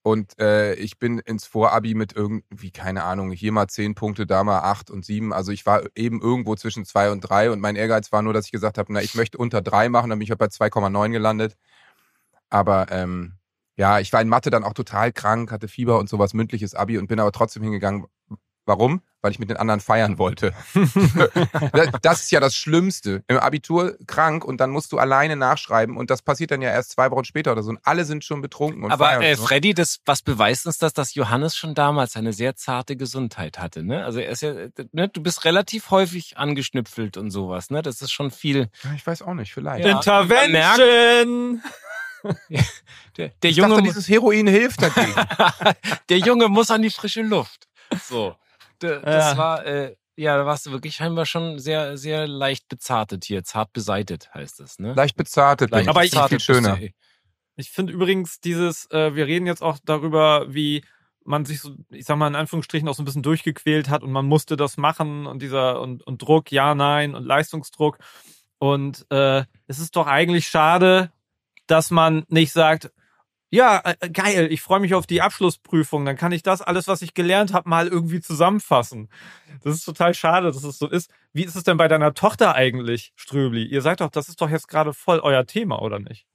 Und 0.03 0.39
äh, 0.39 0.75
ich 0.75 0.99
bin 0.99 1.19
ins 1.19 1.45
Vorabi 1.45 1.93
mit 1.93 2.13
irgendwie, 2.15 2.71
keine 2.71 3.03
Ahnung, 3.03 3.31
hier 3.31 3.51
mal 3.51 3.67
zehn 3.67 3.93
Punkte, 3.93 4.25
da 4.25 4.45
mal 4.45 4.59
acht 4.59 4.89
und 4.89 5.03
sieben. 5.03 5.33
Also 5.33 5.51
ich 5.51 5.65
war 5.65 5.83
eben 5.95 6.21
irgendwo 6.21 6.55
zwischen 6.55 6.85
zwei 6.85 7.11
und 7.11 7.19
drei 7.21 7.51
und 7.51 7.59
mein 7.59 7.75
Ehrgeiz 7.75 8.13
war 8.13 8.21
nur, 8.21 8.31
dass 8.31 8.45
ich 8.45 8.53
gesagt 8.53 8.77
habe, 8.77 8.93
na, 8.93 9.01
ich 9.01 9.15
möchte 9.15 9.37
unter 9.37 9.61
drei 9.61 9.89
machen, 9.89 10.09
dann 10.09 10.19
bin 10.19 10.23
ich 10.23 10.29
halt 10.29 10.39
bei 10.39 10.45
2,9 10.45 11.11
gelandet. 11.11 11.57
Aber 12.49 12.87
ähm, 12.91 13.33
ja, 13.75 13.99
ich 13.99 14.13
war 14.13 14.21
in 14.21 14.29
Mathe 14.29 14.49
dann 14.49 14.63
auch 14.63 14.73
total 14.73 15.11
krank, 15.11 15.51
hatte 15.51 15.67
Fieber 15.67 15.99
und 15.99 16.07
sowas, 16.07 16.33
mündliches 16.33 16.73
Abi 16.73 16.97
und 16.97 17.07
bin 17.07 17.19
aber 17.19 17.31
trotzdem 17.33 17.63
hingegangen. 17.63 18.05
Warum? 18.65 19.01
Weil 19.21 19.31
ich 19.31 19.39
mit 19.39 19.49
den 19.49 19.57
anderen 19.57 19.79
feiern 19.79 20.19
wollte. 20.19 20.53
das 22.01 22.21
ist 22.21 22.31
ja 22.31 22.39
das 22.39 22.55
Schlimmste. 22.55 23.23
Im 23.27 23.37
Abitur 23.37 23.97
krank 24.05 24.45
und 24.45 24.61
dann 24.61 24.69
musst 24.69 24.91
du 24.91 24.99
alleine 24.99 25.35
nachschreiben 25.35 25.97
und 25.97 26.11
das 26.11 26.21
passiert 26.21 26.51
dann 26.51 26.61
ja 26.61 26.69
erst 26.69 26.91
zwei 26.91 27.09
Wochen 27.09 27.25
später 27.25 27.51
oder 27.51 27.63
so 27.63 27.71
und 27.71 27.79
alle 27.83 28.05
sind 28.05 28.23
schon 28.23 28.41
betrunken 28.41 28.83
und 28.83 28.91
Aber 28.91 29.07
feiern. 29.07 29.23
äh. 29.23 29.35
Freddy, 29.35 29.73
das, 29.73 29.99
was 30.05 30.21
beweist 30.21 30.67
uns 30.67 30.77
das, 30.77 30.93
dass 30.93 31.15
Johannes 31.15 31.55
schon 31.55 31.73
damals 31.73 32.15
eine 32.15 32.31
sehr 32.31 32.55
zarte 32.55 32.95
Gesundheit 32.95 33.57
hatte, 33.59 33.83
ne? 33.83 34.05
Also 34.05 34.19
er 34.19 34.29
ist 34.29 34.41
ja, 34.41 34.53
ne, 34.91 35.09
du 35.09 35.21
bist 35.23 35.45
relativ 35.45 35.89
häufig 35.89 36.37
angeschnüpfelt 36.37 37.17
und 37.17 37.31
sowas, 37.31 37.69
ne? 37.71 37.81
Das 37.81 38.01
ist 38.01 38.11
schon 38.11 38.29
viel. 38.31 38.69
Ja, 38.83 38.93
ich 38.95 39.05
weiß 39.05 39.23
auch 39.23 39.33
nicht, 39.33 39.53
vielleicht. 39.53 39.85
Ja. 39.85 39.97
Intervention! 39.97 41.61
Der, 43.17 43.29
der 43.41 43.49
ich 43.49 43.57
Junge, 43.57 43.69
dachte, 43.69 43.83
dieses 43.83 44.09
Heroin 44.09 44.47
hilft 44.47 44.81
dagegen. 44.81 45.13
der 46.09 46.19
Junge 46.19 46.49
muss 46.49 46.69
an 46.71 46.81
die 46.81 46.89
frische 46.89 47.21
Luft. 47.21 47.67
So. 48.07 48.35
Das 48.79 49.31
Ja. 49.33 49.37
war, 49.37 49.65
äh, 49.65 49.95
ja, 50.15 50.35
da 50.37 50.45
warst 50.45 50.65
du 50.65 50.71
wirklich 50.71 50.95
scheinbar 50.95 51.25
schon 51.25 51.59
sehr, 51.59 51.97
sehr 51.97 52.27
leicht 52.27 52.67
bezartet 52.69 53.23
hier. 53.25 53.43
Zart 53.43 53.71
beseitet 53.73 54.33
heißt 54.33 54.59
es, 54.59 54.79
ne? 54.79 54.93
Leicht 54.93 55.15
bezartet. 55.15 55.69
bin 55.69 55.77
Leicht 55.79 55.89
Aber 55.89 56.01
ich. 56.03 56.07
ich- 56.07 56.11
viel 56.13 56.37
bezartet 56.37 56.41
schöner. 56.41 56.79
Ich 57.55 57.71
finde 57.71 57.93
übrigens 57.93 58.39
dieses, 58.39 58.89
äh, 58.91 59.15
wir 59.15 59.25
reden 59.27 59.47
jetzt 59.47 59.63
auch 59.63 59.77
darüber, 59.83 60.45
wie 60.53 60.83
man 61.25 61.43
sich 61.45 61.59
so, 61.59 61.75
ich 61.89 62.05
sag 62.05 62.17
mal 62.17 62.27
in 62.27 62.35
Anführungsstrichen 62.35 62.87
auch 62.87 62.93
so 62.93 63.01
ein 63.01 63.05
bisschen 63.05 63.23
durchgequält 63.23 63.89
hat 63.89 64.01
und 64.03 64.11
man 64.11 64.25
musste 64.25 64.55
das 64.57 64.77
machen 64.77 65.25
und 65.27 65.41
dieser 65.41 65.81
und, 65.81 66.05
und 66.05 66.21
Druck, 66.21 66.51
ja, 66.51 66.73
nein 66.75 67.15
und 67.15 67.25
Leistungsdruck. 67.25 67.97
Und 68.59 69.05
äh, 69.11 69.43
es 69.67 69.79
ist 69.79 69.95
doch 69.95 70.07
eigentlich 70.07 70.47
schade, 70.47 71.11
dass 71.67 71.91
man 71.91 72.23
nicht 72.29 72.53
sagt, 72.53 72.91
ja, 73.49 73.81
äh, 73.83 74.09
geil, 74.09 74.51
ich 74.51 74.61
freue 74.61 74.79
mich 74.79 74.93
auf 74.93 75.07
die 75.07 75.21
Abschlussprüfung, 75.21 76.05
dann 76.05 76.17
kann 76.17 76.31
ich 76.31 76.43
das 76.43 76.61
alles, 76.61 76.87
was 76.87 77.01
ich 77.01 77.13
gelernt 77.13 77.53
habe, 77.53 77.69
mal 77.69 77.87
irgendwie 77.87 78.19
zusammenfassen. 78.19 79.09
Das 79.63 79.75
ist 79.75 79.85
total 79.85 80.13
schade, 80.13 80.51
dass 80.51 80.63
es 80.63 80.77
so 80.77 80.87
ist. 80.87 81.09
Wie 81.33 81.43
ist 81.43 81.55
es 81.55 81.63
denn 81.63 81.77
bei 81.77 81.87
deiner 81.87 82.13
Tochter 82.13 82.55
eigentlich, 82.55 83.13
Ströbli? 83.15 83.63
Ihr 83.65 83.81
sagt 83.81 84.01
doch, 84.01 84.09
das 84.09 84.27
ist 84.27 84.41
doch 84.41 84.49
jetzt 84.49 84.67
gerade 84.67 84.93
voll 84.93 85.19
euer 85.19 85.45
Thema, 85.45 85.81
oder 85.81 85.99
nicht? 85.99 86.25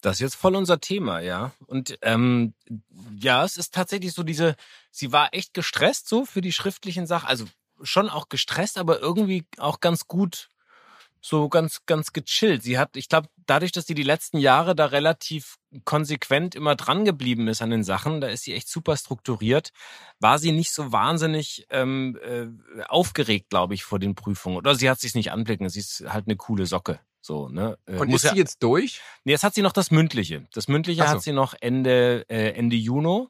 Das 0.00 0.16
ist 0.16 0.20
jetzt 0.20 0.36
voll 0.36 0.54
unser 0.54 0.80
Thema, 0.80 1.20
ja. 1.20 1.52
Und 1.66 1.98
ähm, 2.02 2.54
ja, 3.18 3.44
es 3.44 3.56
ist 3.56 3.74
tatsächlich 3.74 4.12
so 4.12 4.22
diese, 4.22 4.54
sie 4.90 5.10
war 5.10 5.30
echt 5.32 5.54
gestresst 5.54 6.08
so 6.08 6.24
für 6.24 6.40
die 6.40 6.52
schriftlichen 6.52 7.06
Sachen, 7.06 7.28
also 7.28 7.46
schon 7.82 8.08
auch 8.08 8.28
gestresst, 8.28 8.78
aber 8.78 9.00
irgendwie 9.00 9.46
auch 9.56 9.80
ganz 9.80 10.06
gut, 10.06 10.50
so 11.20 11.48
ganz, 11.48 11.84
ganz 11.86 12.12
gechillt. 12.12 12.62
Sie 12.62 12.78
hat, 12.78 12.96
ich 12.96 13.08
glaube, 13.08 13.28
dadurch, 13.46 13.72
dass 13.72 13.86
sie 13.86 13.94
die 13.94 14.02
letzten 14.02 14.38
Jahre 14.38 14.74
da 14.74 14.86
relativ 14.86 15.56
konsequent 15.84 16.54
immer 16.54 16.76
dran 16.76 17.04
geblieben 17.04 17.48
ist 17.48 17.62
an 17.62 17.70
den 17.70 17.84
Sachen, 17.84 18.20
da 18.20 18.28
ist 18.28 18.44
sie 18.44 18.54
echt 18.54 18.68
super 18.68 18.96
strukturiert, 18.96 19.72
war 20.20 20.38
sie 20.38 20.52
nicht 20.52 20.72
so 20.72 20.92
wahnsinnig 20.92 21.66
ähm, 21.70 22.18
äh, 22.22 22.82
aufgeregt, 22.84 23.50
glaube 23.50 23.74
ich, 23.74 23.84
vor 23.84 23.98
den 23.98 24.14
Prüfungen. 24.14 24.56
Oder 24.56 24.74
sie 24.74 24.88
hat 24.88 25.00
sich 25.00 25.14
nicht 25.14 25.32
anblicken. 25.32 25.68
Sie 25.68 25.80
ist 25.80 26.04
halt 26.08 26.26
eine 26.26 26.36
coole 26.36 26.66
Socke. 26.66 27.00
So, 27.20 27.48
ne? 27.48 27.78
Äh, 27.86 27.98
Und 27.98 28.08
muss 28.08 28.24
ist 28.24 28.30
sie 28.30 28.38
jetzt 28.38 28.62
durch? 28.62 29.00
Nee, 29.24 29.32
jetzt 29.32 29.42
hat 29.42 29.54
sie 29.54 29.62
noch 29.62 29.72
das 29.72 29.90
Mündliche. 29.90 30.46
Das 30.52 30.68
Mündliche 30.68 31.02
so. 31.02 31.08
hat 31.08 31.22
sie 31.22 31.32
noch 31.32 31.54
Ende, 31.60 32.24
äh, 32.28 32.52
Ende 32.52 32.76
Juni. 32.76 33.26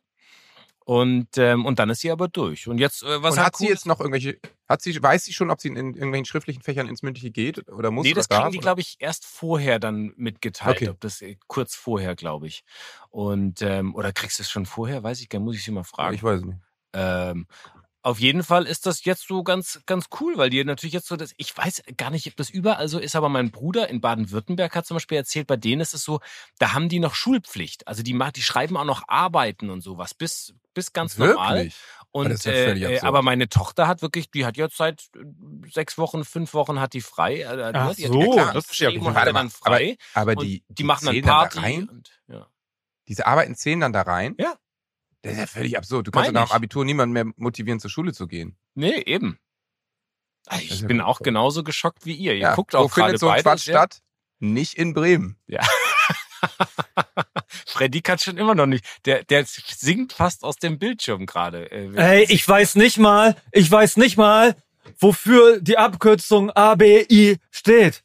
Und, 0.89 1.37
ähm, 1.37 1.67
und 1.67 1.79
dann 1.79 1.91
ist 1.91 2.01
sie 2.01 2.11
aber 2.11 2.29
durch. 2.29 2.67
Und 2.67 2.79
jetzt, 2.79 3.03
äh, 3.03 3.23
was 3.23 3.33
und 3.33 3.41
halt 3.41 3.49
hat 3.49 3.57
sie 3.59 3.69
jetzt 3.69 3.85
noch 3.85 4.01
irgendwelche, 4.01 4.39
hat 4.67 4.81
sie, 4.81 5.03
weiß 5.03 5.23
sie 5.23 5.35
schon, 5.35 5.51
ob 5.51 5.61
sie 5.61 5.69
in, 5.69 5.77
in 5.77 5.93
irgendwelchen 5.93 6.25
schriftlichen 6.25 6.63
Fächern 6.63 6.89
ins 6.89 7.03
Mündliche 7.03 7.31
geht 7.31 7.69
oder 7.69 7.91
muss 7.91 8.07
Nee, 8.07 8.15
das 8.15 8.31
kriegen 8.31 8.45
darf, 8.45 8.53
die, 8.53 8.59
glaube 8.59 8.81
ich, 8.81 8.97
erst 8.99 9.27
vorher 9.27 9.81
dann 9.81 10.15
mitgeteilt. 10.17 10.79
Okay. 10.79 10.89
Ob 10.89 10.99
das 11.01 11.21
äh, 11.21 11.37
kurz 11.47 11.75
vorher, 11.75 12.17
glaube 12.17 12.47
ich. 12.47 12.65
Und 13.11 13.61
ähm, 13.61 13.95
oder 13.95 14.15
kriegst 14.15 14.39
du 14.39 14.45
es 14.45 14.51
schon 14.51 14.65
vorher? 14.65 15.03
Weiß 15.03 15.21
ich 15.21 15.29
gar 15.29 15.41
nicht, 15.41 15.45
muss 15.45 15.57
ich 15.57 15.65
sie 15.65 15.73
mal 15.73 15.85
fragen. 15.85 16.15
Ich 16.15 16.23
weiß 16.23 16.41
nicht. 16.41 16.59
Ähm, 16.95 17.47
auf 18.09 18.21
jeden 18.21 18.43
Fall 18.43 18.67
ist 18.67 18.87
das 18.87 19.05
jetzt 19.05 19.29
so 19.29 19.43
ganz, 19.43 19.81
ganz 19.85 20.07
cool, 20.19 20.39
weil 20.39 20.49
die 20.49 20.65
natürlich 20.65 20.95
jetzt 20.95 21.09
so 21.09 21.17
das, 21.17 21.35
ich 21.37 21.55
weiß 21.55 21.83
gar 21.99 22.09
nicht, 22.09 22.27
ob 22.27 22.37
das 22.37 22.49
überall 22.49 22.89
so 22.89 22.99
ist, 22.99 23.15
aber 23.15 23.29
mein 23.29 23.51
Bruder 23.51 23.91
in 23.91 24.01
Baden-Württemberg 24.01 24.75
hat 24.75 24.87
zum 24.87 24.95
Beispiel 24.95 25.19
erzählt, 25.19 25.47
bei 25.47 25.59
denen 25.59 25.83
ist 25.83 25.93
es 25.93 26.05
so, 26.05 26.21
da 26.59 26.73
haben 26.73 26.89
die 26.89 27.01
noch 27.01 27.15
Schulpflicht. 27.15 27.87
Also 27.87 28.03
die, 28.03 28.19
die 28.35 28.43
schreiben 28.43 28.79
auch 28.79 28.87
noch 28.87 29.03
Arbeiten 29.09 29.69
und 29.69 29.83
sowas, 29.83 30.15
bis, 30.15 30.55
bis 30.73 30.95
ganz 30.95 31.19
normal. 31.19 31.57
Wirklich? 31.57 31.75
Und, 32.11 32.31
das 32.31 32.39
ist 32.39 32.47
ja 32.47 32.53
äh, 32.53 32.95
äh, 32.95 33.01
aber 33.01 33.21
meine 33.21 33.51
Tochter 33.51 33.87
hat 33.87 34.01
wirklich, 34.01 34.31
die 34.31 34.47
hat 34.47 34.57
jetzt 34.57 34.79
seit 34.79 35.03
äh, 35.15 35.69
sechs 35.71 35.99
Wochen, 35.99 36.25
fünf 36.25 36.55
Wochen 36.55 36.81
hat 36.81 36.95
die 36.95 37.03
frei. 37.03 37.43
Äh, 37.43 37.73
Ach 37.75 37.95
die 37.95 38.07
hat 38.07 38.13
so, 38.13 38.23
Examen 38.23 38.55
das 38.55 38.71
ist 38.71 38.79
ja 38.79 38.91
gut. 38.91 39.01
und 39.01 39.09
hat 39.09 39.17
Warte 39.17 39.33
dann 39.35 39.47
mal, 39.47 39.51
frei. 39.51 39.99
Aber 40.15 40.33
und 40.33 40.43
die, 40.43 40.65
die 40.69 40.85
machen 40.85 41.05
dann 41.05 41.21
Party. 41.21 41.57
da 41.57 41.63
rein? 41.63 41.89
Und, 41.91 42.11
ja. 42.29 42.47
Diese 43.07 43.27
Arbeiten 43.27 43.55
zählen 43.55 43.81
dann 43.81 43.93
da 43.93 44.01
rein? 44.01 44.35
Ja. 44.39 44.57
Das 45.29 45.39
ist 45.39 45.41
ja 45.41 45.47
völlig 45.47 45.77
absurd. 45.77 46.07
Du 46.07 46.11
kannst 46.11 46.29
ja 46.29 46.33
nach 46.33 46.51
dem. 46.51 46.57
Abitur 46.57 46.85
niemanden 46.85 47.13
mehr 47.13 47.27
motivieren, 47.37 47.81
zur 47.81 47.91
Schule 47.91 48.13
zu 48.13 48.27
gehen. 48.27 48.57
Nee, 48.75 49.03
eben. 49.07 49.39
Ich 50.61 50.87
bin 50.87 51.01
auch 51.01 51.21
genauso 51.21 51.63
geschockt 51.63 52.07
wie 52.07 52.15
ihr. 52.15 52.33
Ihr 52.33 52.41
ja, 52.41 52.55
guckt 52.55 52.73
wo 52.73 52.79
auch 52.79 52.91
gerade 52.91 53.11
findet 53.11 53.21
so 53.21 53.29
ein 53.29 53.43
Quatsch 53.43 53.63
statt? 53.63 54.01
Nicht 54.39 54.75
in 54.75 54.95
Bremen. 54.95 55.37
Ja. 55.47 55.61
Freddy 57.67 58.01
kann 58.01 58.19
schon 58.19 58.39
immer 58.39 58.55
noch 58.55 58.67
nicht. 58.67 58.85
Der, 59.05 59.25
der 59.25 59.45
singt 59.45 60.13
fast 60.13 60.45
aus 60.45 60.57
dem 60.57 60.79
Bildschirm 60.79 61.27
gerade. 61.27 61.71
Äh, 61.71 61.95
Ey, 61.97 62.25
ich 62.25 62.49
weiß 62.49 62.77
nicht 62.77 62.99
mal, 62.99 63.37
ich 63.53 63.71
weiß 63.71 63.99
nicht 63.99 64.17
mal, 64.17 64.57
wofür 64.99 65.61
die 65.61 65.77
Abkürzung 65.77 66.51
ABI 66.51 67.39
steht. 67.51 68.05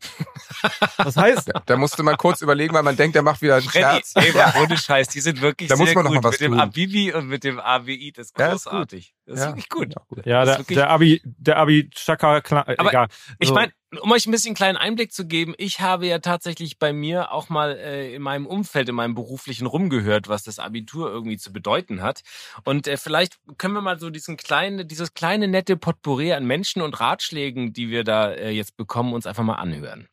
Was 0.98 1.16
heißt? 1.16 1.48
Da, 1.54 1.62
da 1.66 1.76
musste 1.76 2.02
man 2.02 2.16
kurz 2.16 2.40
überlegen, 2.42 2.74
weil 2.74 2.82
man 2.82 2.96
denkt, 2.96 3.14
der 3.14 3.22
macht 3.22 3.42
wieder 3.42 3.56
einen 3.56 3.64
Freddy, 3.64 3.84
Scherz. 3.84 4.12
ey, 4.14 4.32
mal 4.32 4.52
ohne 4.62 4.76
Scheiß, 4.76 5.08
die 5.08 5.20
sind 5.20 5.40
wirklich 5.40 5.68
Da 5.68 5.76
sehr 5.76 5.84
muss 5.86 5.94
man 5.94 6.04
gut. 6.06 6.14
mal 6.14 6.24
was 6.24 6.32
mit 6.32 6.40
dem 6.40 6.52
tun. 6.52 6.60
Abibi 6.60 7.12
und 7.12 7.28
mit 7.28 7.44
dem 7.44 7.58
ABI, 7.60 8.12
das 8.12 8.26
ist 8.26 8.38
Ja, 8.38 8.46
ist 8.52 8.64
gut. 8.64 8.72
großartig. 8.72 9.14
Das 9.26 9.38
ist 9.38 9.44
Ja. 9.44 9.50
wirklich 9.50 9.68
gut. 9.68 9.94
Ja, 10.24 10.44
der, 10.44 10.58
wirklich- 10.58 10.76
der 10.78 10.90
Abi, 10.90 11.20
der 11.24 11.56
Abi 11.58 11.88
Chaka, 11.90 12.40
klar, 12.40 12.68
äh, 12.68 12.76
Aber 12.78 12.90
egal. 12.90 13.08
Ich 13.38 13.48
So. 13.48 13.54
meine, 13.54 13.72
um 14.00 14.10
euch 14.10 14.26
ein 14.26 14.30
bisschen 14.32 14.48
einen 14.50 14.56
kleinen 14.56 14.78
Einblick 14.78 15.12
zu 15.12 15.26
geben, 15.26 15.54
ich 15.58 15.80
habe 15.80 16.06
ja 16.06 16.18
tatsächlich 16.18 16.78
bei 16.78 16.92
mir 16.92 17.30
auch 17.30 17.48
mal 17.48 17.76
äh, 17.76 18.14
in 18.14 18.22
meinem 18.22 18.46
Umfeld, 18.46 18.88
in 18.88 18.94
meinem 18.94 19.14
beruflichen 19.14 19.66
rumgehört, 19.66 20.28
was 20.28 20.42
das 20.44 20.58
Abitur 20.58 21.10
irgendwie 21.10 21.36
zu 21.36 21.52
bedeuten 21.52 22.02
hat. 22.02 22.22
Und 22.64 22.86
äh, 22.88 22.96
vielleicht 22.96 23.38
können 23.58 23.74
wir 23.74 23.82
mal 23.82 23.98
so 24.00 24.10
diesen 24.10 24.36
kleinen, 24.36 24.88
dieses 24.88 25.14
kleine 25.14 25.46
nette 25.46 25.76
Potpourri 25.76 26.32
an 26.32 26.44
Menschen 26.46 26.82
und 26.82 26.98
Ratschlägen, 27.00 27.72
die 27.72 27.90
wir 27.90 28.02
da 28.02 28.32
äh, 28.32 28.50
jetzt 28.50 28.76
bekommen, 28.76 29.12
uns 29.12 29.26
einfach 29.26 29.44
mal 29.44 29.54
anhören. 29.56 30.08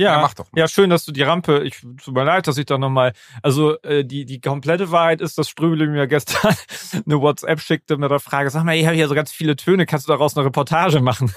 Ja, 0.00 0.12
Ja, 0.14 0.20
mach 0.22 0.34
doch 0.34 0.46
mal. 0.50 0.58
ja, 0.60 0.66
schön, 0.68 0.88
dass 0.90 1.04
du 1.04 1.12
die 1.12 1.22
Rampe, 1.22 1.62
ich 1.62 1.80
tut 2.02 2.14
mir 2.14 2.24
leid, 2.24 2.46
dass 2.46 2.56
ich 2.56 2.64
da 2.66 2.78
nochmal, 2.78 3.12
also 3.42 3.80
äh, 3.82 4.04
die, 4.04 4.24
die 4.24 4.40
komplette 4.40 4.90
Wahrheit 4.90 5.20
ist, 5.20 5.36
dass 5.36 5.48
Ströbele 5.48 5.86
mir 5.86 6.06
gestern 6.06 6.56
eine 7.06 7.20
WhatsApp 7.20 7.60
schickte 7.60 7.96
mit 7.98 8.10
der 8.10 8.20
Frage, 8.20 8.48
sag 8.50 8.64
mal, 8.64 8.74
ich 8.74 8.86
habe 8.86 8.96
hier 8.96 9.08
so 9.08 9.14
ganz 9.14 9.30
viele 9.30 9.56
Töne, 9.56 9.84
kannst 9.86 10.08
du 10.08 10.12
daraus 10.12 10.36
eine 10.36 10.46
Reportage 10.46 11.00
machen? 11.00 11.32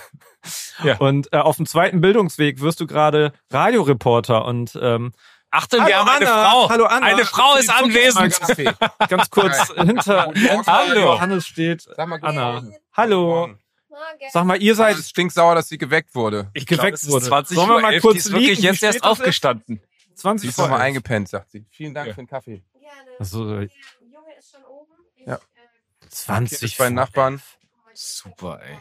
Ja. 0.84 0.98
Und 1.00 1.32
äh, 1.34 1.38
auf 1.38 1.58
dem 1.58 1.66
zweiten 1.66 2.00
Bildungsweg 2.02 2.62
wirst 2.62 2.80
du 2.80 2.88
gerade 2.88 3.34
Radioreporter 3.52 4.46
und 4.46 4.78
ähm, 4.82 5.12
Achtung, 5.52 5.86
wir 5.86 5.98
haben 5.98 6.10
eine 6.10 6.32
Anna. 6.32 6.50
Frau. 6.50 6.70
Hallo 6.70 6.86
Anna. 6.86 7.06
Eine 7.06 7.26
Frau 7.26 7.56
ist 7.58 7.70
anwesend. 7.70 8.40
Kaffee. 8.40 8.72
Ganz 9.08 9.30
kurz 9.30 9.72
hinter, 9.76 10.32
hinter 10.34 10.66
Hallo. 10.66 11.02
Johannes 11.02 11.46
steht 11.46 11.82
Sag 11.82 12.08
mal, 12.08 12.18
guten 12.18 12.38
Anna. 12.40 12.64
Hallo. 12.94 13.50
Sag 14.32 14.46
mal, 14.46 14.62
ihr 14.62 14.76
seid 14.76 14.94
Es 14.96 15.02
ist 15.02 15.10
stinksauer, 15.12 15.56
dass 15.56 15.70
sie 15.70 15.78
geweckt 15.78 16.16
wurde. 16.16 16.50
Ich 16.54 16.66
geweckt 16.66 16.82
glaub, 16.82 16.94
es 16.94 17.04
ist 17.04 17.12
wurde. 17.12 17.26
20 17.26 17.56
Sollen 17.56 17.70
wir 17.70 17.76
Uhr 17.76 17.82
mal 17.82 17.94
11, 17.94 18.02
kurz 18.02 18.14
die 18.14 18.18
ist 18.20 18.32
wirklich 18.32 18.48
liegen, 18.50 18.62
jetzt 18.64 18.84
erst 18.84 18.98
ist? 18.98 19.04
aufgestanden. 19.04 19.82
20 20.16 20.42
Sie 20.42 20.48
ist 20.50 20.56
vor 20.56 20.66
nochmal 20.66 20.80
elf. 20.82 20.88
eingepennt, 20.88 21.30
sagt 21.30 21.52
sie. 21.52 21.66
Vielen 21.72 21.94
Dank 21.94 22.08
Ja. 22.08 22.14
für 22.14 22.22
den 22.22 22.28
Kaffee. 22.28 22.64
Gerne. 22.74 22.94
Also, 23.20 23.46
Der 23.46 23.62
Junge 23.62 23.68
ist 24.38 24.52
schon 24.52 24.64
oben. 24.66 24.92
Ich, 25.16 25.26
Ja. 25.28 25.36
äh, 25.36 26.10
20 26.10 26.64
Ist 26.64 26.78
bei 26.78 26.86
den 26.86 26.96
Nachbarn. 26.96 27.42
Super, 27.94 28.60
ey. 28.64 28.78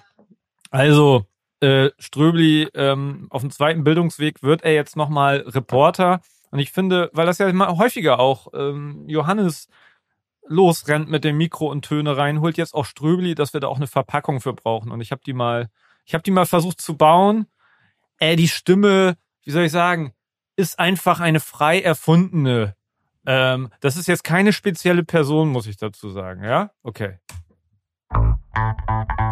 Also, 0.70 1.26
äh, 1.60 1.90
Ströbli, 1.98 2.68
ähm, 2.74 3.26
auf 3.30 3.42
dem 3.42 3.50
zweiten 3.50 3.84
Bildungsweg 3.84 4.42
wird 4.42 4.62
er 4.62 4.72
jetzt 4.74 4.96
nochmal 4.96 5.38
Reporter. 5.46 6.20
Und 6.50 6.58
ich 6.58 6.72
finde, 6.72 7.10
weil 7.12 7.26
das 7.26 7.38
ja 7.38 7.48
immer 7.48 7.76
häufiger 7.78 8.18
auch 8.18 8.48
ähm, 8.54 9.04
Johannes 9.08 9.68
losrennt 10.52 11.10
mit 11.10 11.24
dem 11.24 11.36
Mikro 11.36 11.70
und 11.70 11.84
Töne 11.84 12.16
reinholt, 12.16 12.56
jetzt 12.56 12.74
auch 12.74 12.84
Ströbli, 12.84 13.34
dass 13.34 13.52
wir 13.52 13.60
da 13.60 13.68
auch 13.68 13.76
eine 13.76 13.86
Verpackung 13.86 14.40
für 14.40 14.52
brauchen. 14.52 14.92
Und 14.92 15.00
ich 15.00 15.10
habe 15.10 15.22
die 15.24 15.32
mal, 15.32 15.68
ich 16.04 16.14
habe 16.14 16.22
die 16.22 16.30
mal 16.30 16.46
versucht 16.46 16.80
zu 16.80 16.96
bauen. 16.96 17.46
Äh, 18.18 18.36
die 18.36 18.48
Stimme, 18.48 19.16
wie 19.42 19.50
soll 19.50 19.64
ich 19.64 19.72
sagen, 19.72 20.12
ist 20.56 20.78
einfach 20.78 21.20
eine 21.20 21.40
frei 21.40 21.80
erfundene. 21.80 22.76
Ähm, 23.24 23.70
das 23.80 23.96
ist 23.96 24.08
jetzt 24.08 24.24
keine 24.24 24.52
spezielle 24.52 25.04
Person, 25.04 25.48
muss 25.48 25.66
ich 25.66 25.76
dazu 25.76 26.10
sagen, 26.10 26.44
ja? 26.44 26.70
Okay. 26.82 27.18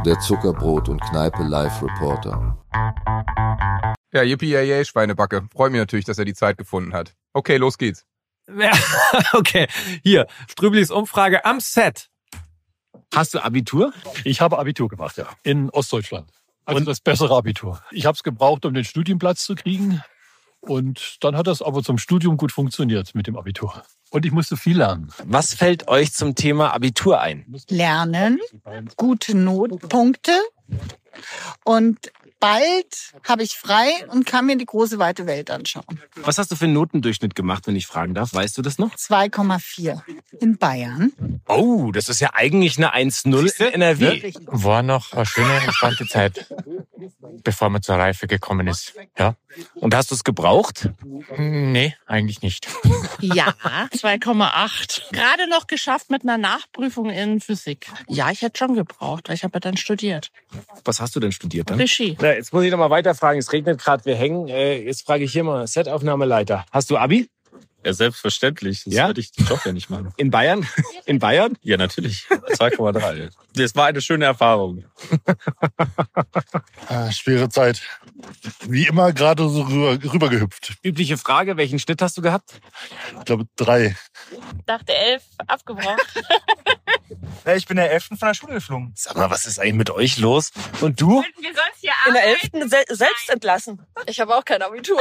Der 0.07 0.19
Zuckerbrot 0.21 0.89
und 0.89 1.01
Kneipe 1.03 1.43
Live 1.43 1.83
Reporter. 1.83 2.57
Ja, 4.13 4.23
yippie 4.23 4.51
yay, 4.51 4.67
yay, 4.67 4.85
Schweinebacke. 4.85 5.47
Freue 5.53 5.71
mich 5.71 5.79
natürlich, 5.79 6.05
dass 6.05 6.19
er 6.19 6.25
die 6.25 6.35
Zeit 6.35 6.57
gefunden 6.57 6.95
hat. 6.95 7.15
Okay, 7.33 7.59
los 7.59 7.79
geht's. 7.79 8.07
Ja, 8.59 8.73
okay. 9.33 9.67
Hier, 10.03 10.27
Strüblis 10.49 10.91
Umfrage 10.91 11.45
am 11.45 11.61
Set. 11.61 12.09
Hast 13.15 13.35
du 13.35 13.45
Abitur? 13.45 13.93
Ich 14.25 14.41
habe 14.41 14.59
Abitur 14.59 14.89
gemacht, 14.89 15.17
ja. 15.17 15.27
In 15.43 15.71
Ostdeutschland. 15.71 16.31
Also 16.65 16.85
das 16.85 17.01
bessere 17.01 17.37
Abitur. 17.37 17.83
Ich 17.91 18.07
habe 18.07 18.15
es 18.15 18.23
gebraucht, 18.23 18.65
um 18.65 18.75
den 18.75 18.85
Studienplatz 18.85 19.45
zu 19.45 19.55
kriegen. 19.57 20.03
Und 20.61 21.17
dann 21.25 21.37
hat 21.37 21.47
das 21.47 21.63
aber 21.63 21.83
zum 21.83 21.99
Studium 21.99 22.37
gut 22.37 22.53
funktioniert 22.53 23.15
mit 23.15 23.27
dem 23.27 23.37
Abitur. 23.37 23.83
Und 24.11 24.27
ich 24.27 24.33
musste 24.33 24.57
viel 24.57 24.79
lernen. 24.79 25.11
Was 25.25 25.55
fällt 25.55 25.89
euch 25.89 26.13
zum 26.13 26.35
Thema 26.35 26.73
Abitur 26.75 27.21
ein? 27.21 27.47
Lernen, 27.69 28.39
gute 28.97 29.37
Notpunkte 29.37 30.33
und 31.65 32.13
bald 32.41 33.13
habe 33.29 33.43
ich 33.43 33.53
frei 33.53 33.89
und 34.09 34.27
kann 34.27 34.47
mir 34.47 34.57
die 34.57 34.67
große 34.67 34.99
weite 34.99 35.27
Welt 35.27 35.51
anschauen. 35.51 36.01
Was 36.17 36.39
hast 36.39 36.51
du 36.51 36.57
für 36.57 36.65
einen 36.65 36.75
Notendurchschnitt 36.75 37.35
gemacht, 37.35 37.67
wenn 37.67 37.77
ich 37.77 37.87
fragen 37.87 38.15
darf? 38.15 38.33
Weißt 38.33 38.57
du 38.57 38.63
das 38.63 38.79
noch? 38.79 38.95
2,4 38.95 40.01
in 40.41 40.57
Bayern. 40.57 41.13
Oh, 41.47 41.93
das 41.93 42.09
ist 42.09 42.21
ja 42.21 42.31
eigentlich 42.33 42.79
eine 42.79 42.95
1-0 42.95 43.61
in 43.61 43.75
NRW. 43.75 44.33
War 44.47 44.83
noch 44.83 45.13
eine 45.13 45.27
schöne, 45.27 45.55
entspannte 45.61 46.07
Zeit, 46.07 46.47
bevor 47.45 47.71
man 47.71 47.83
zur 47.83 47.97
Reife 47.97 48.27
gekommen 48.27 48.67
ist. 48.67 48.95
Ja. 49.19 49.37
Und 49.75 49.95
hast 49.95 50.11
du 50.11 50.15
es 50.15 50.25
gebraucht? 50.25 50.89
Nee, 51.37 51.95
eigentlich 52.07 52.43
nicht. 52.43 52.69
Ja, 53.21 53.55
2,8. 53.65 55.13
Gerade 55.13 55.49
noch 55.49 55.67
geschafft 55.67 56.11
mit 56.11 56.23
einer 56.23 56.39
Nachprüfung 56.39 57.11
in 57.11 57.41
Physik. 57.41 57.87
Ja, 58.09 58.31
ich 58.31 58.43
hätte 58.43 58.59
schon 58.59 58.75
gebraucht, 58.75 59.29
weil 59.29 59.35
ich 59.37 59.45
habe 59.45 59.55
ja 59.55 59.61
dann 59.61 59.77
studiert. 59.77 60.31
Was 60.85 61.01
hast 61.01 61.17
du 61.17 61.21
denn 61.21 61.33
studiert 61.33 61.71
dann? 61.71 61.79
Regie. 61.79 62.17
Na, 62.21 62.33
jetzt 62.35 62.53
muss 62.53 62.65
ich 62.65 62.71
noch 62.71 62.79
mal 62.79 62.91
weiterfragen. 62.91 63.39
Es 63.39 63.53
regnet 63.53 63.81
gerade, 63.81 64.05
wir 64.05 64.17
hängen. 64.17 64.49
Äh, 64.49 64.83
jetzt 64.83 65.07
frage 65.07 65.25
ich 65.25 65.33
hier 65.33 65.45
mal, 65.45 65.67
Setaufnahmeleiter. 65.67 66.65
Hast 66.71 66.91
du 66.91 66.97
Abi? 66.97 67.29
Ja, 67.85 67.93
selbstverständlich. 67.95 68.85
Das 68.85 68.95
Ja? 68.95 69.07
würde 69.07 69.21
ich 69.21 69.33
den 69.33 69.47
Job 69.47 69.61
ja 69.65 69.73
nicht 69.73 69.89
machen. 69.91 70.13
In 70.17 70.31
Bayern? 70.31 70.67
In 71.07 71.19
Bayern? 71.19 71.57
Ja, 71.63 71.77
natürlich. 71.77 72.27
2,3. 72.29 73.31
Das 73.55 73.75
war 73.75 73.87
eine 73.87 74.01
schöne 74.03 74.27
Erfahrung. 74.27 74.85
Ah, 76.89 77.11
schwere 77.11 77.49
Zeit. 77.49 77.83
Wie 78.67 78.87
immer 78.87 79.13
gerade 79.13 79.49
so 79.49 79.63
rüber, 79.63 80.13
rübergehüpft. 80.13 80.75
Übliche 80.83 81.17
Frage, 81.17 81.57
welchen 81.57 81.79
Schnitt 81.79 82.03
hast 82.03 82.19
du 82.19 82.23
gehabt? 82.23 82.61
Ich 83.19 83.25
glaube 83.25 83.47
drei. 83.57 83.97
Dachte 84.67 84.95
elf, 84.95 85.23
abgebrochen. 85.47 85.97
Ich 87.57 87.67
bin 87.67 87.77
der 87.77 87.91
Elften 87.91 88.17
von 88.17 88.29
der 88.29 88.35
Schule 88.35 88.55
geflogen. 88.55 88.93
Sag 88.97 89.17
mal, 89.17 89.31
was 89.31 89.47
ist 89.47 89.59
eigentlich 89.59 89.75
mit 89.75 89.91
euch 89.91 90.19
los? 90.19 90.51
Und 90.81 91.01
du? 91.01 91.23
Wir 91.39 91.55
sollen 91.55 91.67
hier 91.81 91.93
In 92.07 92.15
der 92.15 92.25
elften 92.25 92.69
se 92.69 92.85
selbst 92.89 93.31
entlassen. 93.31 93.87
Ich 94.07 94.21
habe 94.21 94.37
auch 94.37 94.45
kein 94.45 94.63
Abitur. 94.63 95.01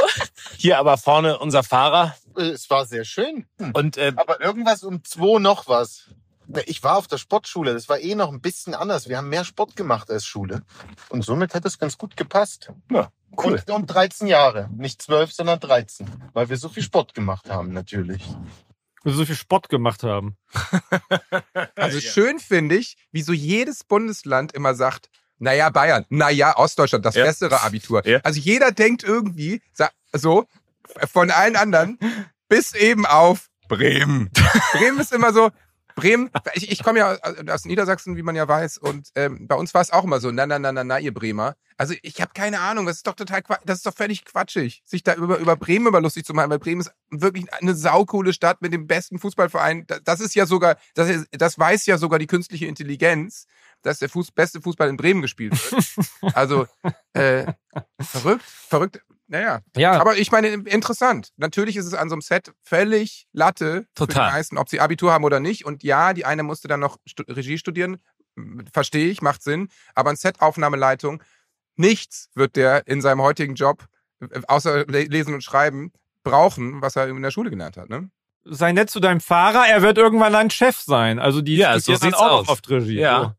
Hier 0.56 0.78
aber 0.78 0.96
vorne 0.98 1.38
unser 1.38 1.62
Fahrer. 1.62 2.16
Es 2.36 2.68
war 2.70 2.86
sehr 2.86 3.04
schön. 3.04 3.46
Und 3.74 3.96
äh, 3.96 4.12
Aber 4.16 4.40
irgendwas 4.40 4.82
um 4.82 5.04
zwei 5.04 5.38
noch 5.38 5.68
was. 5.68 6.10
Ich 6.66 6.82
war 6.82 6.96
auf 6.96 7.06
der 7.06 7.18
Sportschule, 7.18 7.74
das 7.74 7.88
war 7.88 8.00
eh 8.00 8.16
noch 8.16 8.32
ein 8.32 8.40
bisschen 8.40 8.74
anders. 8.74 9.08
Wir 9.08 9.18
haben 9.18 9.28
mehr 9.28 9.44
Sport 9.44 9.76
gemacht 9.76 10.10
als 10.10 10.26
Schule. 10.26 10.62
Und 11.08 11.24
somit 11.24 11.54
hat 11.54 11.64
es 11.64 11.78
ganz 11.78 11.96
gut 11.96 12.16
gepasst. 12.16 12.72
Ja, 12.90 13.12
cool. 13.38 13.62
Und 13.66 13.70
um 13.70 13.86
13 13.86 14.26
Jahre. 14.26 14.68
Nicht 14.76 15.00
12, 15.00 15.32
sondern 15.32 15.60
13. 15.60 16.08
Weil 16.32 16.48
wir 16.48 16.56
so 16.56 16.68
viel 16.68 16.82
Sport 16.82 17.14
gemacht 17.14 17.48
haben, 17.48 17.72
natürlich. 17.72 18.24
Wir 19.02 19.12
so 19.14 19.24
viel 19.24 19.36
Spott 19.36 19.68
gemacht 19.68 20.02
haben. 20.02 20.36
Also 21.74 22.00
schön 22.00 22.38
finde 22.38 22.76
ich, 22.76 22.96
wie 23.12 23.22
so 23.22 23.32
jedes 23.32 23.84
Bundesland 23.84 24.52
immer 24.52 24.74
sagt, 24.74 25.08
naja, 25.38 25.70
Bayern, 25.70 26.04
naja, 26.10 26.56
Ostdeutschland, 26.56 27.04
das 27.06 27.14
Ja. 27.14 27.24
bessere 27.24 27.62
Abitur. 27.62 28.06
Ja. 28.06 28.18
Also 28.22 28.38
jeder 28.40 28.72
denkt 28.72 29.02
irgendwie, 29.02 29.62
so, 30.12 30.44
von 31.10 31.30
allen 31.30 31.56
anderen, 31.56 31.98
bis 32.48 32.74
eben 32.74 33.06
auf 33.06 33.48
Bremen. 33.68 34.30
Bremen 34.72 34.98
ist 35.00 35.12
immer 35.12 35.32
so, 35.32 35.50
Bremen, 35.96 36.30
ich, 36.54 36.70
ich 36.70 36.82
komme 36.82 36.98
ja 37.00 37.16
aus- 37.52 37.64
Niedersachsen, 37.64 38.16
wie 38.16 38.22
man 38.22 38.36
ja 38.36 38.46
weiß, 38.48 38.78
und 38.78 39.08
ähm, 39.14 39.46
bei 39.46 39.54
uns 39.54 39.74
war 39.74 39.80
es 39.80 39.90
auch 39.90 40.04
immer 40.04 40.20
so, 40.20 40.30
na, 40.30 40.46
na, 40.46 40.58
na, 40.58 40.72
na, 40.72 40.84
na, 40.84 40.98
ihr 40.98 41.12
Bremer. 41.14 41.56
Also 41.76 41.94
ich 42.02 42.20
habe 42.20 42.32
keine 42.34 42.60
Ahnung, 42.60 42.86
das 42.86 42.96
ist 42.96 43.06
doch 43.06 43.14
total, 43.14 43.42
das 43.64 43.78
ist 43.78 43.86
doch 43.86 43.94
völlig 43.94 44.24
quatschig, 44.24 44.82
sich 44.84 45.02
da 45.02 45.14
über, 45.14 45.38
über 45.38 45.56
Bremen 45.56 45.86
über 45.86 46.00
lustig 46.00 46.24
zu 46.24 46.34
machen, 46.34 46.50
weil 46.50 46.58
Bremen 46.58 46.80
ist 46.82 46.90
wirklich 47.10 47.52
eine 47.54 47.74
saukoole 47.74 48.32
Stadt 48.32 48.60
mit 48.62 48.72
dem 48.72 48.86
besten 48.86 49.18
Fußballverein. 49.18 49.86
Da- 49.86 49.98
Das 50.04 50.20
ist 50.20 50.34
ja 50.34 50.46
sogar, 50.46 50.76
das, 50.94 51.08
ist, 51.08 51.26
das 51.32 51.58
weiß 51.58 51.86
ja 51.86 51.98
sogar 51.98 52.18
die 52.18 52.26
künstliche 52.26 52.66
Intelligenz, 52.66 53.46
dass 53.82 53.98
der 53.98 54.10
Fuß, 54.10 54.32
beste 54.32 54.60
Fußball 54.60 54.88
in 54.90 54.96
Bremen 54.98 55.22
gespielt 55.22 55.52
wird. 55.72 56.36
Also 56.36 56.66
äh, 57.14 57.46
verrückt, 58.00 58.44
verrückt. 58.44 59.00
Naja, 59.32 59.60
Ja. 59.76 59.92
aber 60.00 60.16
ich 60.16 60.32
meine, 60.32 60.48
interessant. 60.48 61.30
Natürlich 61.36 61.76
ist 61.76 61.86
es 61.86 61.94
an 61.94 62.08
so 62.08 62.14
einem 62.16 62.20
Set 62.22 62.52
völlig 62.64 63.26
Latte 63.32 63.86
für 63.96 64.06
Total. 64.06 64.28
die 64.30 64.34
meisten, 64.34 64.58
ob 64.58 64.68
sie 64.68 64.80
Abitur 64.80 65.12
haben 65.12 65.22
oder 65.24 65.38
nicht. 65.38 65.64
Und 65.64 65.82
ja, 65.84 66.12
die 66.12 66.24
eine 66.24 66.42
musste 66.42 66.66
dann 66.66 66.80
noch 66.80 66.96
Regie 67.28 67.56
studieren. 67.56 67.98
Verstehe 68.72 69.08
ich, 69.08 69.22
macht 69.22 69.42
Sinn. 69.42 69.68
Aber 69.94 70.10
ein 70.10 70.16
Set-Aufnahmeleitung, 70.16 71.22
nichts 71.76 72.28
wird 72.34 72.56
der 72.56 72.86
in 72.88 73.00
seinem 73.00 73.22
heutigen 73.22 73.54
Job, 73.54 73.86
äh, 74.20 74.40
außer 74.48 74.84
Le- 74.86 75.04
Lesen 75.04 75.34
und 75.34 75.44
Schreiben, 75.44 75.92
brauchen, 76.24 76.82
was 76.82 76.96
er 76.96 77.08
in 77.08 77.22
der 77.22 77.30
Schule 77.30 77.50
gelernt 77.50 77.76
hat. 77.76 77.88
Ne? 77.88 78.10
Sei 78.44 78.72
nett 78.72 78.90
zu 78.90 79.00
deinem 79.00 79.20
Fahrer, 79.20 79.66
er 79.68 79.82
wird 79.82 79.96
irgendwann 79.96 80.34
ein 80.34 80.50
Chef 80.50 80.76
sein. 80.78 81.18
Also 81.18 81.40
die 81.40 81.56
Ja, 81.56 81.78
so 81.78 81.94
sieht's 81.94 82.14
auch 82.14 82.40
aus. 82.40 82.48
auf 82.48 82.60
Regie. 82.68 82.98
Ja. 82.98 83.36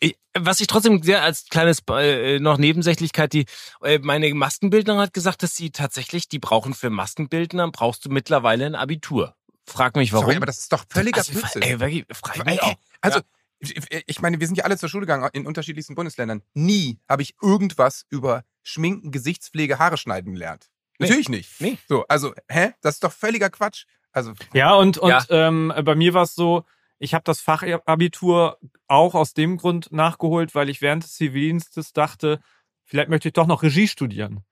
Ich, 0.00 0.16
was 0.36 0.60
ich 0.60 0.66
trotzdem 0.66 1.02
sehr 1.02 1.22
als 1.22 1.46
kleines 1.48 1.78
äh, 1.90 2.38
noch 2.40 2.58
Nebensächlichkeit, 2.58 3.32
die 3.32 3.46
äh, 3.82 3.98
meine 4.00 4.32
Maskenbildnerin 4.34 5.00
hat 5.00 5.12
gesagt, 5.14 5.42
dass 5.42 5.54
sie 5.54 5.70
tatsächlich, 5.70 6.28
die 6.28 6.38
brauchen 6.38 6.74
für 6.74 6.90
Maskenbildner 6.90 7.70
brauchst 7.70 8.04
du 8.04 8.10
mittlerweile 8.10 8.66
ein 8.66 8.74
Abitur. 8.74 9.34
Frag 9.66 9.96
mich 9.96 10.12
warum. 10.12 10.26
Sorry, 10.26 10.36
aber 10.36 10.46
das 10.46 10.58
ist 10.58 10.72
doch 10.72 10.84
völliger 10.88 11.18
Also, 11.18 11.32
Blödsinn. 11.32 11.62
ey, 11.62 11.80
wirklich, 11.80 12.04
frag 12.12 12.44
mich 12.44 12.62
auch. 12.62 12.74
Also, 13.00 13.20
ich- 13.60 13.74
ich 14.06 14.20
meine, 14.20 14.40
wir 14.40 14.46
sind 14.46 14.56
ja 14.56 14.64
alle 14.64 14.76
zur 14.76 14.88
Schule 14.90 15.06
gegangen 15.06 15.28
in 15.32 15.46
unterschiedlichsten 15.46 15.94
Bundesländern. 15.94 16.42
Nie 16.52 16.98
habe 17.08 17.22
ich 17.22 17.34
irgendwas 17.40 18.04
über 18.10 18.44
Schminken, 18.62 19.10
Gesichtspflege, 19.10 19.78
Haare 19.78 19.96
schneiden 19.96 20.34
gelernt. 20.34 20.68
Nee. 20.98 21.06
Natürlich 21.06 21.28
nicht. 21.30 21.50
Nee. 21.60 21.78
So, 21.88 22.04
also, 22.08 22.34
hä? 22.48 22.72
Das 22.82 22.94
ist 22.96 23.04
doch 23.04 23.12
völliger 23.12 23.48
Quatsch. 23.50 23.84
Also, 24.12 24.32
Ja, 24.52 24.74
und, 24.74 24.98
und 24.98 25.10
Ja. 25.10 25.24
Ähm, 25.30 25.72
bei 25.82 25.94
mir 25.94 26.12
war 26.14 26.22
es 26.24 26.34
so, 26.34 26.64
ich 27.04 27.12
habe 27.14 27.24
das 27.24 27.40
Fachabitur 27.40 28.58
auch 28.88 29.14
aus 29.14 29.34
dem 29.34 29.58
Grund 29.58 29.92
nachgeholt, 29.92 30.54
weil 30.54 30.70
ich 30.70 30.80
während 30.80 31.04
des 31.04 31.14
Zivildienstes 31.14 31.92
dachte, 31.92 32.40
vielleicht 32.82 33.10
möchte 33.10 33.28
ich 33.28 33.34
doch 33.34 33.46
noch 33.46 33.62
Regie 33.62 33.86
studieren. 33.86 34.42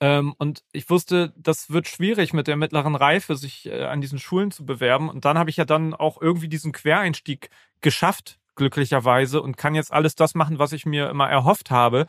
Ähm, 0.00 0.32
und 0.38 0.62
ich 0.70 0.88
wusste, 0.90 1.34
das 1.36 1.70
wird 1.70 1.88
schwierig 1.88 2.32
mit 2.32 2.46
der 2.46 2.56
mittleren 2.56 2.94
Reife, 2.94 3.34
sich 3.34 3.66
äh, 3.66 3.82
an 3.84 4.00
diesen 4.00 4.20
Schulen 4.20 4.52
zu 4.52 4.64
bewerben. 4.64 5.08
Und 5.08 5.24
dann 5.24 5.36
habe 5.36 5.50
ich 5.50 5.56
ja 5.56 5.64
dann 5.64 5.92
auch 5.92 6.22
irgendwie 6.22 6.48
diesen 6.48 6.70
Quereinstieg 6.70 7.50
geschafft, 7.80 8.38
glücklicherweise, 8.54 9.42
und 9.42 9.56
kann 9.56 9.74
jetzt 9.74 9.92
alles 9.92 10.14
das 10.14 10.36
machen, 10.36 10.60
was 10.60 10.72
ich 10.72 10.86
mir 10.86 11.10
immer 11.10 11.28
erhofft 11.28 11.72
habe, 11.72 12.06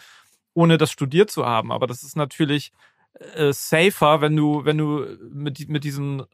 ohne 0.54 0.78
das 0.78 0.92
studiert 0.92 1.32
zu 1.32 1.48
haben. 1.48 1.72
Aber 1.72 1.88
das 1.88 2.04
ist 2.04 2.16
natürlich 2.16 2.72
äh, 3.14 3.52
safer, 3.54 4.22
wenn 4.22 4.36
du, 4.36 4.66
wenn 4.66 4.78
du 4.78 5.18
mit, 5.32 5.68
mit 5.68 5.84
diesen 5.84 6.26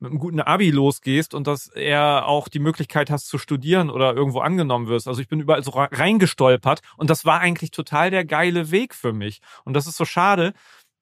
mit 0.00 0.10
einem 0.10 0.18
guten 0.18 0.40
Abi 0.40 0.70
losgehst 0.70 1.34
und 1.34 1.46
dass 1.46 1.68
er 1.68 2.26
auch 2.26 2.48
die 2.48 2.58
Möglichkeit 2.58 3.10
hast 3.10 3.28
zu 3.28 3.38
studieren 3.38 3.90
oder 3.90 4.14
irgendwo 4.14 4.40
angenommen 4.40 4.88
wirst. 4.88 5.06
Also 5.06 5.20
ich 5.20 5.28
bin 5.28 5.40
überall 5.40 5.62
so 5.62 5.70
re- 5.72 5.90
reingestolpert 5.92 6.80
und 6.96 7.10
das 7.10 7.24
war 7.24 7.40
eigentlich 7.40 7.70
total 7.70 8.10
der 8.10 8.24
geile 8.24 8.70
Weg 8.70 8.94
für 8.94 9.12
mich. 9.12 9.40
Und 9.64 9.74
das 9.74 9.86
ist 9.86 9.96
so 9.96 10.04
schade, 10.06 10.54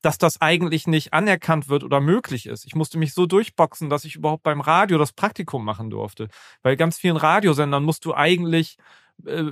dass 0.03 0.19
das 0.19 0.41
eigentlich 0.41 0.87
nicht 0.87 1.13
anerkannt 1.13 1.69
wird 1.69 1.83
oder 1.85 2.01
möglich 2.01 2.47
ist. 2.47 2.67
Ich 2.67 2.75
musste 2.75 2.99
mich 2.99 3.15
so 3.15 3.27
durchboxen, 3.27 3.89
dass 3.89 4.05
ich 4.05 4.17
überhaupt 4.17 4.43
beim 4.43 4.61
Radio 4.61 4.99
das 4.99 5.13
Praktikum 5.13 5.65
machen 5.65 5.91
durfte. 5.91 6.29
Bei 6.63 6.77
ganz 6.77 6.99
vielen 6.99 7.17
Radiosendern 7.17 7.83
musst 7.83 8.05
du 8.05 8.15
eigentlich 8.15 8.77
äh, 9.27 9.45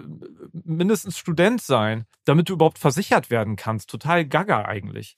mindestens 0.52 1.18
Student 1.18 1.60
sein, 1.62 2.06
damit 2.24 2.48
du 2.48 2.52
überhaupt 2.52 2.78
versichert 2.78 3.30
werden 3.30 3.56
kannst. 3.56 3.90
Total 3.90 4.24
gaga 4.24 4.64
eigentlich. 4.64 5.16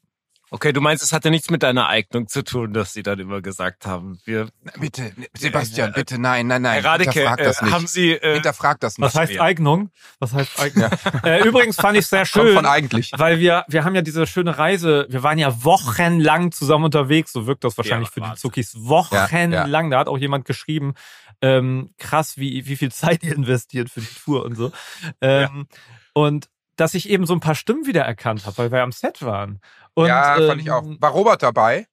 Okay, 0.51 0.73
du 0.73 0.81
meinst, 0.81 1.03
es 1.05 1.13
hatte 1.13 1.31
nichts 1.31 1.51
mit 1.51 1.63
deiner 1.63 1.89
Eignung 1.89 2.27
zu 2.27 2.43
tun, 2.43 2.73
dass 2.73 2.95
sie 2.95 3.03
dann 3.03 3.19
immer 3.19 3.43
gesagt 3.43 3.85
haben, 3.85 4.19
wir. 4.25 4.49
Bitte, 4.81 5.13
Sebastian, 5.37 5.93
bitte, 5.93 6.19
nein, 6.19 6.47
nein, 6.47 6.63
nein. 6.63 6.81
Herr 6.83 6.93
Radeke, 6.93 7.11
hinterfrag 7.13 7.39
das 7.45 7.61
äh, 7.61 7.65
nicht. 7.65 7.75
haben 7.75 7.87
Sie, 7.87 8.13
äh, 8.13 8.35
hinterfrag 8.35 8.81
das 8.81 8.97
nicht. 8.99 9.05
Was 9.07 9.15
heißt 9.15 9.33
Ja. 9.35 9.43
Eignung? 9.43 9.91
Was 10.21 10.33
heißt 10.33 10.59
Eignung? 10.61 10.91
äh, 11.23 11.47
übrigens 11.47 11.77
fand 11.77 11.99
ich 11.99 12.07
sehr 12.07 12.21
Kommt 12.33 12.47
schön, 12.47 12.55
von 12.55 12.67
eigentlich. 12.67 13.13
weil 13.17 13.41
wir 13.41 13.65
wir 13.69 13.85
haben 13.85 13.95
ja 13.95 14.03
diese 14.03 14.27
schöne 14.27 14.57
Reise. 14.57 15.07
Wir 15.11 15.23
waren 15.23 15.39
ja 15.39 15.65
wochenlang 15.65 16.51
zusammen 16.53 16.87
unterwegs. 16.87 17.33
So 17.33 17.47
wirkt 17.47 17.65
das 17.65 17.77
wahrscheinlich 17.77 18.09
Ja, 18.17 18.25
für 18.27 18.31
die. 18.33 18.41
Zuckis. 18.41 18.75
Wochenlang. 18.79 19.53
Ja, 19.53 19.67
ja. 19.67 19.89
Da 19.91 19.99
hat 19.99 20.09
auch 20.09 20.19
jemand 20.19 20.47
geschrieben, 20.47 20.95
ähm, 21.43 21.91
krass, 21.99 22.39
wie 22.39 22.67
wie 22.67 22.77
viel 22.77 22.91
Zeit 22.91 23.23
ihr 23.23 23.35
investiert 23.35 23.91
für 23.91 24.01
die 24.01 24.07
Tour 24.25 24.45
und 24.47 24.55
so. 24.57 24.73
Ähm, 25.21 25.67
Und 26.15 26.49
dass 26.77 26.95
ich 26.95 27.09
eben 27.11 27.27
so 27.27 27.35
ein 27.35 27.41
paar 27.41 27.57
Stimmen 27.57 27.87
wiedererkannt 27.87 28.47
habe, 28.47 28.57
weil 28.59 28.71
wir 28.73 28.83
am 28.83 28.93
Set 28.93 29.23
waren. 29.23 29.61
Und, 29.99 30.07
ja, 30.09 30.37
fand 30.47 30.61
ich 30.63 30.71
auch. 30.71 30.83
ähm, 30.83 30.97
War 31.01 31.11
Robert 31.11 31.43
dabei? 31.43 31.87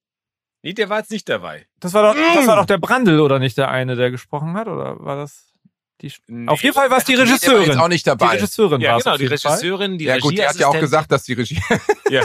Nee, 0.61 0.73
der 0.73 0.89
war 0.89 0.99
jetzt 0.99 1.11
nicht 1.11 1.27
dabei. 1.29 1.65
Das 1.79 1.93
war 1.93 2.01
doch, 2.03 2.15
das 2.15 2.45
Mm. 2.45 2.47
war 2.47 2.55
doch 2.57 2.65
der 2.65 2.77
Brandl, 2.77 3.19
oder 3.19 3.39
nicht 3.39 3.57
der 3.57 3.69
eine, 3.69 3.95
der 3.95 4.11
gesprochen 4.11 4.53
hat? 4.55 4.67
Oder 4.67 4.99
war 5.03 5.15
das 5.15 5.51
die 6.01 6.11
Nee. 6.27 6.47
Auf 6.49 6.61
jeden 6.63 6.73
Fall 6.75 6.89
war 6.91 6.97
es 6.97 7.05
die 7.05 7.13
der 7.15 7.25
war 7.25 7.33
Regisseurin. 7.33 7.65
jetzt 7.67 7.77
auch 7.79 7.87
nicht 7.87 8.05
dabei. 8.05 8.27
Die 8.31 8.35
Regisseurin 8.37 8.81
Ja, 8.81 8.91
war 8.91 8.97
es 8.97 9.03
genau, 9.05 9.17
die. 9.17 9.25
Regisseurin, 9.27 9.97
die 9.97 10.05
ja 10.05 10.17
gut, 10.19 10.37
der 10.37 10.49
hat 10.49 10.55
ja 10.57 10.67
auch 10.67 10.79
gesagt, 10.79 11.11
dass 11.11 11.23
die 11.23 11.33
Regie. 11.33 11.61
Ja. 12.09 12.23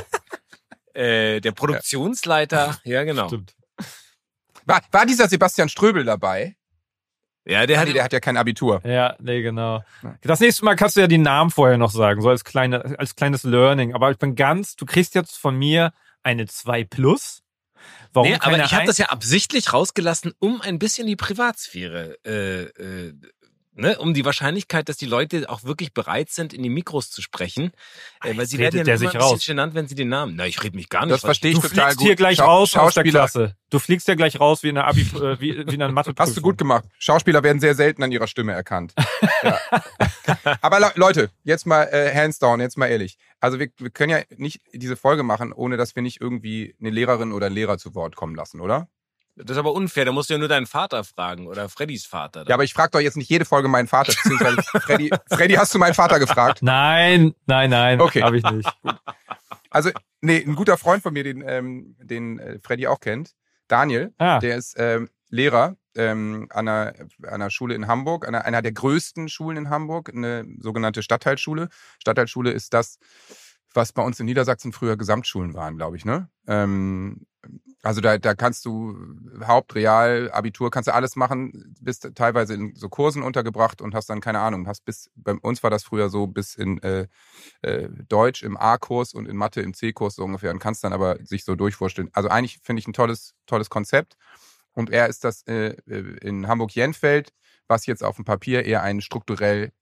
Äh, 0.92 1.40
der 1.40 1.52
Produktionsleiter, 1.52 2.78
ja 2.84 3.04
genau. 3.04 3.28
Stimmt. 3.28 3.54
War, 4.66 4.82
war 4.90 5.06
dieser 5.06 5.28
Sebastian 5.28 5.68
Ströbel 5.68 6.04
dabei? 6.04 6.56
Ja, 7.46 7.66
der 7.66 7.78
Ah, 7.78 7.80
hat, 7.82 7.94
der 7.94 8.04
hat 8.04 8.12
ja 8.12 8.20
kein 8.20 8.36
Abitur. 8.36 8.80
Ja, 8.84 9.16
nee, 9.18 9.42
genau. 9.42 9.82
Das 10.22 10.40
nächste 10.40 10.64
Mal 10.64 10.76
kannst 10.76 10.96
du 10.96 11.00
ja 11.00 11.06
die 11.06 11.18
Namen 11.18 11.50
vorher 11.50 11.78
noch 11.78 11.90
sagen, 11.90 12.20
so 12.20 12.28
als 12.28 12.44
kleine, 12.44 12.98
als 12.98 13.16
kleines 13.16 13.44
Learning. 13.44 13.94
Aber 13.94 14.10
ich 14.10 14.18
bin 14.18 14.34
ganz, 14.36 14.76
du 14.76 14.84
kriegst 14.86 15.14
jetzt 15.14 15.36
von 15.38 15.56
mir 15.56 15.92
eine 16.22 16.46
2 16.46 16.84
plus. 16.84 17.42
Warum 18.12 18.28
nee, 18.28 18.36
aber 18.40 18.62
ich 18.62 18.74
habe 18.74 18.84
das 18.86 18.98
ja 18.98 19.06
absichtlich 19.06 19.72
rausgelassen, 19.72 20.32
um 20.38 20.60
ein 20.60 20.78
bisschen 20.78 21.06
die 21.06 21.16
Privatsphäre, 21.16 22.18
äh, 22.26 22.62
äh, 22.64 23.14
ne, 23.80 23.98
um 23.98 24.14
die 24.14 24.24
Wahrscheinlichkeit, 24.24 24.88
dass 24.88 24.96
die 24.96 25.06
Leute 25.06 25.48
auch 25.50 25.64
wirklich 25.64 25.92
bereit 25.92 26.30
sind, 26.30 26.52
in 26.52 26.62
die 26.62 26.68
Mikros 26.70 27.10
zu 27.10 27.22
sprechen, 27.22 27.72
äh, 28.22 28.36
weil 28.36 28.46
sie 28.46 28.56
redet 28.56 28.74
werden 28.74 28.78
ja 28.78 28.84
der 28.84 28.94
immer 28.94 28.98
sich 28.98 29.08
ein 29.08 29.12
bisschen 29.18 29.30
raus. 29.30 29.46
genannt, 29.46 29.74
wenn 29.74 29.88
sie 29.88 29.94
den 29.94 30.08
Namen. 30.08 30.36
Na, 30.36 30.46
ich 30.46 30.62
rede 30.62 30.76
mich 30.76 30.88
gar 30.88 31.06
nicht. 31.06 31.12
Das 31.14 31.20
verstehe 31.22 31.50
ich 31.52 31.58
Du 31.58 31.68
total 31.68 31.84
fliegst 31.86 31.98
gut. 31.98 32.06
hier 32.06 32.16
gleich 32.16 32.36
Schau- 32.38 32.44
raus 32.46 32.76
aus 32.76 32.94
der 32.94 33.02
Schauspieler- 33.02 33.10
Klasse. 33.20 33.56
Du 33.70 33.78
fliegst 33.78 34.08
ja 34.08 34.14
gleich 34.16 34.38
raus 34.40 34.62
wie 34.64 34.68
in 34.68 34.78
einer 34.78 34.86
Abi, 34.88 35.00
äh, 35.14 35.40
wie, 35.40 35.56
wie 35.66 35.74
in 35.74 35.82
einer 35.82 35.92
Mathe. 35.92 36.12
Hast 36.18 36.36
du 36.36 36.40
gut 36.40 36.58
gemacht. 36.58 36.84
Schauspieler 36.98 37.42
werden 37.42 37.60
sehr 37.60 37.74
selten 37.74 38.02
an 38.02 38.10
ihrer 38.12 38.26
Stimme 38.26 38.52
erkannt. 38.52 38.94
ja. 39.42 39.58
Aber 40.60 40.80
Le 40.80 40.92
Leute, 40.96 41.30
jetzt 41.44 41.66
mal 41.66 41.84
äh, 41.84 42.14
hands 42.14 42.38
down, 42.38 42.60
jetzt 42.60 42.76
mal 42.78 42.86
ehrlich. 42.86 43.16
Also 43.40 43.58
wir, 43.58 43.68
wir 43.78 43.90
können 43.90 44.10
ja 44.10 44.20
nicht 44.36 44.60
diese 44.72 44.96
Folge 44.96 45.22
machen, 45.22 45.52
ohne 45.52 45.76
dass 45.76 45.94
wir 45.94 46.02
nicht 46.02 46.20
irgendwie 46.20 46.74
eine 46.80 46.90
Lehrerin 46.90 47.32
oder 47.32 47.46
einen 47.46 47.54
Lehrer 47.54 47.78
zu 47.78 47.94
Wort 47.94 48.16
kommen 48.16 48.34
lassen, 48.34 48.60
oder? 48.60 48.88
Das 49.44 49.56
ist 49.56 49.58
aber 49.58 49.72
unfair, 49.72 50.04
da 50.04 50.12
musst 50.12 50.30
du 50.30 50.34
ja 50.34 50.38
nur 50.38 50.48
deinen 50.48 50.66
Vater 50.66 51.04
fragen 51.04 51.46
oder 51.46 51.68
Freddys 51.68 52.06
Vater. 52.06 52.44
Ja, 52.48 52.54
aber 52.54 52.64
ich 52.64 52.72
frage 52.74 52.90
doch 52.92 53.00
jetzt 53.00 53.16
nicht 53.16 53.28
jede 53.30 53.44
Folge 53.44 53.68
meinen 53.68 53.88
Vater, 53.88 54.12
beziehungsweise 54.12 54.62
Freddy, 54.80 55.10
Freddy, 55.28 55.54
hast 55.54 55.74
du 55.74 55.78
meinen 55.78 55.94
Vater 55.94 56.18
gefragt? 56.18 56.62
Nein, 56.62 57.34
nein, 57.46 57.70
nein, 57.70 58.00
Okay. 58.00 58.22
habe 58.22 58.38
ich 58.38 58.44
nicht. 58.44 58.68
Also, 59.70 59.90
nee, 60.20 60.42
ein 60.44 60.54
guter 60.56 60.76
Freund 60.76 61.02
von 61.02 61.12
mir, 61.12 61.24
den, 61.24 61.42
ähm, 61.46 61.96
den 62.00 62.38
äh, 62.38 62.58
Freddy 62.58 62.86
auch 62.86 63.00
kennt, 63.00 63.32
Daniel, 63.68 64.12
Ah. 64.18 64.38
der 64.40 64.56
ist 64.56 64.74
ähm, 64.78 65.08
Lehrer 65.28 65.76
ähm, 65.96 66.48
an, 66.50 66.66
einer, 66.68 66.92
an 67.22 67.28
einer 67.28 67.50
Schule 67.50 67.74
in 67.74 67.86
Hamburg, 67.86 68.26
einer, 68.26 68.44
einer 68.44 68.62
der 68.62 68.72
größten 68.72 69.28
Schulen 69.28 69.56
in 69.56 69.70
Hamburg, 69.70 70.10
eine 70.12 70.44
sogenannte 70.58 71.02
Stadtteilschule. 71.02 71.68
Stadtteilschule 72.00 72.50
ist 72.50 72.74
das, 72.74 72.98
was 73.74 73.92
bei 73.92 74.02
uns 74.02 74.18
in 74.20 74.26
Niedersachsen 74.26 74.72
früher 74.72 74.96
Gesamtschulen 74.96 75.54
waren, 75.54 75.76
glaube 75.76 75.96
ich, 75.96 76.04
ne? 76.04 76.28
Ähm, 76.46 77.26
also 77.82 78.02
da, 78.02 78.18
da 78.18 78.34
kannst 78.34 78.66
du 78.66 78.94
Haupt, 79.46 79.74
Real, 79.74 80.30
Abitur, 80.32 80.70
kannst 80.70 80.88
du 80.88 80.94
alles 80.94 81.16
machen, 81.16 81.74
bist 81.80 82.10
teilweise 82.14 82.52
in 82.54 82.74
so 82.74 82.90
Kursen 82.90 83.22
untergebracht 83.22 83.80
und 83.80 83.94
hast 83.94 84.10
dann, 84.10 84.20
keine 84.20 84.40
Ahnung, 84.40 84.66
hast 84.66 84.84
bis, 84.84 85.10
bei 85.14 85.32
uns 85.32 85.62
war 85.62 85.70
das 85.70 85.84
früher 85.84 86.10
so, 86.10 86.26
bis 86.26 86.54
in 86.54 86.82
äh, 86.82 87.06
äh, 87.62 87.88
Deutsch 88.08 88.42
im 88.42 88.58
A-Kurs 88.58 89.14
und 89.14 89.26
in 89.26 89.36
Mathe 89.36 89.62
im 89.62 89.72
C-Kurs 89.72 90.16
so 90.16 90.24
ungefähr 90.24 90.50
und 90.50 90.58
kannst 90.58 90.84
dann 90.84 90.92
aber 90.92 91.24
sich 91.24 91.44
so 91.44 91.54
durchvorstellen. 91.54 92.10
Also 92.12 92.28
eigentlich 92.28 92.58
finde 92.62 92.80
ich 92.80 92.88
ein 92.88 92.92
tolles, 92.92 93.34
tolles 93.46 93.70
Konzept. 93.70 94.16
Und 94.72 94.90
er 94.90 95.08
ist 95.08 95.24
das 95.24 95.42
äh, 95.46 95.74
in 95.86 96.48
Hamburg-Jenfeld, 96.48 97.32
was 97.66 97.86
jetzt 97.86 98.04
auf 98.04 98.16
dem 98.16 98.24
Papier 98.24 98.64
eher 98.64 98.82
ein 98.82 99.00
strukturell 99.00 99.72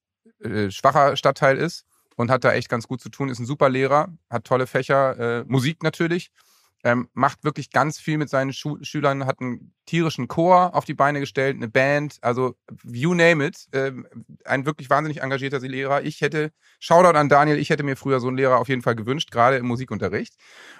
äh, 0.41 0.71
schwacher 0.71 1.17
Stadtteil 1.17 1.59
ist 1.59 1.85
und 2.19 2.31
hat 2.31 2.45
da 2.45 2.53
echt 2.53 2.69
ganz 2.69 2.89
gut 2.89 3.01
zu 3.01 3.09
tun, 3.09 3.29
ist 3.29 3.39
ein 3.39 3.47
super 3.47 3.69
Lehrer, 3.69 4.09
hat 4.29 4.45
tolle 4.45 4.67
Fächer, 4.67 5.41
äh, 5.41 5.45
Musik 5.47 5.85
natürlich, 5.85 6.33
ähm, 6.83 7.09
macht 7.13 7.45
wirklich 7.45 7.71
ganz 7.71 7.99
viel 7.99 8.19
mit 8.19 8.29
seinen 8.29 8.53
Schu 8.53 8.79
Schülern, 8.83 9.25
hat 9.25 9.41
einen 9.41 9.73
tierischen 9.87 10.27
Chor 10.27 10.75
auf 10.75 10.85
die 10.85 10.95
Beine 10.95 11.21
gestellt, 11.21 11.57
eine 11.57 11.69
Band, 11.69 12.19
also 12.21 12.57
you 12.85 13.15
name 13.15 13.45
it. 13.45 13.67
Ähm, 13.73 14.07
ein 14.45 14.67
wirklich 14.67 14.91
wahnsinnig 14.91 15.23
engagierter 15.23 15.61
Lehrer. 15.61 16.03
Ich 16.03 16.21
hätte, 16.21 16.53
Shoutout 16.81 17.17
an 17.17 17.29
Daniel, 17.29 17.59
ich 17.59 17.71
hätte 17.71 17.83
mir 17.85 17.97
früher 17.97 18.21
so 18.21 18.29
einen 18.29 18.37
Lehrer 18.37 18.59
auf 18.59 18.69
jeden 18.69 18.83
Fall 18.83 18.97
gewünscht, 18.97 19.31
gerade 19.31 19.57
im 19.57 19.67
Musikunterricht. 19.67 20.35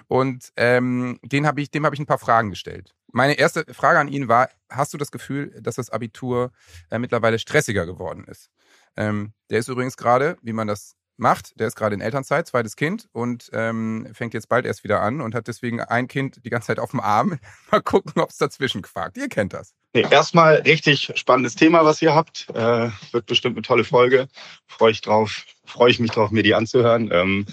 Und 0.07 0.51
ähm, 0.57 1.19
den 1.23 1.47
hab 1.47 1.57
ich, 1.57 1.71
dem 1.71 1.85
habe 1.85 1.95
ich 1.95 2.01
ein 2.01 2.05
paar 2.05 2.19
Fragen 2.19 2.49
gestellt. 2.49 2.93
Meine 3.11 3.33
erste 3.33 3.65
Frage 3.73 3.99
an 3.99 4.07
ihn 4.09 4.27
war, 4.27 4.49
hast 4.69 4.93
du 4.93 4.97
das 4.97 5.11
Gefühl, 5.11 5.57
dass 5.61 5.75
das 5.75 5.89
Abitur 5.89 6.51
äh, 6.91 6.99
mittlerweile 6.99 7.39
stressiger 7.39 7.85
geworden 7.85 8.25
ist? 8.25 8.49
Ähm, 8.95 9.33
der 9.49 9.59
ist 9.59 9.69
übrigens 9.69 9.97
gerade, 9.97 10.37
wie 10.41 10.53
man 10.53 10.67
das 10.67 10.95
macht. 11.19 11.59
Der 11.59 11.67
ist 11.67 11.75
gerade 11.75 11.95
in 11.95 12.01
Elternzeit, 12.01 12.47
zweites 12.47 12.75
Kind 12.75 13.07
und 13.11 13.49
ähm, 13.53 14.07
fängt 14.13 14.33
jetzt 14.33 14.49
bald 14.49 14.65
erst 14.65 14.83
wieder 14.83 15.01
an 15.01 15.21
und 15.21 15.35
hat 15.35 15.47
deswegen 15.47 15.81
ein 15.81 16.07
Kind 16.07 16.43
die 16.45 16.49
ganze 16.49 16.67
Zeit 16.67 16.79
auf 16.79 16.91
dem 16.91 16.99
Arm. 16.99 17.39
Mal 17.71 17.81
gucken, 17.81 18.21
ob 18.21 18.29
es 18.29 18.37
dazwischen 18.37 18.81
quakt. 18.81 19.17
Ihr 19.17 19.29
kennt 19.29 19.53
das. 19.53 19.73
Nee, 19.93 20.05
erstmal 20.09 20.55
richtig 20.57 21.11
spannendes 21.15 21.55
Thema, 21.55 21.83
was 21.83 22.01
ihr 22.01 22.13
habt. 22.13 22.47
Äh, 22.53 22.89
wird 23.11 23.25
bestimmt 23.25 23.57
eine 23.57 23.63
tolle 23.63 23.83
Folge. 23.83 24.27
Freue 24.67 24.91
ich 24.91 25.01
drauf, 25.01 25.45
freue 25.65 25.89
ich 25.89 25.99
mich 25.99 26.11
drauf, 26.11 26.29
mir 26.29 26.43
die 26.43 26.53
anzuhören. 26.53 27.09
Ähm, 27.11 27.45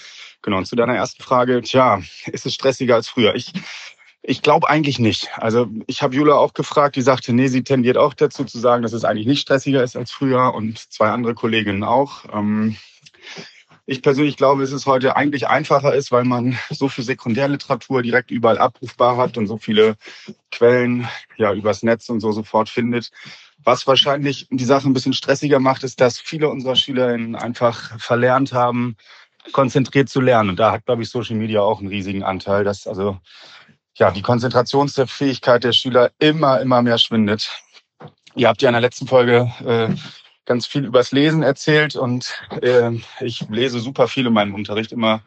genau, 0.43 0.59
und 0.59 0.67
zu 0.67 0.77
deiner 0.77 0.95
ersten 0.95 1.23
Frage, 1.23 1.63
tja, 1.63 2.03
ist 2.27 2.45
es 2.45 2.55
stressiger 2.55 2.95
als 2.95 3.09
früher? 3.09 3.35
Ich, 3.35 3.53
ich 4.23 4.43
glaube 4.43 4.69
eigentlich 4.69 4.99
nicht. 4.99 5.31
Also 5.37 5.69
ich 5.87 6.03
habe 6.03 6.15
Jula 6.15 6.35
auch 6.35 6.53
gefragt, 6.53 6.97
die 6.97 7.03
sagte, 7.03 7.33
nee, 7.33 7.49
sie 7.49 7.65
tendiert 7.65 7.97
auch 7.97 8.13
dazu 8.13 8.45
zu 8.45 8.59
sagen, 8.59 8.83
dass 8.83 8.93
es 8.93 9.05
eigentlich 9.05 9.27
nicht 9.27 9.41
stressiger 9.41 9.83
ist 9.83 9.97
als 9.97 10.11
früher 10.11 10.53
und 10.53 10.79
zwei 10.93 11.11
andere 11.11 11.35
Kolleginnen 11.35 11.85
auch. 11.85 12.25
Ähm, 12.33 12.77
ich 13.87 14.03
persönlich 14.03 14.37
glaube, 14.37 14.65
es 14.65 14.73
ist 14.73 14.87
heute 14.87 15.17
eigentlich 15.17 15.47
einfacher 15.47 15.95
ist, 15.95 16.11
weil 16.11 16.25
man 16.25 16.59
so 16.71 16.89
viel 16.89 17.05
Sekundärliteratur 17.05 18.03
direkt 18.03 18.33
überall 18.33 18.59
abrufbar 18.59 19.17
hat 19.17 19.39
und 19.39 19.47
so 19.47 19.59
viele 19.59 19.97
Quellen 20.51 21.09
ja 21.37 21.53
übers 21.53 21.85
Netz 21.85 22.09
und 22.09 22.21
so 22.21 22.33
sofort 22.33 22.69
findet. 22.69 23.11
Was 23.63 23.87
wahrscheinlich 23.87 24.49
die 24.51 24.65
Sache 24.65 24.89
ein 24.89 24.93
bisschen 24.93 25.13
stressiger 25.13 25.61
macht, 25.61 25.85
ist, 25.85 26.01
dass 26.01 26.19
viele 26.19 26.49
unserer 26.49 26.75
SchülerInnen 26.75 27.37
einfach 27.37 27.99
verlernt 28.01 28.53
haben, 28.53 28.97
konzentriert 29.53 30.09
zu 30.09 30.21
lernen. 30.21 30.51
Und 30.51 30.59
da 30.59 30.73
hat, 30.73 30.85
glaube 30.85 31.03
ich, 31.03 31.09
Social 31.09 31.37
Media 31.37 31.61
auch 31.61 31.79
einen 31.79 31.89
riesigen 31.89 32.25
Anteil, 32.25 32.65
dass 32.65 32.89
also 32.89 33.19
ja 33.95 34.11
die 34.11 34.23
Konzentrationsfähigkeit 34.23 35.63
der 35.63 35.73
Schüler 35.73 36.11
immer, 36.19 36.61
immer 36.61 36.83
mehr 36.83 36.99
schwindet. 36.99 37.51
Ihr 38.35 38.49
habt 38.49 38.61
ja 38.63 38.69
in 38.69 38.75
der 38.75 38.83
letzten 38.83 39.07
Folge 39.07 39.51
äh, 39.65 39.95
ganz 40.47 40.67
viel 40.67 40.85
übers 40.85 41.13
Lesen 41.13 41.43
erzählt 41.43 41.97
und 41.97 42.33
äh, 42.63 42.93
ich 43.21 43.47
lese 43.51 43.81
super 43.81 44.09
viel 44.09 44.27
in 44.27 44.33
meinem 44.33 44.55
Unterricht 44.55 44.93
immer. 44.93 45.23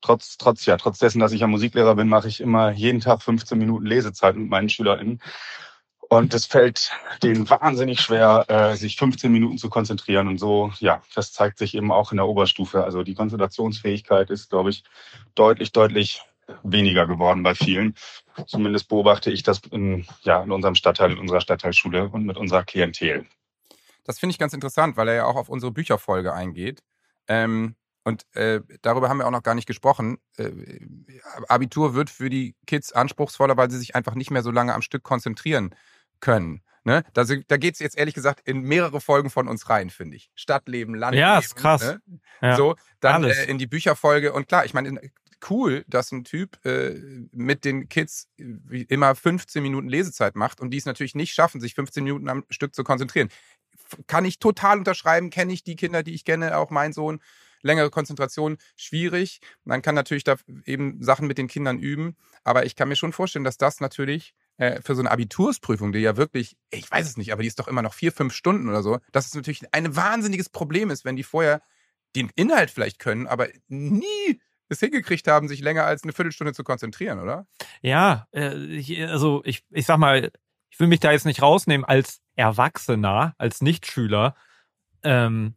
Trotz, 0.00 0.36
trotz, 0.36 0.64
ja, 0.66 0.76
trotz 0.76 0.98
dessen, 0.98 1.18
dass 1.18 1.32
ich 1.32 1.40
ja 1.40 1.48
Musiklehrer 1.48 1.96
bin, 1.96 2.08
mache 2.08 2.28
ich 2.28 2.40
immer 2.40 2.70
jeden 2.70 3.00
Tag 3.00 3.20
15 3.20 3.58
Minuten 3.58 3.84
Lesezeit 3.86 4.36
mit 4.36 4.48
meinen 4.48 4.68
SchülerInnen. 4.68 5.20
Und 6.08 6.32
es 6.32 6.46
fällt 6.46 6.92
denen 7.22 7.50
wahnsinnig 7.50 8.00
schwer, 8.00 8.44
äh, 8.48 8.76
sich 8.76 8.96
15 8.96 9.30
Minuten 9.30 9.58
zu 9.58 9.68
konzentrieren. 9.68 10.28
Und 10.28 10.38
so, 10.38 10.72
ja, 10.78 11.02
das 11.14 11.32
zeigt 11.32 11.58
sich 11.58 11.74
eben 11.74 11.92
auch 11.92 12.12
in 12.12 12.16
der 12.16 12.26
Oberstufe. 12.26 12.84
Also 12.84 13.02
die 13.02 13.14
Konzentrationsfähigkeit 13.14 14.30
ist, 14.30 14.48
glaube 14.48 14.70
ich, 14.70 14.84
deutlich, 15.34 15.72
deutlich 15.72 16.22
weniger 16.62 17.06
geworden 17.06 17.42
bei 17.42 17.54
vielen. 17.54 17.94
Zumindest 18.46 18.88
beobachte 18.88 19.30
ich 19.30 19.42
das 19.42 19.60
in, 19.70 20.06
ja, 20.22 20.42
in 20.42 20.50
unserem 20.50 20.76
Stadtteil, 20.76 21.12
in 21.12 21.18
unserer 21.18 21.42
Stadtteilschule 21.42 22.08
und 22.08 22.24
mit 22.24 22.38
unserer 22.38 22.64
Klientel. 22.64 23.26
Das 24.08 24.18
finde 24.18 24.30
ich 24.30 24.38
ganz 24.38 24.54
interessant, 24.54 24.96
weil 24.96 25.06
er 25.08 25.14
ja 25.14 25.24
auch 25.26 25.36
auf 25.36 25.50
unsere 25.50 25.70
Bücherfolge 25.70 26.32
eingeht. 26.32 26.82
Ähm, 27.26 27.76
und 28.04 28.24
äh, 28.34 28.62
darüber 28.80 29.10
haben 29.10 29.18
wir 29.18 29.26
auch 29.26 29.30
noch 29.30 29.42
gar 29.42 29.54
nicht 29.54 29.66
gesprochen. 29.66 30.16
Äh, 30.38 30.50
Abitur 31.46 31.92
wird 31.92 32.08
für 32.08 32.30
die 32.30 32.56
Kids 32.66 32.90
anspruchsvoller, 32.92 33.58
weil 33.58 33.70
sie 33.70 33.76
sich 33.76 33.94
einfach 33.94 34.14
nicht 34.14 34.30
mehr 34.30 34.42
so 34.42 34.50
lange 34.50 34.72
am 34.74 34.80
Stück 34.80 35.02
konzentrieren 35.02 35.74
können. 36.20 36.62
Ne? 36.84 37.04
Da, 37.12 37.24
da 37.24 37.58
geht 37.58 37.74
es 37.74 37.80
jetzt 37.80 37.98
ehrlich 37.98 38.14
gesagt 38.14 38.40
in 38.48 38.62
mehrere 38.62 39.02
Folgen 39.02 39.28
von 39.28 39.46
uns 39.46 39.68
rein, 39.68 39.90
finde 39.90 40.16
ich. 40.16 40.30
Stadtleben, 40.34 40.94
Landleben. 40.94 41.28
Ja, 41.28 41.38
ist 41.38 41.54
krass. 41.54 41.82
Ne? 41.82 42.00
Ja, 42.40 42.56
So, 42.56 42.76
dann 43.00 43.24
äh, 43.24 43.44
in 43.44 43.58
die 43.58 43.66
Bücherfolge. 43.66 44.32
Und 44.32 44.48
klar, 44.48 44.64
ich 44.64 44.72
meine, 44.72 44.98
cool, 45.50 45.84
dass 45.86 46.10
ein 46.12 46.24
Typ 46.24 46.64
äh, 46.64 46.94
mit 47.32 47.66
den 47.66 47.88
Kids 47.90 48.28
wie 48.36 48.82
immer 48.82 49.14
15 49.14 49.62
Minuten 49.62 49.88
Lesezeit 49.88 50.34
macht 50.34 50.60
und 50.60 50.70
die 50.70 50.78
es 50.78 50.86
natürlich 50.86 51.14
nicht 51.14 51.34
schaffen, 51.34 51.60
sich 51.60 51.74
15 51.74 52.04
Minuten 52.04 52.28
am 52.28 52.44
Stück 52.50 52.74
zu 52.74 52.84
konzentrieren. 52.84 53.28
Kann 54.06 54.24
ich 54.24 54.38
total 54.38 54.78
unterschreiben, 54.78 55.30
kenne 55.30 55.52
ich 55.52 55.64
die 55.64 55.76
Kinder, 55.76 56.02
die 56.02 56.14
ich 56.14 56.24
kenne, 56.24 56.56
auch 56.56 56.70
mein 56.70 56.92
Sohn. 56.92 57.20
Längere 57.60 57.90
Konzentration 57.90 58.56
schwierig. 58.76 59.40
Man 59.64 59.82
kann 59.82 59.96
natürlich 59.96 60.22
da 60.22 60.36
eben 60.64 61.02
Sachen 61.02 61.26
mit 61.26 61.38
den 61.38 61.48
Kindern 61.48 61.78
üben, 61.78 62.16
aber 62.44 62.66
ich 62.66 62.76
kann 62.76 62.88
mir 62.88 62.94
schon 62.94 63.12
vorstellen, 63.12 63.44
dass 63.44 63.58
das 63.58 63.80
natürlich 63.80 64.32
äh, 64.58 64.80
für 64.80 64.94
so 64.94 65.02
eine 65.02 65.10
Abitursprüfung, 65.10 65.92
die 65.92 65.98
ja 65.98 66.16
wirklich, 66.16 66.56
ich 66.70 66.88
weiß 66.90 67.06
es 67.08 67.16
nicht, 67.16 67.32
aber 67.32 67.42
die 67.42 67.48
ist 67.48 67.58
doch 67.58 67.68
immer 67.68 67.82
noch 67.82 67.94
vier, 67.94 68.12
fünf 68.12 68.32
Stunden 68.32 68.68
oder 68.68 68.82
so, 68.82 68.98
dass 69.10 69.26
es 69.26 69.34
natürlich 69.34 69.62
ein 69.72 69.96
wahnsinniges 69.96 70.50
Problem 70.50 70.90
ist, 70.90 71.04
wenn 71.04 71.16
die 71.16 71.24
vorher 71.24 71.62
den 72.16 72.30
Inhalt 72.36 72.70
vielleicht 72.70 72.98
können, 72.98 73.26
aber 73.26 73.48
nie 73.68 74.40
es 74.68 74.80
hingekriegt 74.80 75.26
haben, 75.28 75.48
sich 75.48 75.60
länger 75.60 75.84
als 75.84 76.02
eine 76.02 76.12
Viertelstunde 76.12 76.52
zu 76.52 76.64
konzentrieren, 76.64 77.20
oder? 77.20 77.46
Ja, 77.80 78.26
äh, 78.32 79.06
also 79.06 79.42
ich, 79.44 79.64
ich 79.70 79.86
sag 79.86 79.98
mal, 79.98 80.30
ich 80.70 80.78
will 80.80 80.86
mich 80.88 81.00
da 81.00 81.12
jetzt 81.12 81.26
nicht 81.26 81.42
rausnehmen 81.42 81.84
als 81.84 82.20
Erwachsener, 82.36 83.34
als 83.38 83.60
Nichtschüler. 83.62 84.34
Ähm, 85.02 85.54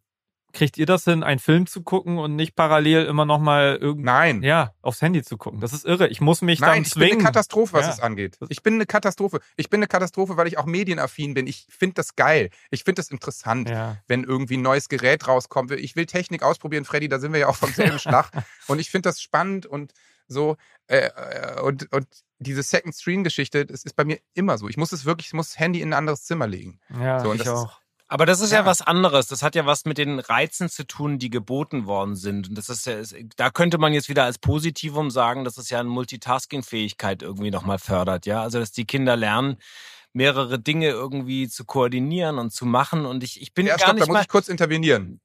kriegt 0.53 0.77
ihr 0.77 0.85
das 0.85 1.05
hin, 1.05 1.23
einen 1.23 1.39
Film 1.39 1.65
zu 1.65 1.81
gucken 1.81 2.17
und 2.17 2.35
nicht 2.35 2.55
parallel 2.57 3.05
immer 3.05 3.23
noch 3.25 3.39
mal 3.39 3.77
irgendwie 3.79 4.03
Nein. 4.03 4.43
ja 4.43 4.71
aufs 4.81 5.01
Handy 5.01 5.23
zu 5.23 5.37
gucken? 5.37 5.61
Das 5.61 5.71
ist 5.71 5.85
irre. 5.85 6.09
Ich 6.09 6.19
muss 6.19 6.41
mich 6.41 6.59
Nein, 6.59 6.69
dann 6.69 6.77
ich 6.81 6.83
bin 6.89 6.91
zwingen. 6.91 7.13
eine 7.19 7.23
Katastrophe, 7.23 7.71
was 7.73 7.85
Ja. 7.85 7.93
es 7.93 7.99
angeht. 8.01 8.37
Ich 8.49 8.61
bin 8.61 8.73
eine 8.73 8.85
Katastrophe. 8.85 9.39
Ich 9.55 9.69
bin 9.69 9.77
eine 9.79 9.87
Katastrophe, 9.87 10.35
weil 10.35 10.47
ich 10.47 10.57
auch 10.57 10.65
medienaffin 10.65 11.33
bin. 11.35 11.47
Ich 11.47 11.67
finde 11.69 11.93
das 11.95 12.17
geil. 12.17 12.49
Ich 12.69 12.83
finde 12.83 12.99
das 13.01 13.09
interessant, 13.11 13.69
Ja. 13.69 13.97
wenn 14.07 14.25
irgendwie 14.25 14.57
ein 14.57 14.61
neues 14.61 14.89
Gerät 14.89 15.25
rauskommt. 15.25 15.71
Ich 15.71 15.95
will 15.95 16.05
Technik 16.05 16.43
ausprobieren, 16.43 16.83
Freddy, 16.83 17.07
da 17.07 17.19
sind 17.19 17.31
wir 17.31 17.39
ja 17.39 17.47
auch 17.47 17.55
vom 17.55 17.71
selben 17.71 17.97
Schlag. 17.99 18.31
Und 18.67 18.79
ich 18.79 18.89
finde 18.91 19.07
das 19.07 19.21
spannend 19.21 19.65
und 19.65 19.93
so. 20.27 20.57
Äh, 20.91 21.09
äh, 21.15 21.61
und, 21.61 21.91
und 21.93 22.05
diese 22.39 22.63
Second 22.63 22.93
Screen-Geschichte, 22.93 23.65
das 23.65 23.83
ist 23.83 23.95
bei 23.95 24.03
mir 24.03 24.19
immer 24.33 24.57
so. 24.57 24.67
Ich 24.67 24.75
muss 24.75 24.91
es 24.91 25.05
wirklich, 25.05 25.27
ich 25.27 25.33
muss 25.33 25.51
das 25.51 25.59
Handy 25.59 25.79
in 25.81 25.89
ein 25.89 25.93
anderes 25.93 26.25
Zimmer 26.25 26.47
legen. 26.47 26.81
Ja, 26.99 27.21
so, 27.21 27.29
und 27.29 27.37
ich 27.37 27.43
das 27.43 27.53
auch. 27.53 27.79
Aber 28.09 28.25
das 28.25 28.41
ist 28.41 28.51
ja. 28.51 28.59
Ja. 28.59 28.65
was 28.65 28.81
anderes. 28.81 29.27
Das 29.27 29.41
hat 29.41 29.55
ja 29.55 29.65
was 29.65 29.85
mit 29.85 29.97
den 29.97 30.19
Reizen 30.19 30.67
zu 30.67 30.85
tun, 30.85 31.17
die 31.17 31.29
geboten 31.29 31.85
worden 31.85 32.17
sind. 32.17 32.49
Und 32.49 32.57
das 32.57 32.67
ist 32.67 32.85
ja, 32.85 32.97
da 33.37 33.51
könnte 33.51 33.77
man 33.77 33.93
jetzt 33.93 34.09
wieder 34.09 34.25
als 34.25 34.37
Positivum 34.37 35.11
sagen, 35.11 35.45
dass 35.45 35.57
es 35.57 35.69
ja 35.69 35.79
eine 35.79 35.87
Multitasking-Fähigkeit 35.87 37.21
irgendwie 37.21 37.51
nochmal 37.51 37.79
fördert. 37.79 38.25
Ja, 38.25 38.41
also 38.41 38.59
dass 38.59 38.73
die 38.73 38.83
Kinder 38.83 39.15
lernen, 39.15 39.55
mehrere 40.11 40.59
Dinge 40.59 40.89
irgendwie 40.89 41.47
zu 41.47 41.63
koordinieren 41.63 42.37
und 42.37 42.51
zu 42.51 42.65
machen. 42.65 43.05
Und 43.05 43.23
ich, 43.23 43.41
ich 43.41 43.53
bin 43.53 43.65
ja, 43.65 43.77
gar 43.77 43.79
stopp, 43.79 43.93
nicht 43.93 44.01
da 44.01 44.07
muss 44.07 44.13
mal. 44.15 44.21
ich 44.23 44.27
kurz 44.27 44.49
intervenieren. 44.49 45.21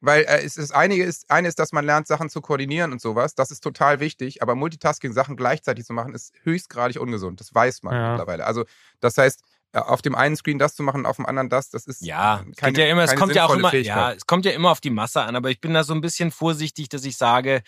Weil 0.00 0.22
äh, 0.22 0.42
es 0.44 0.56
ist 0.56 0.72
einige 0.72 1.04
ist, 1.04 1.30
eine 1.30 1.48
ist, 1.48 1.58
dass 1.58 1.72
man 1.72 1.84
lernt, 1.84 2.06
Sachen 2.06 2.30
zu 2.30 2.40
koordinieren 2.40 2.92
und 2.92 3.00
sowas. 3.00 3.34
Das 3.34 3.50
ist 3.50 3.60
total 3.62 4.00
wichtig. 4.00 4.42
Aber 4.42 4.54
Multitasking, 4.54 5.12
Sachen 5.12 5.36
gleichzeitig 5.36 5.84
zu 5.84 5.92
machen, 5.92 6.14
ist 6.14 6.32
höchstgradig 6.44 7.00
ungesund. 7.00 7.40
Das 7.40 7.54
weiß 7.54 7.82
man 7.82 7.94
Ja. 7.94 8.10
mittlerweile. 8.10 8.46
Also, 8.46 8.64
das 9.00 9.18
heißt, 9.18 9.42
äh, 9.72 9.78
auf 9.80 10.00
dem 10.00 10.14
einen 10.14 10.36
Screen 10.36 10.58
das 10.58 10.74
zu 10.74 10.82
machen, 10.82 11.04
auf 11.04 11.16
dem 11.16 11.26
anderen 11.26 11.48
das, 11.48 11.70
das 11.70 11.86
ist 11.86 12.00
Ja, 12.02 12.44
es 12.50 12.56
keine, 12.56 12.78
ja 12.78 12.86
immer, 12.86 13.02
es 13.02 13.16
kommt 13.16 13.34
ja 13.34 13.44
auch 13.44 13.54
immer, 13.54 13.70
Fähigkeit. 13.70 13.96
ja, 13.96 14.12
es 14.12 14.24
kommt 14.26 14.44
ja 14.46 14.52
immer 14.52 14.70
auf 14.70 14.80
die 14.80 14.90
Masse 14.90 15.20
an, 15.22 15.36
aber 15.36 15.50
ich 15.50 15.60
bin 15.60 15.74
da 15.74 15.84
so 15.84 15.92
ein 15.94 16.00
bisschen 16.00 16.30
vorsichtig, 16.30 16.88
dass 16.88 17.04
ich 17.04 17.16
sage, 17.16 17.62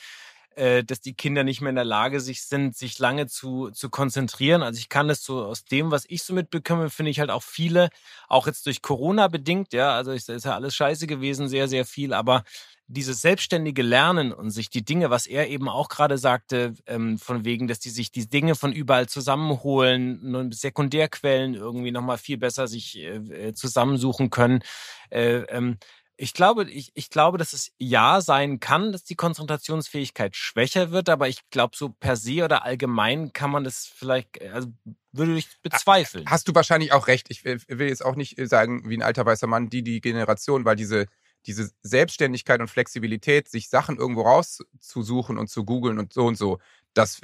äh, 0.56 0.84
dass 0.84 1.00
die 1.00 1.14
Kinder 1.14 1.44
nicht 1.44 1.60
mehr 1.60 1.70
in 1.70 1.76
der 1.76 1.84
Lage 1.84 2.20
sich 2.20 2.42
sind, 2.42 2.76
sich 2.76 2.98
lange 2.98 3.26
zu, 3.26 3.70
zu 3.70 3.90
konzentrieren. 3.90 4.62
Also 4.62 4.78
ich 4.78 4.88
kann 4.88 5.08
das 5.08 5.22
so 5.22 5.44
aus 5.44 5.64
dem, 5.64 5.90
was 5.90 6.04
ich 6.08 6.22
so 6.22 6.34
mitbekomme, 6.34 6.90
finde 6.90 7.10
ich 7.10 7.20
halt 7.20 7.30
auch 7.30 7.42
viele, 7.42 7.90
auch 8.28 8.46
jetzt 8.46 8.66
durch 8.66 8.82
Corona 8.82 9.28
bedingt, 9.28 9.72
ja, 9.72 9.94
also 9.94 10.12
es 10.12 10.28
ist 10.28 10.44
ja 10.44 10.54
alles 10.54 10.74
scheiße 10.74 11.06
gewesen, 11.06 11.48
sehr, 11.48 11.68
sehr 11.68 11.84
viel, 11.84 12.12
aber 12.12 12.44
dieses 12.90 13.20
selbstständige 13.20 13.82
Lernen 13.82 14.32
und 14.32 14.50
sich 14.50 14.68
die 14.68 14.84
Dinge, 14.84 15.10
was 15.10 15.26
er 15.26 15.48
eben 15.48 15.68
auch 15.68 15.88
gerade 15.88 16.18
sagte, 16.18 16.74
ähm, 16.86 17.18
von 17.18 17.44
wegen, 17.44 17.68
dass 17.68 17.78
die 17.78 17.90
sich 17.90 18.10
die 18.10 18.28
Dinge 18.28 18.56
von 18.56 18.72
überall 18.72 19.08
zusammenholen, 19.08 20.34
und 20.34 20.54
Sekundärquellen 20.54 21.54
irgendwie 21.54 21.92
nochmal 21.92 22.18
viel 22.18 22.36
besser 22.36 22.66
sich 22.66 22.98
äh, 22.98 23.48
äh, 23.48 23.54
zusammensuchen 23.54 24.30
können. 24.30 24.62
Äh, 25.10 25.42
ähm, 25.50 25.78
ich 26.20 26.34
glaube, 26.34 26.70
ich, 26.70 26.92
ich 26.94 27.08
glaube, 27.08 27.38
dass 27.38 27.54
es 27.54 27.72
ja 27.78 28.20
sein 28.20 28.60
kann, 28.60 28.92
dass 28.92 29.04
die 29.04 29.14
Konzentrationsfähigkeit 29.14 30.36
schwächer 30.36 30.90
wird, 30.90 31.08
aber 31.08 31.28
ich 31.28 31.48
glaube, 31.48 31.74
so 31.74 31.88
per 31.88 32.16
se 32.16 32.44
oder 32.44 32.62
allgemein 32.62 33.32
kann 33.32 33.50
man 33.50 33.64
das 33.64 33.86
vielleicht, 33.86 34.36
äh, 34.36 34.50
also 34.50 34.68
würde 35.12 35.34
ich 35.38 35.48
bezweifeln. 35.62 36.26
Hast 36.28 36.46
du 36.46 36.54
wahrscheinlich 36.54 36.92
auch 36.92 37.06
recht. 37.06 37.28
Ich 37.30 37.44
will 37.46 37.58
will 37.68 37.88
jetzt 37.88 38.04
auch 38.04 38.16
nicht 38.16 38.36
sagen, 38.48 38.88
wie 38.88 38.98
ein 38.98 39.02
alter 39.02 39.24
weißer 39.24 39.46
Mann, 39.46 39.70
die, 39.70 39.82
die 39.82 40.02
Generation, 40.02 40.66
weil 40.66 40.76
diese, 40.76 41.06
diese 41.46 41.70
Selbstständigkeit 41.82 42.60
und 42.60 42.68
Flexibilität, 42.68 43.48
sich 43.48 43.70
Sachen 43.70 43.96
irgendwo 43.96 44.22
rauszusuchen 44.22 45.38
und 45.38 45.48
zu 45.48 45.64
googeln 45.64 45.98
und 45.98 46.12
so 46.12 46.26
und 46.26 46.36
so, 46.36 46.58
das, 46.92 47.22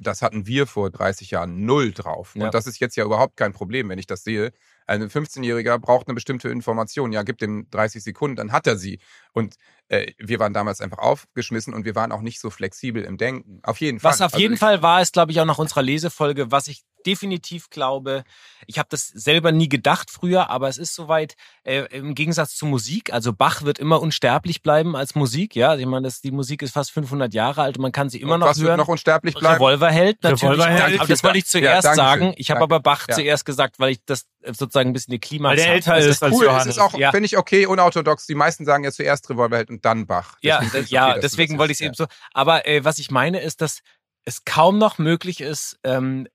das 0.00 0.22
hatten 0.22 0.46
wir 0.46 0.66
vor 0.66 0.90
30 0.90 1.32
Jahren 1.32 1.66
null 1.66 1.92
drauf. 1.92 2.34
Ja. 2.34 2.46
Und 2.46 2.54
das 2.54 2.66
ist 2.66 2.80
jetzt 2.80 2.96
ja 2.96 3.04
überhaupt 3.04 3.36
kein 3.36 3.52
Problem, 3.52 3.90
wenn 3.90 3.98
ich 3.98 4.06
das 4.06 4.24
sehe. 4.24 4.52
Ein 4.88 5.02
15-Jähriger 5.04 5.78
braucht 5.78 6.08
eine 6.08 6.14
bestimmte 6.14 6.48
Information. 6.48 7.12
Ja, 7.12 7.22
gib 7.22 7.38
dem 7.38 7.68
30 7.70 8.02
Sekunden, 8.02 8.36
dann 8.36 8.52
hat 8.52 8.66
er 8.66 8.76
sie. 8.76 8.98
Und 9.32 9.54
äh, 9.88 10.12
wir 10.18 10.38
waren 10.38 10.54
damals 10.54 10.80
einfach 10.80 10.98
aufgeschmissen 10.98 11.74
und 11.74 11.84
wir 11.84 11.94
waren 11.94 12.10
auch 12.10 12.22
nicht 12.22 12.40
so 12.40 12.50
flexibel 12.50 13.04
im 13.04 13.18
Denken. 13.18 13.60
Auf 13.62 13.80
jeden 13.80 14.00
Fall. 14.00 14.12
Was 14.12 14.22
auf 14.22 14.32
Also 14.32 14.38
jeden 14.38 14.56
Fall 14.56 14.82
war, 14.82 15.02
ist, 15.02 15.12
glaube 15.12 15.32
ich, 15.32 15.40
auch 15.40 15.44
nach 15.44 15.58
unserer 15.58 15.82
Lesefolge, 15.82 16.50
was 16.50 16.68
ich 16.68 16.84
definitiv 17.08 17.70
glaube, 17.70 18.22
ich 18.66 18.78
habe 18.78 18.88
das 18.90 19.08
selber 19.08 19.50
nie 19.50 19.68
gedacht 19.68 20.10
früher, 20.10 20.50
aber 20.50 20.68
es 20.68 20.76
ist 20.76 20.94
soweit, 20.94 21.34
äh, 21.64 21.84
im 21.90 22.14
Gegensatz 22.14 22.54
zu 22.54 22.66
Musik, 22.66 23.12
also 23.12 23.32
Bach 23.32 23.62
wird 23.62 23.78
immer 23.78 24.02
unsterblich 24.02 24.62
bleiben 24.62 24.94
als 24.94 25.14
Musik, 25.14 25.56
ja, 25.56 25.74
ich 25.76 25.86
meine, 25.86 26.06
das, 26.06 26.20
die 26.20 26.30
Musik 26.30 26.60
ist 26.62 26.72
fast 26.74 26.90
500 26.90 27.32
Jahre 27.32 27.62
alt 27.62 27.76
und 27.78 27.82
man 27.82 27.92
kann 27.92 28.10
sie 28.10 28.20
immer 28.20 28.34
Und 28.34 28.40
noch 28.40 28.48
was 28.48 28.58
wird 28.58 28.68
hören. 28.68 28.78
noch 28.78 28.88
unsterblich 28.88 29.34
bleiben? 29.34 29.54
Revolverheld, 29.54 30.22
natürlich. 30.22 30.42
Revolverheld. 30.58 31.00
Aber 31.00 31.08
das 31.08 31.24
wollte 31.24 31.38
ich 31.38 31.44
Ja, 31.44 31.50
zuerst 31.50 31.86
schön. 31.88 31.96
sagen. 31.96 32.34
Ich 32.36 32.50
habe 32.50 32.60
aber 32.60 32.80
Bach 32.80 33.06
Ja. 33.08 33.14
zuerst 33.14 33.44
gesagt, 33.46 33.78
weil 33.78 33.92
ich 33.92 34.04
das 34.04 34.26
äh, 34.42 34.52
sozusagen 34.52 34.90
ein 34.90 34.92
bisschen 34.92 35.12
die 35.12 35.18
Klimax 35.18 35.56
Weil 35.58 35.64
der 35.64 35.74
älter 35.74 35.96
ist 35.98 36.08
das- 36.08 36.22
als 36.22 36.34
cool, 36.34 36.44
Johannes. 36.44 36.66
es 36.66 36.76
ist 36.76 36.78
auch, 36.82 36.94
Ja. 36.98 37.10
finde 37.10 37.26
ich, 37.26 37.38
okay, 37.38 37.64
unorthodox. 37.66 38.26
Die 38.26 38.34
meisten 38.34 38.64
sagen 38.66 38.84
ja 38.84 38.92
zuerst 38.92 39.28
Revolverheld 39.30 39.70
und 39.70 39.84
dann 39.84 40.06
Bach. 40.06 40.36
Ja, 40.42 40.62
das, 40.72 40.90
ja, 40.90 41.06
okay, 41.06 41.14
du 41.16 41.20
deswegen 41.22 41.54
das 41.54 41.58
wollte 41.58 41.72
ich 41.72 41.78
es 41.78 41.86
eben 41.86 41.94
so. 41.94 42.06
Aber 42.34 42.66
äh, 42.66 42.84
was 42.84 42.98
ich 42.98 43.10
meine 43.10 43.40
ist, 43.40 43.60
dass 43.62 43.80
es 44.24 44.44
kaum 44.44 44.76
noch 44.78 44.98
möglich 44.98 45.40
ist, 45.40 45.78
ähm, 45.84 46.26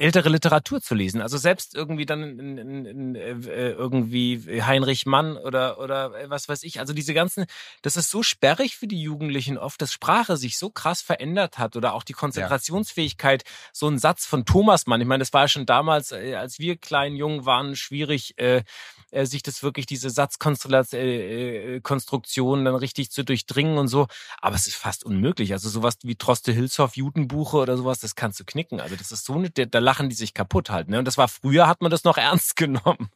ältere 0.00 0.28
Literatur 0.28 0.80
zu 0.80 0.94
lesen. 0.94 1.20
Also 1.20 1.38
selbst 1.38 1.74
irgendwie 1.74 2.06
dann 2.06 2.38
in, 2.38 2.58
in, 2.58 2.86
in, 2.86 3.14
äh, 3.14 3.70
irgendwie 3.70 4.62
Heinrich 4.62 5.06
Mann 5.06 5.36
oder 5.36 5.78
oder 5.78 6.14
äh, 6.14 6.30
was 6.30 6.48
weiß 6.48 6.62
ich. 6.62 6.80
Also 6.80 6.92
diese 6.92 7.14
ganzen, 7.14 7.46
das 7.82 7.96
ist 7.96 8.10
so 8.10 8.22
sperrig 8.22 8.76
für 8.76 8.86
die 8.86 9.00
Jugendlichen 9.00 9.58
oft, 9.58 9.80
dass 9.82 9.92
Sprache 9.92 10.36
sich 10.36 10.58
so 10.58 10.70
krass 10.70 11.02
verändert 11.02 11.58
hat 11.58 11.76
oder 11.76 11.94
auch 11.94 12.02
die 12.02 12.12
Konzentrationsfähigkeit. 12.12 13.44
So 13.72 13.88
ein 13.88 13.98
Satz 13.98 14.26
von 14.26 14.44
Thomas 14.44 14.86
Mann. 14.86 15.00
Ich 15.00 15.06
meine, 15.06 15.22
das 15.22 15.32
war 15.32 15.42
ja 15.42 15.48
schon 15.48 15.66
damals, 15.66 16.12
äh, 16.12 16.34
als 16.34 16.58
wir 16.58 16.76
klein 16.76 17.16
jung 17.16 17.46
waren, 17.46 17.76
schwierig. 17.76 18.38
Äh, 18.38 18.62
äh, 19.10 19.24
sich 19.24 19.42
das 19.42 19.62
wirklich 19.62 19.86
diese 19.86 20.10
Satzkonstruktion 20.10 22.58
äh, 22.58 22.60
äh, 22.60 22.64
dann 22.64 22.74
richtig 22.74 23.10
zu 23.10 23.24
durchdringen 23.24 23.78
und 23.78 23.88
so. 23.88 24.06
Aber 24.40 24.56
es 24.56 24.66
ist 24.66 24.76
fast 24.76 25.02
unmöglich. 25.04 25.52
Also 25.52 25.70
sowas 25.70 25.96
wie 26.02 26.16
Troste 26.16 26.52
Hilshoff, 26.52 26.94
Judenbuche 26.96 27.56
oder 27.56 27.78
sowas, 27.78 28.00
das 28.00 28.16
kannst 28.16 28.40
du 28.40 28.44
knicken. 28.44 28.80
Also 28.80 28.96
das 28.96 29.12
ist 29.12 29.24
so 29.24 29.34
eine, 29.34 29.50
da 29.50 29.80
lachen 29.88 30.10
die 30.10 30.14
sich 30.14 30.34
kaputt 30.34 30.68
halt. 30.68 30.88
Ne? 30.88 30.98
Und 30.98 31.06
das 31.06 31.16
war 31.16 31.28
früher, 31.28 31.66
hat 31.66 31.80
man 31.80 31.90
das 31.90 32.04
noch 32.04 32.18
ernst 32.28 32.56
genommen. 32.56 33.08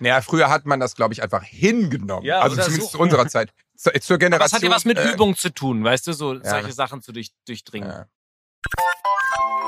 Ja, 0.00 0.20
früher 0.20 0.50
hat 0.50 0.66
man 0.66 0.78
das, 0.80 0.94
glaube 0.94 1.14
ich, 1.14 1.22
einfach 1.22 1.42
hingenommen. 1.42 2.24
Ja, 2.24 2.40
also 2.40 2.56
zumindest 2.56 2.92
so. 2.92 2.98
zu 2.98 3.02
unserer 3.02 3.26
Zeit. 3.28 3.52
Zu, 3.76 3.90
zur 4.00 4.18
Generation. 4.18 4.34
Aber 4.34 4.44
es 4.46 4.52
hat 4.52 4.62
ja 4.62 4.70
was 4.70 4.84
mit 4.84 4.98
äh, 4.98 5.12
Übung 5.12 5.36
zu 5.36 5.54
tun, 5.54 5.84
weißt 5.84 6.06
du, 6.08 6.12
so 6.12 6.34
Ja. 6.34 6.44
solche 6.50 6.72
Sachen 6.72 7.00
zu 7.00 7.12
durch, 7.12 7.30
durchdringen. 7.46 7.88
Ja. 7.88 8.06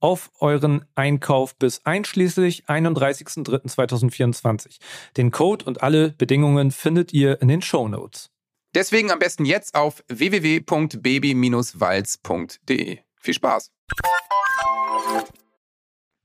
auf 0.00 0.32
euren 0.40 0.84
Einkauf 0.94 1.56
bis 1.56 1.84
einschließlich 1.84 2.64
31.03.2024. 2.66 4.78
Den 5.16 5.30
Code 5.30 5.64
und 5.66 5.82
alle 5.82 6.10
Bedingungen 6.10 6.72
findet 6.72 7.12
ihr 7.12 7.40
in 7.40 7.46
den 7.48 7.62
Show 7.62 7.88
Notes. 7.88 8.30
Deswegen 8.74 9.10
am 9.10 9.18
besten 9.18 9.44
jetzt 9.44 9.74
auf 9.74 10.04
www.baby-walz.de. 10.08 12.98
Viel 13.16 13.34
Spaß! 13.34 13.72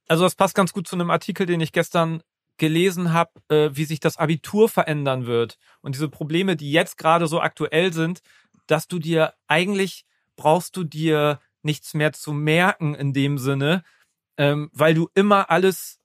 Also 0.08 0.24
das 0.24 0.36
passt 0.36 0.54
ganz 0.54 0.72
gut 0.72 0.88
zu 0.88 0.96
einem 0.96 1.10
Artikel, 1.10 1.48
den 1.48 1.60
ich 1.60 1.72
gestern 1.72 2.22
gelesen 2.58 3.12
habe, 3.12 3.32
äh, 3.50 3.72
wie 3.74 3.86
sich 3.86 4.00
das 4.00 4.18
Abitur 4.18 4.70
verändern 4.70 5.26
wird 5.26 5.58
und 5.82 5.96
diese 5.96 6.10
Probleme, 6.10 6.56
die 6.56 6.72
jetzt 6.72 6.98
gerade 6.98 7.26
so 7.28 7.42
aktuell 7.42 7.92
sind, 7.92 8.22
dass 8.68 8.88
du 8.88 9.00
dir 9.00 9.34
eigentlich 9.48 10.06
brauchst 10.36 10.78
du 10.78 10.84
dir 10.84 11.40
nichts 11.66 11.94
mehr 11.94 12.14
zu 12.14 12.32
merken 12.34 12.96
in 12.96 13.14
dem 13.14 13.38
Sinne, 13.38 13.84
ähm, 14.38 14.70
weil 14.74 14.94
du 14.94 15.10
immer 15.14 15.50
alles, 15.50 16.00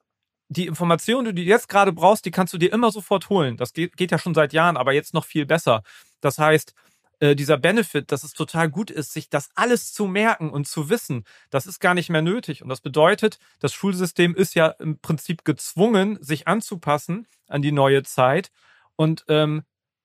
die 0.49 0.67
Informationen, 0.67 1.35
die 1.35 1.45
du 1.45 1.49
jetzt 1.49 1.69
gerade 1.69 1.93
brauchst, 1.93 2.25
die 2.25 2.31
kannst 2.31 2.53
du 2.53 2.59
dir 2.59 2.73
immer 2.73 2.91
sofort 2.91 3.29
holen. 3.29 3.57
Das 3.57 3.73
geht, 3.73 3.97
geht 3.97 4.11
ja 4.11 4.19
schon 4.19 4.35
seit 4.35 4.53
Jahren, 4.53 4.77
aber 4.77 4.93
jetzt 4.93 5.15
noch 5.15 5.25
viel 5.25 5.47
besser. 5.47 5.83
Das 6.21 6.39
heißt, 6.39 6.75
äh, 7.21 7.37
dieser 7.37 7.59
Benefit, 7.59 8.11
dass 8.11 8.25
es 8.25 8.33
total 8.33 8.71
gut 8.71 8.91
ist, 8.91 9.13
sich 9.13 9.29
das 9.29 9.51
alles 9.55 9.93
zu 9.93 10.07
merken 10.07 10.51
und 10.51 10.67
zu 10.67 10.89
wissen, 10.89 11.25
das 11.51 11.67
ist 11.67 11.79
gar 11.79 11.95
nicht 11.95 12.09
mehr 12.09 12.23
nötig. 12.23 12.63
Und 12.63 12.69
das 12.69 12.81
bedeutet, 12.81 13.39
das 13.61 13.73
Schulsystem 13.73 14.35
ist 14.35 14.55
ja 14.55 14.69
im 14.69 14.99
Prinzip 14.99 15.45
gezwungen, 15.45 16.19
sich 16.23 16.49
anzupassen 16.49 17.27
an 17.47 17.63
die 17.63 17.73
neue 17.73 18.03
Zeit. 18.03 18.51
Und 18.97 19.25
ähm, 19.29 19.63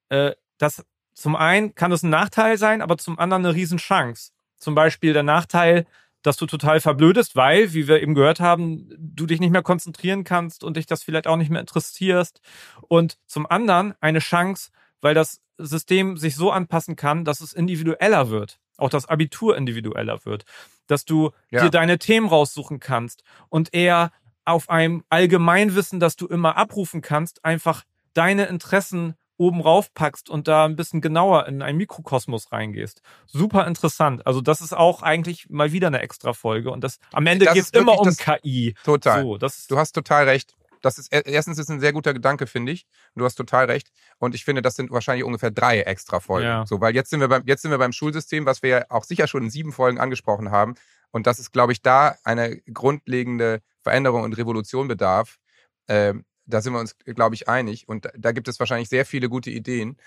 äh, 0.09 0.33
das 0.57 0.85
zum 1.13 1.37
einen 1.37 1.73
kann 1.75 1.93
es 1.93 2.03
ein 2.03 2.09
Nachteil 2.09 2.57
sein, 2.57 2.81
aber 2.81 2.97
zum 2.97 3.17
anderen 3.17 3.45
eine 3.45 3.55
Riesenchance. 3.55 4.31
Zum 4.57 4.75
Beispiel 4.75 5.13
der 5.13 5.23
Nachteil, 5.23 5.85
dass 6.21 6.37
du 6.37 6.47
total 6.47 6.79
verblödest, 6.79 7.35
weil, 7.35 7.73
wie 7.73 7.87
wir 7.87 8.01
eben 8.01 8.15
gehört 8.15 8.39
haben, 8.39 8.89
du 8.97 9.27
dich 9.27 9.39
nicht 9.39 9.51
mehr 9.51 9.61
konzentrieren 9.61 10.23
kannst 10.23 10.63
und 10.63 10.75
dich 10.75 10.87
das 10.87 11.03
vielleicht 11.03 11.27
auch 11.27 11.37
nicht 11.37 11.51
mehr 11.51 11.61
interessierst. 11.61 12.41
Und 12.87 13.19
zum 13.27 13.45
anderen 13.45 13.93
eine 13.99 14.19
Chance, 14.19 14.71
weil 15.01 15.13
das 15.13 15.41
System 15.57 16.17
sich 16.17 16.35
so 16.35 16.51
anpassen 16.51 16.95
kann, 16.95 17.25
dass 17.25 17.41
es 17.41 17.53
individueller 17.53 18.29
wird. 18.29 18.59
Auch 18.77 18.89
das 18.89 19.05
Abitur 19.05 19.55
individueller 19.55 20.25
wird. 20.25 20.45
Dass 20.87 21.05
du 21.05 21.31
Ja. 21.51 21.63
dir 21.63 21.69
deine 21.69 21.99
Themen 21.99 22.27
raussuchen 22.27 22.79
kannst 22.79 23.23
und 23.49 23.73
eher 23.73 24.11
auf 24.45 24.69
einem 24.69 25.03
Allgemeinwissen, 25.09 25.99
das 25.99 26.15
du 26.15 26.27
immer 26.27 26.57
abrufen 26.57 27.01
kannst, 27.01 27.45
einfach 27.45 27.83
deine 28.13 28.45
Interessen 28.45 29.15
oben 29.37 29.61
raufpackst 29.61 30.29
und 30.29 30.47
da 30.47 30.65
ein 30.65 30.75
bisschen 30.75 31.01
genauer 31.01 31.47
in 31.47 31.61
einen 31.61 31.77
Mikrokosmos 31.77 32.51
reingehst. 32.51 33.01
Super 33.25 33.67
interessant. 33.67 34.25
Also 34.25 34.41
das 34.41 34.61
ist 34.61 34.73
auch 34.73 35.01
eigentlich 35.01 35.49
mal 35.49 35.71
wieder 35.71 35.87
eine 35.87 35.99
extra 36.01 36.33
Folge 36.33 36.71
und 36.71 36.83
das 36.83 36.99
am 37.11 37.27
Ende 37.27 37.45
geht 37.47 37.63
es 37.63 37.69
immer 37.71 37.99
um 37.99 38.05
das- 38.05 38.17
KI. 38.17 38.75
Total. 38.83 39.21
So, 39.23 39.37
du 39.37 39.77
hast 39.77 39.91
total 39.93 40.25
recht. 40.25 40.55
Das 40.81 40.99
ist 40.99 41.11
erstens 41.11 41.57
ist 41.57 41.69
ein 41.69 41.79
sehr 41.79 41.93
guter 41.93 42.13
Gedanke, 42.13 42.45
finde 42.45 42.71
ich. 42.71 42.85
Du 43.15 43.25
hast 43.25 43.35
total 43.35 43.65
recht. 43.65 43.91
Und 44.19 44.35
ich 44.35 44.45
finde, 44.45 44.61
das 44.61 44.75
sind 44.75 44.91
wahrscheinlich 44.91 45.23
ungefähr 45.25 45.49
drei 45.49 45.81
extra 45.81 46.19
Folgen. 46.19 46.45
Ja. 46.47 46.65
So, 46.67 46.79
weil 46.79 46.93
jetzt 46.93 47.09
sind 47.09 47.21
wir 47.21 47.27
beim, 47.27 47.41
jetzt 47.47 47.63
sind 47.63 47.71
wir 47.71 47.79
beim 47.79 47.91
Schulsystem, 47.91 48.45
was 48.45 48.61
wir 48.61 48.69
ja 48.69 48.85
auch 48.89 49.03
sicher 49.03 49.25
schon 49.25 49.43
in 49.43 49.49
sieben 49.49 49.71
Folgen 49.71 49.99
angesprochen 49.99 50.51
haben. 50.51 50.75
Und 51.09 51.25
das 51.25 51.39
ist, 51.39 51.51
glaube 51.51 51.71
ich, 51.71 51.81
da 51.81 52.15
eine 52.23 52.57
grundlegende 52.71 53.61
Veränderung 53.81 54.23
und 54.23 54.37
Revolution 54.37 54.87
bedarf. 54.87 55.37
Ähm, 55.87 56.23
da 56.45 56.61
sind 56.61 56.73
wir 56.73 56.79
uns, 56.79 56.95
glaube 57.05 57.35
ich, 57.35 57.47
einig. 57.49 57.87
Und 57.87 58.05
da- 58.05 58.11
da 58.17 58.31
gibt 58.31 58.47
es 58.47 58.59
wahrscheinlich 58.59 58.89
sehr 58.89 59.05
viele 59.05 59.29
gute 59.29 59.49
Ideen, 59.51 59.97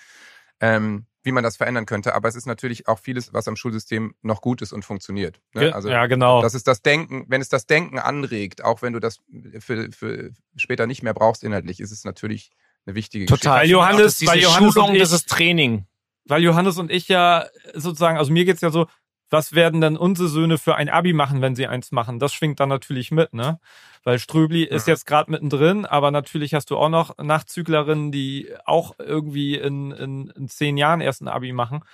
ähm, 0.60 1.06
wie 1.22 1.32
man 1.32 1.44
das 1.44 1.56
verändern 1.56 1.86
könnte. 1.86 2.14
Aber 2.14 2.28
es 2.28 2.34
ist 2.34 2.46
natürlich 2.46 2.88
auch 2.88 2.98
vieles, 2.98 3.32
was 3.32 3.46
am 3.48 3.56
Schulsystem 3.56 4.14
noch 4.22 4.40
gut 4.40 4.62
ist 4.62 4.72
und 4.72 4.84
funktioniert. 4.84 5.40
Ge- 5.52 5.72
ja, 5.88 6.06
genau. 6.06 6.42
Das 6.42 6.54
ist 6.54 6.66
das 6.66 6.82
Denken, 6.82 7.24
wenn 7.28 7.40
es 7.40 7.48
das 7.48 7.66
Denken 7.66 7.98
anregt, 7.98 8.64
auch 8.64 8.82
wenn 8.82 8.92
du 8.92 9.00
das 9.00 9.18
für, 9.60 9.90
für 9.92 10.30
später 10.56 10.86
nicht 10.86 11.02
mehr 11.02 11.14
brauchst 11.14 11.44
inhaltlich, 11.44 11.80
ist 11.80 11.90
es 11.92 12.04
natürlich 12.04 12.50
eine 12.86 12.94
wichtige 12.94 13.26
Total. 13.26 13.52
Weil 13.52 13.60
Geschichte. 13.60 13.72
Johannes, 13.72 14.26
weil 14.26 14.38
Johannes 14.40 14.76
und 14.76 14.94
ich, 14.94 15.02
dieses 15.02 15.26
Training. 15.26 15.86
Weil 16.24 16.42
Johannes 16.42 16.78
und 16.78 16.90
ich 16.90 17.08
ja 17.08 17.46
sozusagen, 17.74 18.16
also 18.18 18.32
mir 18.32 18.44
geht's 18.44 18.60
ja 18.60 18.70
so, 18.70 18.86
was 19.30 19.54
werden 19.54 19.80
denn 19.80 19.96
unsere 19.96 20.28
Söhne 20.28 20.58
für 20.58 20.76
ein 20.76 20.88
Abi 20.88 21.12
machen, 21.12 21.42
wenn 21.42 21.54
sie 21.54 21.66
eins 21.66 21.92
machen? 21.92 22.18
Das 22.18 22.32
schwingt 22.32 22.60
dann 22.60 22.68
natürlich 22.68 23.10
mit, 23.10 23.34
ne? 23.34 23.60
Weil 24.04 24.18
Ströbli 24.18 24.64
ist 24.64 24.86
jetzt 24.86 25.06
gerade 25.06 25.30
mittendrin, 25.30 25.84
aber 25.84 26.10
natürlich 26.10 26.54
hast 26.54 26.70
du 26.70 26.78
auch 26.78 26.88
noch 26.88 27.18
Nachzüglerinnen, 27.18 28.10
die 28.12 28.48
auch 28.64 28.94
irgendwie 28.98 29.56
in, 29.56 29.90
in, 29.90 30.30
in 30.30 30.48
zehn 30.48 30.76
Jahren 30.76 31.00
erst 31.00 31.20
ein 31.20 31.28
Abi 31.28 31.52
machen. 31.52 31.84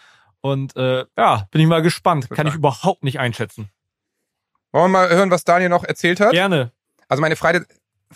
Und 0.40 0.76
äh, 0.76 1.06
ja, 1.16 1.48
bin 1.50 1.60
ich 1.60 1.66
mal 1.66 1.82
gespannt. 1.82 2.28
Kann 2.30 2.46
ich 2.46 2.54
überhaupt 2.54 3.02
nicht 3.02 3.18
einschätzen. 3.18 3.70
Wollen 4.72 4.92
wir 4.92 5.00
mal 5.00 5.08
hören, 5.08 5.30
was 5.30 5.44
Daniel 5.44 5.70
noch 5.70 5.84
erzählt 5.84 6.20
hat? 6.20 6.32
Gerne. 6.32 6.72
Also 7.08 7.20
meine 7.20 7.36
Freite, 7.36 7.66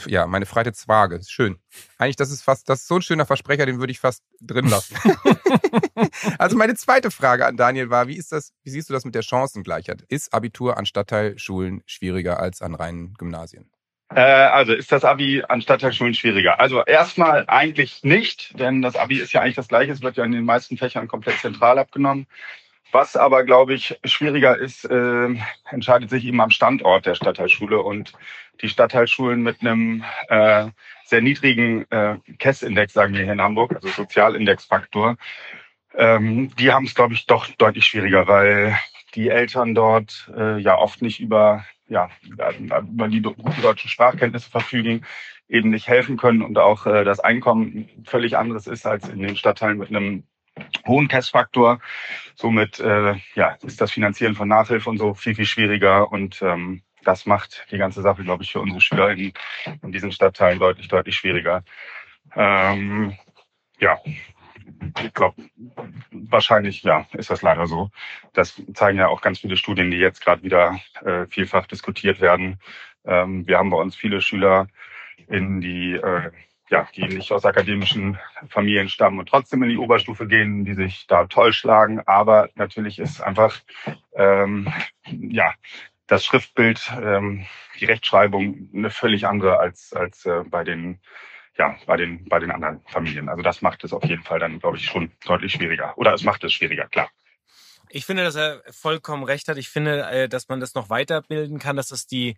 ja, 0.06 0.26
meine 0.26 0.46
Freite 0.46 0.72
Zwage, 0.72 1.16
ist 1.16 1.32
schön. 1.32 1.58
Eigentlich, 1.98 2.16
das 2.16 2.30
ist 2.30 2.42
fast, 2.42 2.68
das 2.68 2.80
ist 2.80 2.88
so 2.88 2.96
ein 2.96 3.02
schöner 3.02 3.26
Versprecher, 3.26 3.66
den 3.66 3.78
würde 3.78 3.90
ich 3.90 4.00
fast 4.00 4.22
drin 4.40 4.68
lassen. 4.68 4.96
also 6.38 6.56
meine 6.56 6.74
zweite 6.74 7.10
Frage 7.10 7.46
an 7.46 7.56
Daniel 7.56 7.90
war, 7.90 8.08
wie 8.08 8.16
ist 8.16 8.32
das, 8.32 8.52
wie 8.62 8.70
siehst 8.70 8.88
du 8.88 8.94
das 8.94 9.04
mit 9.04 9.14
der 9.14 9.22
Chancengleichheit? 9.22 10.02
Ist 10.08 10.32
Abitur 10.32 10.76
an 10.76 10.86
Stadtteilschulen 10.86 11.82
schwieriger 11.86 12.40
als 12.40 12.62
an 12.62 12.74
reinen 12.74 13.14
Gymnasien? 13.14 13.70
Äh, 14.14 14.20
also 14.20 14.72
ist 14.72 14.90
das 14.90 15.04
Abi 15.04 15.42
an 15.48 15.60
Stadtteilschulen 15.60 16.14
schwieriger? 16.14 16.60
Also 16.60 16.82
erstmal 16.84 17.44
eigentlich 17.46 18.02
nicht, 18.04 18.58
denn 18.58 18.80
das 18.80 18.96
Abi 18.96 19.18
ist 19.18 19.32
ja 19.32 19.42
eigentlich 19.42 19.56
das 19.56 19.68
gleiche. 19.68 19.92
Es 19.92 20.02
wird 20.02 20.16
ja 20.16 20.24
in 20.24 20.32
den 20.32 20.44
meisten 20.44 20.78
Fächern 20.78 21.08
komplett 21.08 21.38
zentral 21.38 21.78
abgenommen. 21.78 22.26
Was 22.90 23.16
aber, 23.16 23.44
glaube 23.44 23.74
ich, 23.74 23.98
schwieriger 24.04 24.56
ist, 24.56 24.84
äh, 24.84 25.28
entscheidet 25.70 26.08
sich 26.08 26.24
eben 26.24 26.40
am 26.40 26.50
Standort 26.50 27.04
der 27.04 27.14
Stadtteilschule. 27.14 27.80
Und 27.80 28.12
die 28.62 28.68
Stadtteilschulen 28.68 29.42
mit 29.42 29.60
einem 29.60 30.04
äh, 30.28 30.68
sehr 31.04 31.20
niedrigen 31.20 31.90
äh, 31.90 32.16
KESS-Index, 32.38 32.94
sagen 32.94 33.14
wir 33.14 33.24
hier 33.24 33.32
in 33.32 33.42
Hamburg, 33.42 33.74
also 33.74 33.88
Sozialindexfaktor, 33.88 35.16
ähm, 35.94 36.54
die 36.56 36.72
haben 36.72 36.86
es, 36.86 36.94
glaube 36.94 37.14
ich, 37.14 37.26
doch 37.26 37.46
deutlich 37.46 37.84
schwieriger, 37.84 38.26
weil 38.26 38.78
die 39.14 39.28
Eltern 39.28 39.74
dort 39.74 40.30
äh, 40.36 40.58
ja 40.58 40.76
oft 40.76 41.02
nicht 41.02 41.20
über, 41.20 41.64
ja, 41.88 42.10
über 42.24 43.08
die 43.08 43.22
guten 43.22 43.62
deutschen 43.62 43.90
Sprachkenntnisse 43.90 44.50
verfügen, 44.50 45.04
eben 45.48 45.70
nicht 45.70 45.88
helfen 45.88 46.16
können 46.16 46.42
und 46.42 46.58
auch 46.58 46.86
äh, 46.86 47.04
das 47.04 47.20
Einkommen 47.20 47.88
völlig 48.04 48.36
anderes 48.36 48.66
ist 48.66 48.86
als 48.86 49.08
in 49.08 49.20
den 49.20 49.36
Stadtteilen 49.36 49.78
mit 49.78 49.88
einem 49.88 50.24
hohen 50.86 51.08
KESS-Faktor. 51.08 51.80
Somit 52.34 52.80
äh, 52.80 53.14
ja, 53.34 53.56
ist 53.62 53.80
das 53.80 53.92
Finanzieren 53.92 54.34
von 54.34 54.48
Nachhilfe 54.48 54.90
und 54.90 54.98
so 54.98 55.14
viel, 55.14 55.34
viel 55.34 55.46
schwieriger 55.46 56.10
und 56.10 56.40
ähm, 56.42 56.82
das 57.04 57.26
macht 57.26 57.66
die 57.70 57.78
ganze 57.78 58.02
Sache, 58.02 58.22
glaube 58.22 58.42
ich, 58.42 58.52
für 58.52 58.60
unsere 58.60 58.80
Schüler 58.80 59.10
in, 59.10 59.32
in 59.82 59.92
diesen 59.92 60.12
Stadtteilen 60.12 60.58
deutlich, 60.58 60.88
deutlich 60.88 61.16
schwieriger. 61.16 61.64
Ähm, 62.34 63.16
ja, 63.78 63.98
ich 65.02 65.14
glaube, 65.14 65.42
wahrscheinlich 66.10 66.82
ja, 66.82 67.06
ist 67.12 67.30
das 67.30 67.42
leider 67.42 67.66
so. 67.66 67.90
Das 68.32 68.60
zeigen 68.74 68.98
ja 68.98 69.08
auch 69.08 69.22
ganz 69.22 69.38
viele 69.40 69.56
Studien, 69.56 69.90
die 69.90 69.96
jetzt 69.96 70.22
gerade 70.22 70.42
wieder 70.42 70.78
äh, 71.04 71.26
vielfach 71.26 71.66
diskutiert 71.66 72.20
werden. 72.20 72.58
Ähm, 73.04 73.46
wir 73.46 73.58
haben 73.58 73.70
bei 73.70 73.78
uns 73.78 73.96
viele 73.96 74.20
Schüler 74.20 74.68
in 75.28 75.60
die 75.60 75.94
äh, 75.94 76.30
ja, 76.70 76.88
die 76.94 77.04
nicht 77.04 77.32
aus 77.32 77.44
akademischen 77.44 78.18
Familien 78.48 78.88
stammen 78.88 79.18
und 79.18 79.28
trotzdem 79.28 79.62
in 79.62 79.70
die 79.70 79.78
Oberstufe 79.78 80.26
gehen, 80.26 80.64
die 80.64 80.74
sich 80.74 81.06
da 81.06 81.26
toll 81.26 81.52
schlagen. 81.52 82.00
Aber 82.06 82.50
natürlich 82.54 82.98
ist 82.98 83.20
einfach 83.20 83.58
ähm, 84.14 84.72
ja 85.06 85.54
das 86.06 86.24
Schriftbild, 86.24 86.92
ähm, 87.02 87.46
die 87.80 87.86
Rechtschreibung 87.86 88.70
eine 88.74 88.90
völlig 88.90 89.26
andere 89.26 89.58
als 89.58 89.92
als 89.92 90.26
äh, 90.26 90.44
bei 90.46 90.64
den 90.64 91.00
ja 91.56 91.76
bei 91.86 91.96
den 91.96 92.28
bei 92.28 92.38
den 92.38 92.50
anderen 92.50 92.80
Familien. 92.86 93.28
Also 93.28 93.42
das 93.42 93.62
macht 93.62 93.84
es 93.84 93.92
auf 93.92 94.04
jeden 94.04 94.22
Fall 94.22 94.38
dann, 94.38 94.58
glaube 94.58 94.76
ich, 94.76 94.86
schon 94.86 95.10
deutlich 95.24 95.52
schwieriger. 95.52 95.96
Oder 95.96 96.14
es 96.14 96.22
macht 96.22 96.44
es 96.44 96.52
schwieriger, 96.52 96.86
klar. 96.88 97.10
Ich 97.90 98.04
finde, 98.04 98.22
dass 98.22 98.36
er 98.36 98.62
vollkommen 98.70 99.24
recht 99.24 99.48
hat. 99.48 99.56
Ich 99.56 99.70
finde, 99.70 100.02
äh, 100.10 100.28
dass 100.28 100.48
man 100.48 100.60
das 100.60 100.74
noch 100.74 100.90
weiterbilden 100.90 101.58
kann, 101.58 101.76
dass 101.76 101.90
es 101.90 102.06
die 102.06 102.36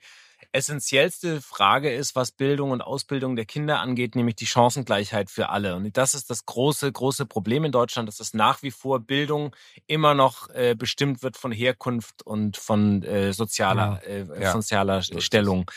essentiellste 0.53 1.41
Frage 1.41 1.93
ist, 1.93 2.17
was 2.17 2.33
Bildung 2.33 2.71
und 2.71 2.81
Ausbildung 2.83 3.37
der 3.37 3.45
Kinder 3.45 3.81
angeht, 3.81 4.15
nämlich 4.15 4.37
die 4.37 4.47
Chancengleichheit 4.47 5.31
für 5.31 5.49
alle. 5.49 5.77
Und 5.77 5.97
das 5.97 6.15
ist 6.15 6.31
das 6.31 6.47
große, 6.47 6.91
große 6.91 7.27
Problem 7.27 7.65
in 7.65 7.73
Deutschland, 7.73 8.09
dass 8.09 8.21
es 8.21 8.35
nach 8.35 8.63
wie 8.63 8.71
vor 8.71 9.01
Bildung 9.01 9.55
immer 9.87 10.15
noch 10.15 10.49
äh, 10.51 10.75
bestimmt 10.77 11.23
wird 11.23 11.37
von 11.37 11.53
Herkunft 11.53 12.23
und 12.27 12.57
von 12.57 13.03
äh, 13.03 13.33
sozialer, 13.33 14.01
äh, 14.07 14.25
Ja. 14.41 14.53
sozialer 14.53 14.99
es. 14.99 15.11
Stellung. 15.25 15.71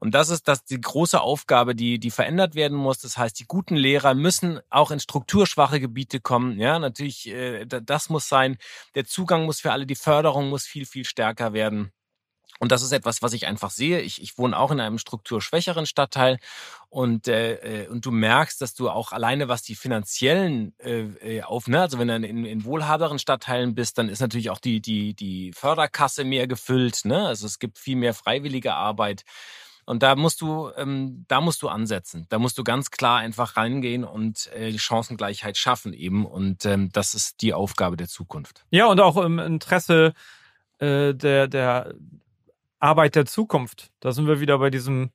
Und 0.00 0.14
das 0.14 0.30
ist 0.30 0.48
das 0.48 0.64
die 0.64 0.80
große 0.80 1.20
Aufgabe, 1.20 1.74
die 1.74 1.98
die 1.98 2.10
verändert 2.10 2.54
werden 2.54 2.76
muss. 2.76 3.00
Das 3.00 3.18
heißt, 3.18 3.38
die 3.38 3.44
guten 3.46 3.76
Lehrer 3.76 4.14
müssen 4.14 4.60
auch 4.70 4.90
in 4.90 4.98
strukturschwache 4.98 5.78
Gebiete 5.78 6.20
kommen. 6.20 6.58
Ja, 6.58 6.78
natürlich, 6.78 7.26
äh, 7.28 7.66
da- 7.66 7.80
das 7.80 8.08
muss 8.08 8.28
sein. 8.28 8.56
Der 8.94 9.04
Zugang 9.04 9.44
muss 9.44 9.60
für 9.60 9.72
alle, 9.72 9.84
die 9.86 9.94
Förderung 9.94 10.48
muss 10.48 10.64
viel 10.64 10.86
viel 10.86 11.04
stärker 11.04 11.52
werden. 11.52 11.92
Und 12.60 12.70
das 12.72 12.82
ist 12.82 12.92
etwas, 12.92 13.20
was 13.20 13.32
ich 13.32 13.46
einfach 13.46 13.70
sehe. 13.70 14.00
Ich, 14.00 14.22
ich 14.22 14.38
wohne 14.38 14.58
auch 14.58 14.70
in 14.70 14.80
einem 14.80 14.98
strukturschwächeren 14.98 15.86
Stadtteil 15.86 16.38
und, 16.88 17.26
äh, 17.26 17.84
äh, 17.84 17.88
und 17.88 18.06
du 18.06 18.12
merkst, 18.12 18.60
dass 18.60 18.74
du 18.74 18.88
auch 18.88 19.12
alleine 19.12 19.48
was 19.48 19.62
die 19.62 19.74
finanziellen 19.74 20.72
äh, 20.78 21.38
äh, 21.38 21.42
auf, 21.42 21.66
ne, 21.66 21.80
also 21.80 21.98
wenn 21.98 22.08
du 22.08 22.14
in, 22.14 22.44
in 22.44 22.64
wohlhaberen 22.64 23.18
Stadtteilen 23.18 23.74
bist, 23.74 23.98
dann 23.98 24.08
ist 24.08 24.20
natürlich 24.20 24.50
auch 24.50 24.60
die, 24.60 24.80
die, 24.80 25.14
die 25.14 25.52
Förderkasse 25.52 26.24
mehr 26.24 26.46
gefüllt. 26.46 27.04
Ne? 27.04 27.26
Also 27.26 27.46
es 27.46 27.58
gibt 27.58 27.78
viel 27.78 27.96
mehr 27.96 28.14
freiwillige 28.14 28.74
Arbeit. 28.74 29.24
Und 29.86 30.02
da 30.02 30.16
musst 30.16 30.40
du, 30.40 30.70
ähm, 30.76 31.24
da 31.28 31.40
musst 31.40 31.62
du 31.62 31.68
ansetzen. 31.68 32.26
Da 32.30 32.38
musst 32.38 32.56
du 32.56 32.64
ganz 32.64 32.90
klar 32.90 33.18
einfach 33.18 33.56
reingehen 33.56 34.04
und 34.04 34.50
äh, 34.54 34.76
Chancengleichheit 34.78 35.58
schaffen 35.58 35.92
eben. 35.92 36.24
Und 36.24 36.64
ähm, 36.64 36.90
das 36.92 37.14
ist 37.14 37.42
die 37.42 37.52
Aufgabe 37.52 37.96
der 37.96 38.08
Zukunft. 38.08 38.64
Ja, 38.70 38.86
und 38.86 39.00
auch 39.00 39.16
im 39.18 39.38
Interesse 39.38 40.14
äh, 40.78 41.12
der, 41.14 41.48
der 41.48 41.94
Arbeit 42.84 43.14
der 43.14 43.26
Zukunft. 43.26 43.90
Da 44.00 44.12
sind 44.12 44.26
wir 44.26 44.40
wieder 44.40 44.58
bei 44.58 44.70
diesem 44.70 45.10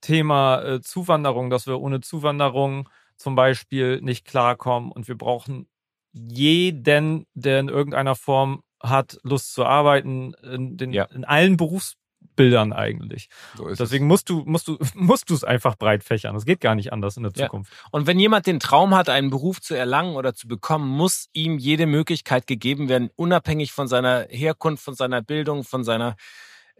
Thema 0.00 0.60
äh, 0.62 0.80
Zuwanderung, 0.80 1.50
dass 1.50 1.66
wir 1.66 1.80
ohne 1.80 2.00
Zuwanderung 2.00 2.88
zum 3.16 3.36
Beispiel 3.36 4.00
nicht 4.00 4.26
klarkommen 4.26 4.90
und 4.90 5.06
wir 5.06 5.16
brauchen 5.16 5.68
jeden, 6.12 7.26
der 7.34 7.60
in 7.60 7.68
irgendeiner 7.68 8.16
Form 8.16 8.62
hat, 8.82 9.18
Lust 9.22 9.54
zu 9.54 9.64
arbeiten, 9.64 10.34
in, 10.42 10.76
den, 10.76 10.92
in 10.92 11.24
allen 11.24 11.56
Berufsbildern 11.56 12.72
eigentlich. 12.72 13.28
So 13.56 13.68
Deswegen 13.68 14.08
musst 14.08 14.28
du, 14.28 14.42
musst 14.44 14.66
du, 14.66 14.76
musst 14.94 15.30
du 15.30 15.34
es 15.34 15.44
einfach 15.44 15.76
breit 15.76 16.02
fächern. 16.02 16.34
Das 16.34 16.44
geht 16.44 16.60
gar 16.60 16.74
nicht 16.74 16.92
anders 16.92 17.16
in 17.16 17.22
der 17.22 17.32
Ja. 17.36 17.44
Zukunft. 17.46 17.72
Und 17.92 18.08
wenn 18.08 18.18
jemand 18.18 18.46
den 18.48 18.58
Traum 18.58 18.94
hat, 18.96 19.08
einen 19.08 19.30
Beruf 19.30 19.60
zu 19.60 19.74
erlangen 19.74 20.16
oder 20.16 20.34
zu 20.34 20.48
bekommen, 20.48 20.88
muss 20.88 21.28
ihm 21.32 21.58
jede 21.58 21.86
Möglichkeit 21.86 22.48
gegeben 22.48 22.88
werden, 22.88 23.10
unabhängig 23.14 23.72
von 23.72 23.86
seiner 23.86 24.26
Herkunft, 24.28 24.82
von 24.84 24.96
seiner 24.96 25.22
Bildung, 25.22 25.62
von 25.62 25.84
seiner 25.84 26.16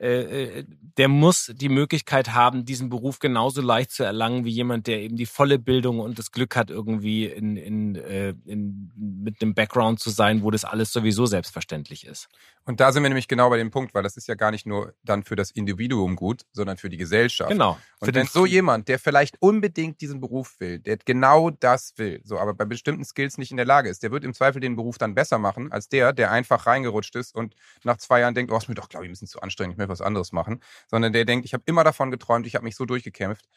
äh, 0.03 0.59
äh, 0.59 0.65
der 0.99 1.07
muss 1.07 1.53
die 1.55 1.69
Möglichkeit 1.69 2.35
haben, 2.35 2.65
diesen 2.65 2.89
Beruf 2.89 3.21
genauso 3.21 3.63
leicht 3.63 3.93
zu 3.93 4.03
erlangen 4.03 4.45
wie 4.45 4.51
jemand, 4.51 4.89
der 4.89 5.01
eben 5.01 5.17
die 5.17 5.27
volle 5.27 5.61
Bildung 5.61 6.01
und 6.01 6.19
das 6.19 6.33
Glück 6.33 6.57
hat, 6.57 6.71
irgendwie 6.71 7.27
in, 7.27 7.57
in, 7.57 7.95
äh, 7.95 8.35
in, 8.45 8.91
mit 8.97 9.41
einem 9.41 9.55
Background 9.55 10.01
zu 10.01 10.11
sein, 10.11 10.43
wo 10.43 10.51
das 10.51 10.65
alles 10.65 10.93
sowieso 10.93 11.27
selbstverständlich 11.27 12.05
ist. 12.05 12.29
Und 12.65 12.79
da 12.79 12.93
sind 12.93 13.03
wir 13.03 13.11
nämlich 13.11 13.27
genau 13.27 13.51
bei 13.51 13.57
dem 13.57 13.71
Punkt, 13.71 13.93
weil 13.93 14.05
das 14.05 14.17
ist 14.17 14.29
ja 14.29 14.37
gar 14.37 14.53
nicht 14.53 14.67
nur 14.67 14.95
dann 15.03 15.25
für 15.25 15.35
das 15.35 15.51
Individuum 15.51 16.15
gut, 16.15 16.43
sondern 16.53 16.77
für 16.77 16.89
die 16.89 16.97
Gesellschaft. 16.97 17.51
Genau. 17.51 17.77
Und 17.99 18.15
wenn 18.15 18.27
so 18.27 18.47
jemand, 18.47 18.89
der 18.89 19.01
vielleicht 19.01 19.41
unbedingt 19.41 20.01
diesen 20.01 20.21
Beruf 20.21 20.61
will, 20.61 20.79
der 20.79 20.99
genau 20.99 21.51
das 21.51 21.95
will, 21.97 22.21
so 22.25 22.39
aber 22.39 22.55
bei 22.55 22.65
bestimmten 22.65 23.05
Skills 23.05 23.37
nicht 23.37 23.51
in 23.51 23.57
der 23.57 23.67
Lage 23.67 23.89
ist, 23.89 24.03
der 24.05 24.13
wird 24.13 24.23
im 24.23 24.33
Zweifel 24.33 24.61
den 24.61 24.77
Beruf 24.77 24.99
dann 24.99 25.15
besser 25.15 25.39
machen 25.39 25.73
als 25.73 25.89
der, 25.89 26.13
der 26.13 26.31
einfach 26.31 26.67
reingerutscht 26.67 27.17
ist 27.17 27.35
und 27.35 27.55
nach 27.83 27.97
zwei 27.97 28.21
Jahren 28.21 28.35
denkt, 28.35 28.53
oh, 28.53 28.57
ist 28.57 28.69
mir 28.69 28.75
doch, 28.77 28.89
glaube 28.89 29.07
ich, 29.07 29.11
ein 29.11 29.13
bisschen 29.13 29.29
zu 29.29 29.41
anstrengend, 29.41 29.75
ich 29.75 29.79
möchte 29.79 29.91
was 29.91 30.01
anderes 30.01 30.31
machen, 30.31 30.61
sondern 30.89 31.13
der 31.13 31.25
denkt, 31.25 31.45
ich 31.45 31.55
habe 31.55 31.65
immer 31.67 31.83
davon 31.83 32.13
geträumt, 32.13 32.47
ich 32.47 32.55
habe 32.55 32.65
mich 32.65 32.77
so 32.77 32.85
durchgekämpft 32.85 33.49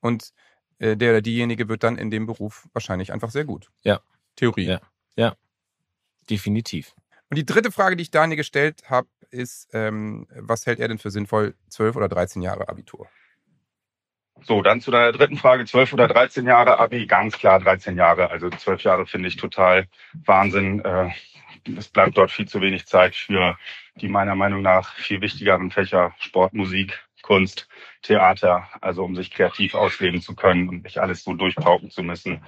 und 0.00 0.32
äh, 0.78 0.96
der 0.96 1.10
oder 1.10 1.22
diejenige 1.22 1.68
wird 1.68 1.82
dann 1.82 1.98
in 1.98 2.10
dem 2.10 2.26
Beruf 2.26 2.68
wahrscheinlich 2.72 3.12
einfach 3.12 3.30
sehr 3.30 3.44
gut. 3.44 3.70
Ja. 3.82 4.00
Theorie. 4.36 4.64
Ja. 4.66 4.80
Ja. 5.16 5.36
Definitiv. 6.28 6.94
Und 7.30 7.36
die 7.36 7.46
dritte 7.46 7.72
Frage, 7.72 7.96
die 7.96 8.02
ich 8.02 8.10
Daniel 8.10 8.36
gestellt 8.36 8.84
habe, 8.88 9.08
ist, 9.30 9.68
ähm, 9.72 10.26
was 10.30 10.66
hält 10.66 10.78
er 10.78 10.88
denn 10.88 10.98
für 10.98 11.10
sinnvoll, 11.10 11.54
12 11.68 11.96
oder 11.96 12.08
13 12.08 12.42
Jahre 12.42 12.68
Abitur? 12.68 13.08
So, 14.42 14.62
dann 14.62 14.80
zu 14.80 14.90
deiner 14.90 15.12
dritten 15.12 15.36
Frage, 15.38 15.64
12 15.64 15.94
oder 15.94 16.08
13 16.08 16.46
Jahre 16.46 16.78
Abi, 16.78 17.06
ganz 17.06 17.36
klar 17.38 17.58
13 17.58 17.96
Jahre. 17.96 18.30
Also 18.30 18.50
12 18.50 18.82
Jahre 18.82 19.06
finde 19.06 19.28
ich 19.28 19.36
total 19.36 19.86
Wahnsinn. 20.24 20.84
Äh, 20.84 21.10
Es 21.76 21.88
bleibt 21.88 22.16
dort 22.16 22.30
viel 22.30 22.46
zu 22.46 22.60
wenig 22.60 22.86
Zeit 22.86 23.16
für 23.16 23.58
die 23.96 24.08
meiner 24.08 24.36
Meinung 24.36 24.62
nach 24.62 24.94
viel 24.94 25.20
wichtigeren 25.20 25.70
Fächer 25.72 26.14
Sport, 26.20 26.52
Musik, 26.54 27.00
Kunst, 27.22 27.68
Theater, 28.02 28.68
also 28.80 29.04
um 29.04 29.16
sich 29.16 29.32
kreativ 29.32 29.74
ausleben 29.74 30.20
zu 30.22 30.36
können 30.36 30.68
und 30.68 30.84
nicht 30.84 30.98
alles 30.98 31.24
so 31.24 31.34
durchpauken 31.34 31.90
zu 31.90 32.04
müssen. 32.04 32.40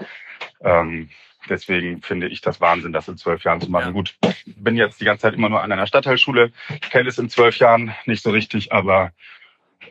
Ähm, 0.61 1.11
deswegen 1.49 2.03
finde 2.03 2.29
ich 2.29 2.41
das 2.41 2.61
Wahnsinn, 2.61 2.93
das 2.93 3.09
in 3.09 3.17
zwölf 3.17 3.45
Jahren 3.45 3.61
zu 3.61 3.71
machen. 3.71 3.93
Gut, 3.93 4.17
bin 4.47 4.77
jetzt 4.77 5.01
die 5.01 5.05
ganze 5.05 5.23
Zeit 5.23 5.35
immer 5.35 5.49
nur 5.49 5.63
an 5.63 5.73
einer 5.73 5.87
Stadtteilschule, 5.87 6.53
kenne 6.91 7.09
es 7.09 7.19
in 7.19 7.29
zwölf 7.29 7.59
Jahren 7.59 7.95
nicht 8.07 8.23
so 8.23 8.31
richtig, 8.31 8.73
aber 8.73 9.13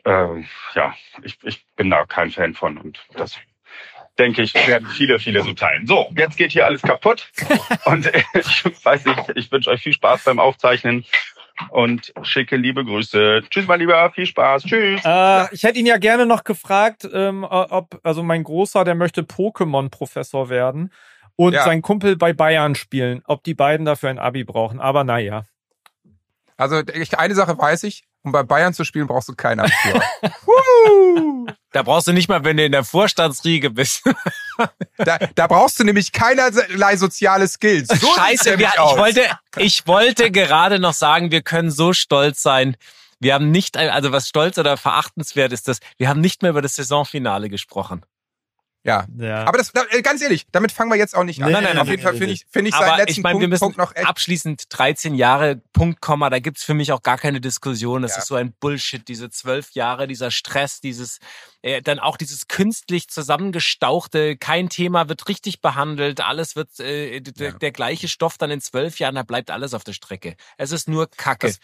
äh, 0.04 0.44
ja, 0.76 0.94
ich, 1.24 1.38
ich 1.44 1.66
bin 1.76 1.90
da 1.90 2.06
kein 2.06 2.32
Fan 2.32 2.54
von 2.54 2.78
und 2.78 3.00
das 3.14 3.38
denke 4.18 4.42
ich, 4.42 4.54
werden 4.68 4.88
viele, 4.88 5.20
viele 5.20 5.44
so 5.44 5.54
teilen. 5.54 5.86
So, 5.86 6.10
jetzt 6.18 6.38
geht 6.38 6.52
hier 6.52 6.66
alles 6.66 6.82
kaputt 6.82 7.30
und 7.86 8.08
ich 8.34 8.86
weiß 8.86 9.06
nicht, 9.06 9.32
ich 9.36 9.52
wünsche 9.52 9.70
euch 9.70 9.82
viel 9.82 9.94
Spaß 9.94 10.24
beim 10.24 10.40
Aufzeichnen 10.40 11.06
und 11.70 12.14
schicke 12.24 12.56
liebe 12.56 12.86
Grüße. 12.86 13.44
Tschüss, 13.50 13.68
mein 13.68 13.80
Lieber, 13.80 14.12
viel 14.12 14.26
Spaß, 14.26 14.64
tschüss. 14.64 15.02
Äh, 15.04 15.54
ich 15.54 15.64
hätte 15.64 15.80
ihn 15.80 15.86
ja 15.86 15.98
gerne 15.98 16.26
noch 16.26 16.44
gefragt, 16.44 17.08
ähm, 17.12 17.44
ob, 17.44 18.00
also 18.04 18.24
mein 18.24 18.44
Großer, 18.44 18.84
der 18.84 18.96
möchte 18.96 19.22
Pokémon-Professor 19.22 20.50
werden 20.50 20.92
und 21.38 21.54
Ja. 21.54 21.64
sein 21.64 21.82
Kumpel 21.82 22.18
bei 22.18 22.34
Bayern 22.34 22.76
spielen, 22.76 23.22
ob 23.26 23.44
die 23.46 23.54
beiden 23.54 23.86
dafür 23.86 24.10
ein 24.10 24.20
Abi 24.20 24.44
brauchen. 24.44 24.82
Aber 24.82 25.06
naja. 25.06 25.44
Also 26.58 26.82
ich, 26.94 27.18
eine 27.18 27.36
Sache 27.36 27.58
weiß 27.58 27.84
ich, 27.84 28.04
um 28.24 28.34
bei 28.34 28.44
Bayern 28.44 28.74
zu 28.74 28.84
spielen, 28.84 29.08
brauchst 29.08 29.30
du 29.30 29.36
kein 29.36 29.62
Abitur. 29.62 30.04
Da 31.72 31.84
brauchst 31.84 32.08
du 32.08 32.14
nicht 32.14 32.28
mal, 32.28 32.44
wenn 32.44 32.58
du 32.58 32.66
in 32.66 32.72
der 32.72 32.84
Vorstandsriege 32.84 33.70
bist. 33.70 34.02
da, 34.98 35.20
da 35.36 35.48
brauchst 35.48 35.80
du 35.80 35.84
nämlich 35.84 36.12
keinerlei 36.12 36.98
soziale 36.98 37.48
Skills. 37.48 37.90
So 37.90 38.08
Scheiße, 38.16 38.58
wir, 38.58 38.70
ich 38.70 38.98
wollte, 38.98 39.22
ich 39.58 39.86
wollte 39.86 40.32
gerade 40.32 40.80
noch 40.80 40.94
sagen, 40.94 41.30
wir 41.30 41.42
können 41.42 41.70
so 41.70 41.94
stolz 41.94 42.42
sein. 42.42 42.78
Wir 43.20 43.34
haben 43.34 43.52
nicht, 43.52 43.78
also 43.78 44.12
was 44.12 44.28
stolz 44.28 44.58
oder 44.58 44.78
verachtenswert 44.78 45.52
ist 45.52 45.68
das, 45.68 45.80
wir 45.98 46.10
haben 46.10 46.22
nicht 46.22 46.42
mehr 46.42 46.52
über 46.52 46.62
das 46.62 46.76
Saisonfinale 46.76 47.50
gesprochen. 47.50 48.04
Ja. 48.88 49.46
Aber 49.46 49.58
das, 49.58 49.72
da, 49.74 49.84
äh, 49.92 50.02
ganz 50.02 50.22
ehrlich, 50.22 50.46
damit 50.52 50.72
fangen 50.72 50.90
wir 50.90 50.98
jetzt 50.98 51.16
auch 51.16 51.24
nicht 51.24 51.44
an. 51.44 51.52
Nein, 51.52 51.64
nein, 51.64 51.76
nein, 51.76 51.82
Auf 51.82 51.88
jeden 51.90 52.04
nein, 52.04 52.12
Fall 52.12 52.18
finde 52.18 52.34
ich, 52.34 52.46
finde 52.50 52.70
ich 52.70 52.76
Aber 52.76 52.86
seinen 52.86 52.98
letzten 52.98 53.12
ich 53.12 53.24
meine, 53.24 53.40
wir 53.40 53.42
Punkt, 53.42 53.50
müssen 53.50 53.60
Punkt 53.60 53.78
noch 53.78 53.96
echt. 53.96 54.08
abschließend 54.08 54.64
13 54.70 55.16
Jahre, 55.16 55.62
Punkt, 55.74 56.02
Komma, 56.02 56.30
da 56.30 56.40
gibt's 56.40 56.64
für 56.64 56.74
mich 56.74 56.92
auch 56.92 57.02
gar 57.02 57.18
keine 57.18 57.42
Diskussion. 57.42 58.02
Das 58.02 58.18
ist 58.18 58.28
so 58.28 58.36
ein 58.36 58.54
Bullshit, 58.54 59.08
diese 59.08 59.30
zwölf 59.30 59.72
Jahre, 59.72 60.08
dieser 60.08 60.32
Stress, 60.32 60.80
dieses, 60.80 61.20
äh, 61.62 61.82
dann 61.82 62.00
auch 62.00 62.18
dieses 62.18 62.48
künstlich 62.48 63.10
zusammengestauchte, 63.10 64.38
kein 64.38 64.70
Thema 64.70 65.10
wird 65.10 65.28
richtig 65.28 65.62
behandelt, 65.62 66.22
alles 66.22 66.56
wird, 66.56 66.80
äh, 66.80 67.20
der, 67.20 67.54
der 67.54 67.72
gleiche 67.72 68.08
Stoff 68.08 68.38
dann 68.38 68.52
in 68.52 68.62
zwölf 68.62 69.00
Jahren, 69.00 69.16
da 69.16 69.24
bleibt 69.24 69.52
alles 69.52 69.74
auf 69.74 69.84
der 69.84 69.94
Strecke. 69.94 70.36
Es 70.58 70.72
ist 70.72 70.88
nur 70.88 71.10
Kacke. 71.10 71.48
Das, 71.48 71.60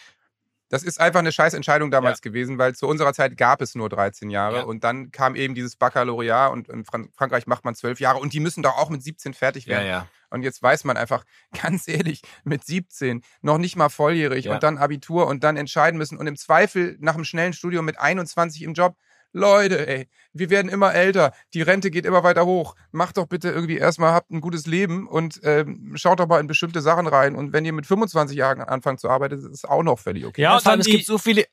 das 0.74 0.82
ist 0.82 1.00
einfach 1.00 1.20
eine 1.20 1.32
scheiß 1.32 1.54
Entscheidung 1.54 1.92
damals 1.92 2.24
gewesen, 2.24 2.58
weil 2.58 2.74
zu 2.74 2.88
unserer 2.88 3.14
Zeit 3.14 3.38
gab 3.38 3.62
es 3.62 3.76
nur 3.76 3.90
13 3.90 4.32
Jahre 4.32 4.66
und 4.66 4.84
dann 4.84 5.12
kam 5.12 5.36
eben 5.36 5.54
dieses 5.54 5.76
Baccalaureat 5.76 6.52
und 6.52 6.68
in 6.68 6.84
Fran 6.84 7.10
Frankreich 7.14 7.46
macht 7.46 7.64
man 7.64 7.76
12 7.76 8.00
Jahre 8.00 8.18
und 8.18 8.34
die 8.34 8.40
müssen 8.40 8.64
doch 8.64 8.76
auch 8.76 8.90
mit 8.90 9.04
17 9.04 9.36
fertig 9.36 9.68
werden. 9.68 9.86
Ja, 9.86 9.92
ja. 9.92 10.08
Und 10.32 10.42
jetzt 10.42 10.64
weiß 10.64 10.84
man 10.86 10.98
einfach, 10.98 11.26
ganz 11.62 11.88
ehrlich, 11.88 12.24
mit 12.44 12.66
17, 12.66 13.22
noch 13.44 13.60
nicht 13.60 13.76
mal 13.76 13.90
volljährig 13.90 14.46
Ja. 14.46 14.56
und 14.56 14.64
dann 14.64 14.80
Abitur 14.80 15.28
und 15.28 15.44
dann 15.44 15.58
entscheiden 15.58 16.00
müssen 16.00 16.18
und 16.18 16.26
im 16.26 16.38
Zweifel 16.38 16.98
nach 17.00 17.14
einem 17.14 17.24
schnellen 17.24 17.54
Studium 17.54 17.86
mit 17.86 18.00
21 18.00 18.64
im 18.64 18.74
Job. 18.74 18.96
Leute, 19.34 19.88
ey, 19.88 20.08
wir 20.32 20.50
werden 20.50 20.70
immer 20.70 20.94
älter, 20.94 21.34
die 21.54 21.62
Rente 21.62 21.92
geht 21.92 22.06
immer 22.06 22.24
weiter 22.24 22.46
hoch. 22.46 22.76
Macht 22.92 23.18
doch 23.18 23.28
bitte 23.28 23.50
irgendwie 23.50 23.78
erstmal, 23.78 24.14
habt 24.14 24.32
ein 24.32 24.42
gutes 24.42 24.68
Leben 24.68 25.08
und 25.08 25.42
ähm, 25.44 25.94
schaut 25.96 26.20
doch 26.20 26.28
mal 26.28 26.40
in 26.40 26.48
bestimmte 26.48 26.82
Sachen 26.82 27.08
rein. 27.08 27.36
Und 27.36 27.52
wenn 27.52 27.66
ihr 27.66 27.74
mit 27.74 27.86
25 27.86 28.38
Jahren 28.38 28.62
anfangt 28.62 29.00
zu 29.00 29.10
arbeiten, 29.10 29.36
ist 29.36 29.46
es 29.46 29.66
auch 29.66 29.84
noch 29.84 30.00
völlig 30.00 30.26
okay. 30.26 30.42
Ja, 30.42 30.60
vor 30.60 30.72
allem, 30.72 30.82
es 30.82 30.88
gibt 30.88 31.06
so 31.06 31.18
viele 31.18 31.46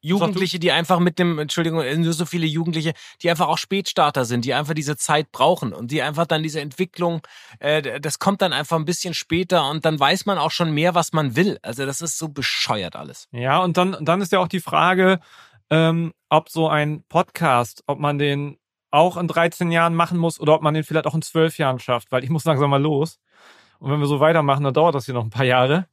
Jugendliche, 0.00 0.58
die 0.58 0.70
einfach 0.70 1.00
mit 1.00 1.18
dem, 1.18 1.38
Entschuldigung, 1.38 1.84
nur 2.00 2.12
so 2.12 2.24
viele 2.24 2.46
Jugendliche, 2.46 2.92
die 3.20 3.30
einfach 3.30 3.48
auch 3.48 3.58
Spätstarter 3.58 4.24
sind, 4.24 4.44
die 4.44 4.54
einfach 4.54 4.74
diese 4.74 4.96
Zeit 4.96 5.32
brauchen 5.32 5.72
und 5.72 5.90
die 5.90 6.02
einfach 6.02 6.26
dann 6.26 6.42
diese 6.42 6.60
Entwicklung, 6.60 7.20
äh, 7.58 8.00
das 8.00 8.18
kommt 8.18 8.40
dann 8.42 8.52
einfach 8.52 8.76
ein 8.76 8.84
bisschen 8.84 9.12
später 9.12 9.68
und 9.68 9.84
dann 9.84 9.98
weiß 9.98 10.26
man 10.26 10.38
auch 10.38 10.52
schon 10.52 10.70
mehr, 10.70 10.94
was 10.94 11.12
man 11.12 11.34
will. 11.34 11.58
Also 11.62 11.84
das 11.84 12.00
ist 12.00 12.16
so 12.16 12.28
bescheuert 12.28 12.94
alles. 12.94 13.26
Ja, 13.32 13.58
und 13.58 13.76
dann, 13.76 13.96
dann 14.00 14.20
ist 14.20 14.30
ja 14.30 14.38
auch 14.38 14.48
die 14.48 14.60
Frage, 14.60 15.18
ähm, 15.70 16.12
ob 16.28 16.48
so 16.48 16.68
ein 16.68 17.04
Podcast, 17.08 17.82
ob 17.86 17.98
man 17.98 18.18
den 18.18 18.58
auch 18.90 19.16
in 19.16 19.28
13 19.28 19.70
Jahren 19.70 19.94
machen 19.94 20.18
muss 20.18 20.40
oder 20.40 20.54
ob 20.54 20.62
man 20.62 20.74
den 20.74 20.84
vielleicht 20.84 21.06
auch 21.06 21.14
in 21.14 21.22
12 21.22 21.58
Jahren 21.58 21.78
schafft, 21.78 22.10
weil 22.10 22.24
ich 22.24 22.30
muss 22.30 22.44
langsam 22.44 22.70
mal 22.70 22.80
los. 22.80 23.18
Und 23.78 23.90
wenn 23.90 24.00
wir 24.00 24.06
so 24.06 24.20
weitermachen, 24.20 24.64
dann 24.64 24.74
dauert 24.74 24.94
das 24.94 25.04
hier 25.04 25.14
noch 25.14 25.24
ein 25.24 25.30
paar 25.30 25.44
Jahre. 25.44 25.86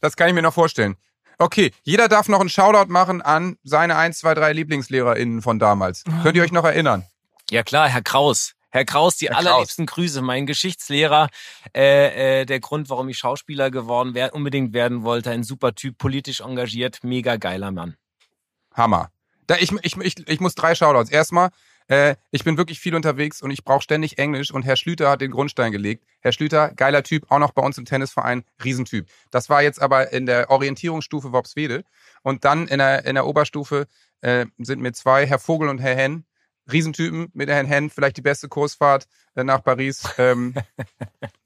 Das 0.00 0.16
kann 0.16 0.28
ich 0.28 0.34
mir 0.34 0.42
noch 0.42 0.54
vorstellen. 0.54 0.96
Okay, 1.38 1.72
jeder 1.84 2.08
darf 2.08 2.28
noch 2.28 2.40
einen 2.40 2.48
Shoutout 2.48 2.90
machen 2.90 3.22
an 3.22 3.56
seine 3.62 3.96
1, 3.96 4.18
2, 4.18 4.34
3 4.34 4.52
LieblingslehrerInnen 4.52 5.42
von 5.42 5.58
damals. 5.58 6.04
Könnt 6.22 6.36
ihr 6.36 6.42
euch 6.42 6.52
noch 6.52 6.64
erinnern? 6.64 7.04
Ja 7.50 7.62
klar, 7.62 7.88
Herr 7.88 8.02
Kraus. 8.02 8.54
Herr 8.70 8.84
Kraus, 8.84 9.16
die 9.16 9.30
allerliebsten 9.30 9.86
Grüße. 9.86 10.20
Mein 10.20 10.44
Geschichtslehrer, 10.44 11.28
äh, 11.74 12.40
äh, 12.40 12.44
der 12.44 12.60
Grund, 12.60 12.90
warum 12.90 13.08
ich 13.08 13.16
Schauspieler 13.16 13.70
geworden 13.70 14.10
wer 14.12 14.34
unbedingt 14.34 14.74
werden 14.74 15.04
wollte. 15.04 15.30
Ein 15.30 15.42
super 15.42 15.74
Typ, 15.74 15.96
politisch 15.96 16.40
engagiert, 16.40 16.98
mega 17.02 17.36
geiler 17.36 17.70
Mann. 17.70 17.96
Hammer. 18.78 19.10
Da, 19.46 19.56
ich, 19.56 19.72
ich, 19.82 19.96
ich, 19.96 20.28
ich 20.28 20.40
muss 20.40 20.54
drei 20.54 20.74
Shoutouts. 20.74 21.10
Erstmal, 21.10 21.50
äh, 21.88 22.16
ich 22.30 22.44
bin 22.44 22.58
wirklich 22.58 22.80
viel 22.80 22.94
unterwegs 22.94 23.40
und 23.42 23.50
ich 23.50 23.64
brauche 23.64 23.82
ständig 23.82 24.18
Englisch 24.18 24.50
und 24.50 24.62
Herr 24.62 24.76
Schlüter 24.76 25.10
hat 25.10 25.20
den 25.20 25.30
Grundstein 25.30 25.72
gelegt. 25.72 26.04
Herr 26.20 26.32
Schlüter, 26.32 26.70
geiler 26.74 27.02
Typ, 27.02 27.30
auch 27.30 27.38
noch 27.38 27.52
bei 27.52 27.62
uns 27.62 27.78
im 27.78 27.86
Tennisverein, 27.86 28.44
Riesentyp. 28.62 29.06
Das 29.30 29.48
war 29.48 29.62
jetzt 29.62 29.80
aber 29.80 30.12
in 30.12 30.26
der 30.26 30.50
Orientierungsstufe 30.50 31.32
Worpswede 31.32 31.84
und 32.22 32.44
dann 32.44 32.68
in 32.68 32.78
der, 32.78 33.06
in 33.06 33.14
der 33.14 33.26
Oberstufe 33.26 33.86
äh, 34.20 34.46
sind 34.58 34.80
mir 34.80 34.92
zwei, 34.92 35.26
Herr 35.26 35.38
Vogel 35.38 35.68
und 35.70 35.78
Herr 35.78 35.96
Henn, 35.96 36.24
Riesentypen 36.70 37.30
mit 37.32 37.48
Herrn 37.48 37.66
Henn, 37.66 37.88
vielleicht 37.88 38.18
die 38.18 38.22
beste 38.22 38.48
Kursfahrt 38.48 39.06
äh, 39.34 39.44
nach 39.44 39.64
Paris. 39.64 40.02
Ähm, 40.18 40.54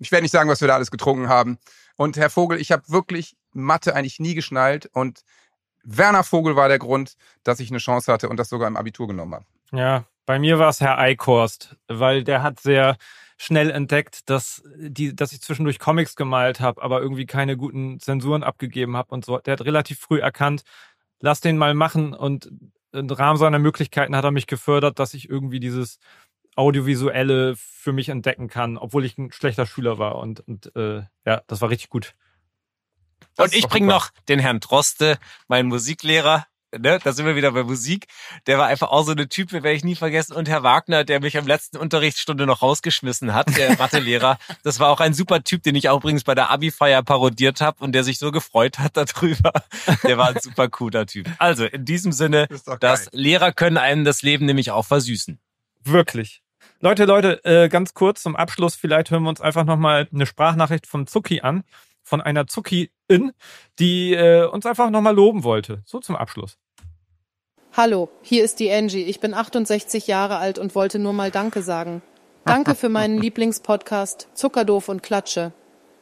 ich 0.01 0.11
werde 0.11 0.22
nicht 0.22 0.33
sagen, 0.33 0.51
was 0.51 0.61
wir 0.61 0.68
da 0.68 0.74
alles 0.74 0.91
getrunken 0.91 1.28
haben. 1.28 1.59
Und 1.97 2.16
Herr 2.16 2.30
Vogel, 2.30 2.61
ich 2.61 2.72
habe 2.72 2.83
wirklich 2.89 3.37
Mathe 3.53 3.95
eigentlich 3.95 4.18
nie 4.18 4.35
geschnallt 4.35 4.87
und 4.93 5.20
Werner 5.85 6.24
Vogel 6.24 6.57
war 6.57 6.68
der 6.68 6.78
Grund, 6.78 7.16
dass 7.45 7.61
ich 7.61 7.70
eine 7.70 7.78
Chance 7.78 8.12
hatte 8.12 8.28
und 8.28 8.37
das 8.37 8.49
sogar 8.49 8.68
im 8.68 8.76
Abitur 8.76 9.09
genommen 9.09 9.35
habe. 9.35 9.45
Ja, 9.72 10.05
bei 10.26 10.39
mir 10.39 10.59
war 10.59 10.68
es 10.68 10.80
Herr 10.80 10.99
Eichhorst, 10.99 11.76
weil 11.89 12.24
der 12.24 12.43
hat 12.43 12.61
sehr 12.61 12.97
schnell 13.37 13.70
entdeckt, 13.70 14.30
dass 14.30 14.62
die, 14.76 15.16
dass 15.16 15.33
ich 15.33 15.41
zwischendurch 15.41 15.80
Comics 15.80 16.14
gemalt 16.14 16.61
habe, 16.61 16.80
aber 16.80 17.01
irgendwie 17.01 17.26
keine 17.26 17.57
guten 17.57 17.99
Zensuren 17.99 18.45
abgegeben 18.45 18.97
habe 18.97 19.11
und 19.12 19.24
so. 19.24 19.39
Der 19.39 19.53
hat 19.53 19.64
relativ 19.64 19.99
früh 19.99 20.20
erkannt, 20.20 20.62
lass 21.20 21.41
den 21.41 21.59
mal 21.59 21.74
machen 21.74 22.14
und 22.14 22.51
im 22.93 23.11
Rahmen 23.11 23.39
seiner 23.39 23.59
Möglichkeiten 23.59 24.14
hat 24.14 24.24
er 24.24 24.30
mich 24.30 24.47
gefördert, 24.47 24.99
dass 24.99 25.14
ich 25.14 25.28
irgendwie 25.28 25.61
dieses 25.61 25.99
Audiovisuelle 26.55 27.55
für 27.57 27.93
mich 27.93 28.11
entdecken 28.11 28.49
kann, 28.49 28.76
obwohl 28.76 29.05
ich 29.05 29.16
ein 29.18 29.33
schlechter 29.33 29.66
Schüler 29.66 29.99
war 29.99 30.16
und, 30.18 30.41
und 30.41 30.76
äh, 30.76 31.03
ja, 31.24 31.43
das 31.47 31.61
war 31.62 31.70
richtig 31.70 31.89
gut. 31.89 32.14
Und 33.39 33.55
ich 33.55 33.66
bringe 33.68 33.87
noch 33.87 34.11
den 34.28 34.39
Herrn 34.39 34.61
Droste, 34.61 35.18
meinen 35.49 35.68
Musiklehrer. 35.68 36.47
Ne, 36.78 36.99
da 37.05 37.12
sind 37.12 37.26
wir 37.26 37.37
wieder 37.37 37.53
bei 37.53 37.64
Musik. 37.64 38.07
Der 38.47 38.57
war 38.57 38.66
einfach 38.66 38.89
auch 38.89 39.03
so 39.05 39.12
eine 39.12 39.28
Typ, 39.28 39.53
werde 39.53 39.72
ich 39.72 39.85
nie 39.85 39.95
vergessen. 39.95 40.33
Und 40.33 40.49
Herr 40.49 40.62
Wagner, 40.62 41.05
der 41.05 41.20
mich 41.20 41.37
am 41.37 41.47
letzten 41.47 41.76
Unterrichtsstunde 41.76 42.47
noch 42.47 42.62
rausgeschmissen 42.62 43.35
hat, 43.35 43.55
der 43.59 43.76
Mathelehrer. 43.78 44.39
Das 44.64 44.80
war 44.80 44.89
auch 44.89 45.01
ein 45.01 45.12
super 45.12 45.45
Typ, 45.45 45.62
den 45.62 45.74
ich 45.74 45.91
auch 45.91 45.99
übrigens 45.99 46.24
bei 46.24 46.35
der 46.35 46.51
Abi-Feier 46.51 47.03
parodiert 47.03 47.61
habe 47.61 47.85
und 47.85 47.93
der 47.93 48.05
sich 48.05 48.18
so 48.18 48.33
gefreut 48.33 48.78
hat 48.78 48.97
darüber. 48.97 49.53
Der 50.05 50.16
war 50.16 50.28
ein 50.28 50.41
super 50.41 50.68
cooler 50.68 51.05
Typ. 51.05 51.28
Also 51.37 51.66
in 51.66 51.85
diesem 51.85 52.11
Sinne, 52.11 52.49
dass 52.80 53.11
Lehrer 53.12 53.53
können 53.53 53.76
einem 53.76 54.05
das 54.05 54.22
Leben 54.22 54.47
nämlich 54.47 54.70
auch 54.70 54.87
versüßen. 54.87 55.39
Wirklich. 55.85 56.43
Leute, 56.80 57.05
Leute, 57.05 57.45
äh, 57.45 57.68
ganz 57.68 57.93
kurz 57.93 58.22
zum 58.22 58.35
Abschluss, 58.35 58.74
vielleicht 58.74 59.11
hören 59.11 59.24
wir 59.24 59.28
uns 59.28 59.41
einfach 59.41 59.64
nochmal 59.64 60.09
eine 60.12 60.26
Sprachnachricht 60.26 60.87
von 60.87 61.07
Zucki 61.07 61.43
an, 61.43 61.64
von 62.12 62.20
einer 62.20 62.46
Zucki-In, 62.46 63.32
die 63.78 64.12
äh, 64.12 64.44
uns 64.44 64.66
einfach 64.66 64.90
nochmal 64.90 65.14
loben 65.14 65.44
wollte. 65.44 65.80
So 65.86 65.98
zum 65.98 66.14
Abschluss. 66.14 66.58
Hallo, 67.74 68.10
hier 68.20 68.44
ist 68.44 68.60
die 68.60 68.70
Angie. 68.70 69.04
Ich 69.04 69.18
bin 69.18 69.32
68 69.32 70.08
Jahre 70.08 70.36
alt 70.36 70.58
und 70.58 70.74
wollte 70.74 70.98
nur 70.98 71.14
mal 71.14 71.30
Danke 71.30 71.62
sagen. 71.62 72.02
Danke 72.44 72.74
für 72.74 72.90
meinen 72.90 73.16
Lieblingspodcast 73.22 74.28
Zuckerdoof 74.34 74.90
und 74.90 75.02
Klatsche. 75.02 75.52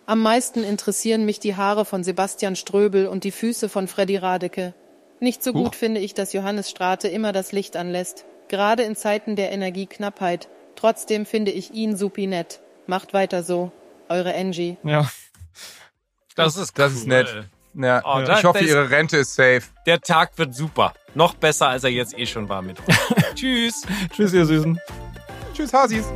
Am 0.07 0.21
meisten 0.21 0.65
interessieren 0.65 1.25
mich 1.25 1.39
die 1.39 1.55
Haare 1.55 1.85
von 1.85 2.03
Sebastian 2.03 2.57
Ströbel 2.57 3.07
und 3.07 3.23
die 3.23 3.31
Füße 3.31 3.69
von 3.69 3.87
Freddy 3.87 4.17
Radeke. 4.17 4.75
Nicht 5.21 5.45
so 5.45 5.53
gut 5.53 5.77
finde 5.77 6.01
ich, 6.01 6.13
dass 6.13 6.33
Johannes 6.33 6.71
Strate 6.71 7.07
immer 7.07 7.31
das 7.31 7.53
Licht 7.53 7.77
anlässt, 7.77 8.25
gerade 8.49 8.83
in 8.83 8.97
Zeiten 8.97 9.37
der 9.37 9.53
Energieknappheit. 9.53 10.49
Trotzdem 10.75 11.25
finde 11.25 11.53
ich 11.53 11.73
ihn 11.73 11.97
supi 11.97 12.27
nett. 12.27 12.59
Macht 12.89 13.15
weiter 13.15 13.45
so. 13.45 13.71
Eure 14.09 14.35
Angie. 14.35 14.77
Ja. 14.83 15.09
Das 16.45 16.57
ist 16.57 16.79
Das 16.79 16.93
ist 16.93 17.07
nett. 17.07 17.47
Ja. 17.75 18.01
Oh, 18.05 18.21
da- 18.27 18.39
ich 18.39 18.45
hoffe, 18.45 18.59
da 18.59 18.65
ist- 18.65 18.71
Ihre 18.71 18.91
Rente 18.91 19.19
ist 19.19 19.35
safe. 19.35 19.63
Der 19.87 20.01
Tag 20.01 20.37
wird 20.37 20.55
super. 20.55 20.93
Noch 21.15 21.35
besser, 21.35 21.69
als 21.69 21.85
er 21.85 21.91
jetzt 21.91 22.19
eh 22.19 22.27
schon 22.27 22.49
war 22.49 22.63
mit 22.63 22.79
uns. 22.81 22.97
Tschüss. 23.35 23.83
Tschüss, 24.13 24.33
ihr 24.33 24.45
Süßen. 24.47 24.81
Tschüss, 25.55 25.73
Hasis. 25.73 26.07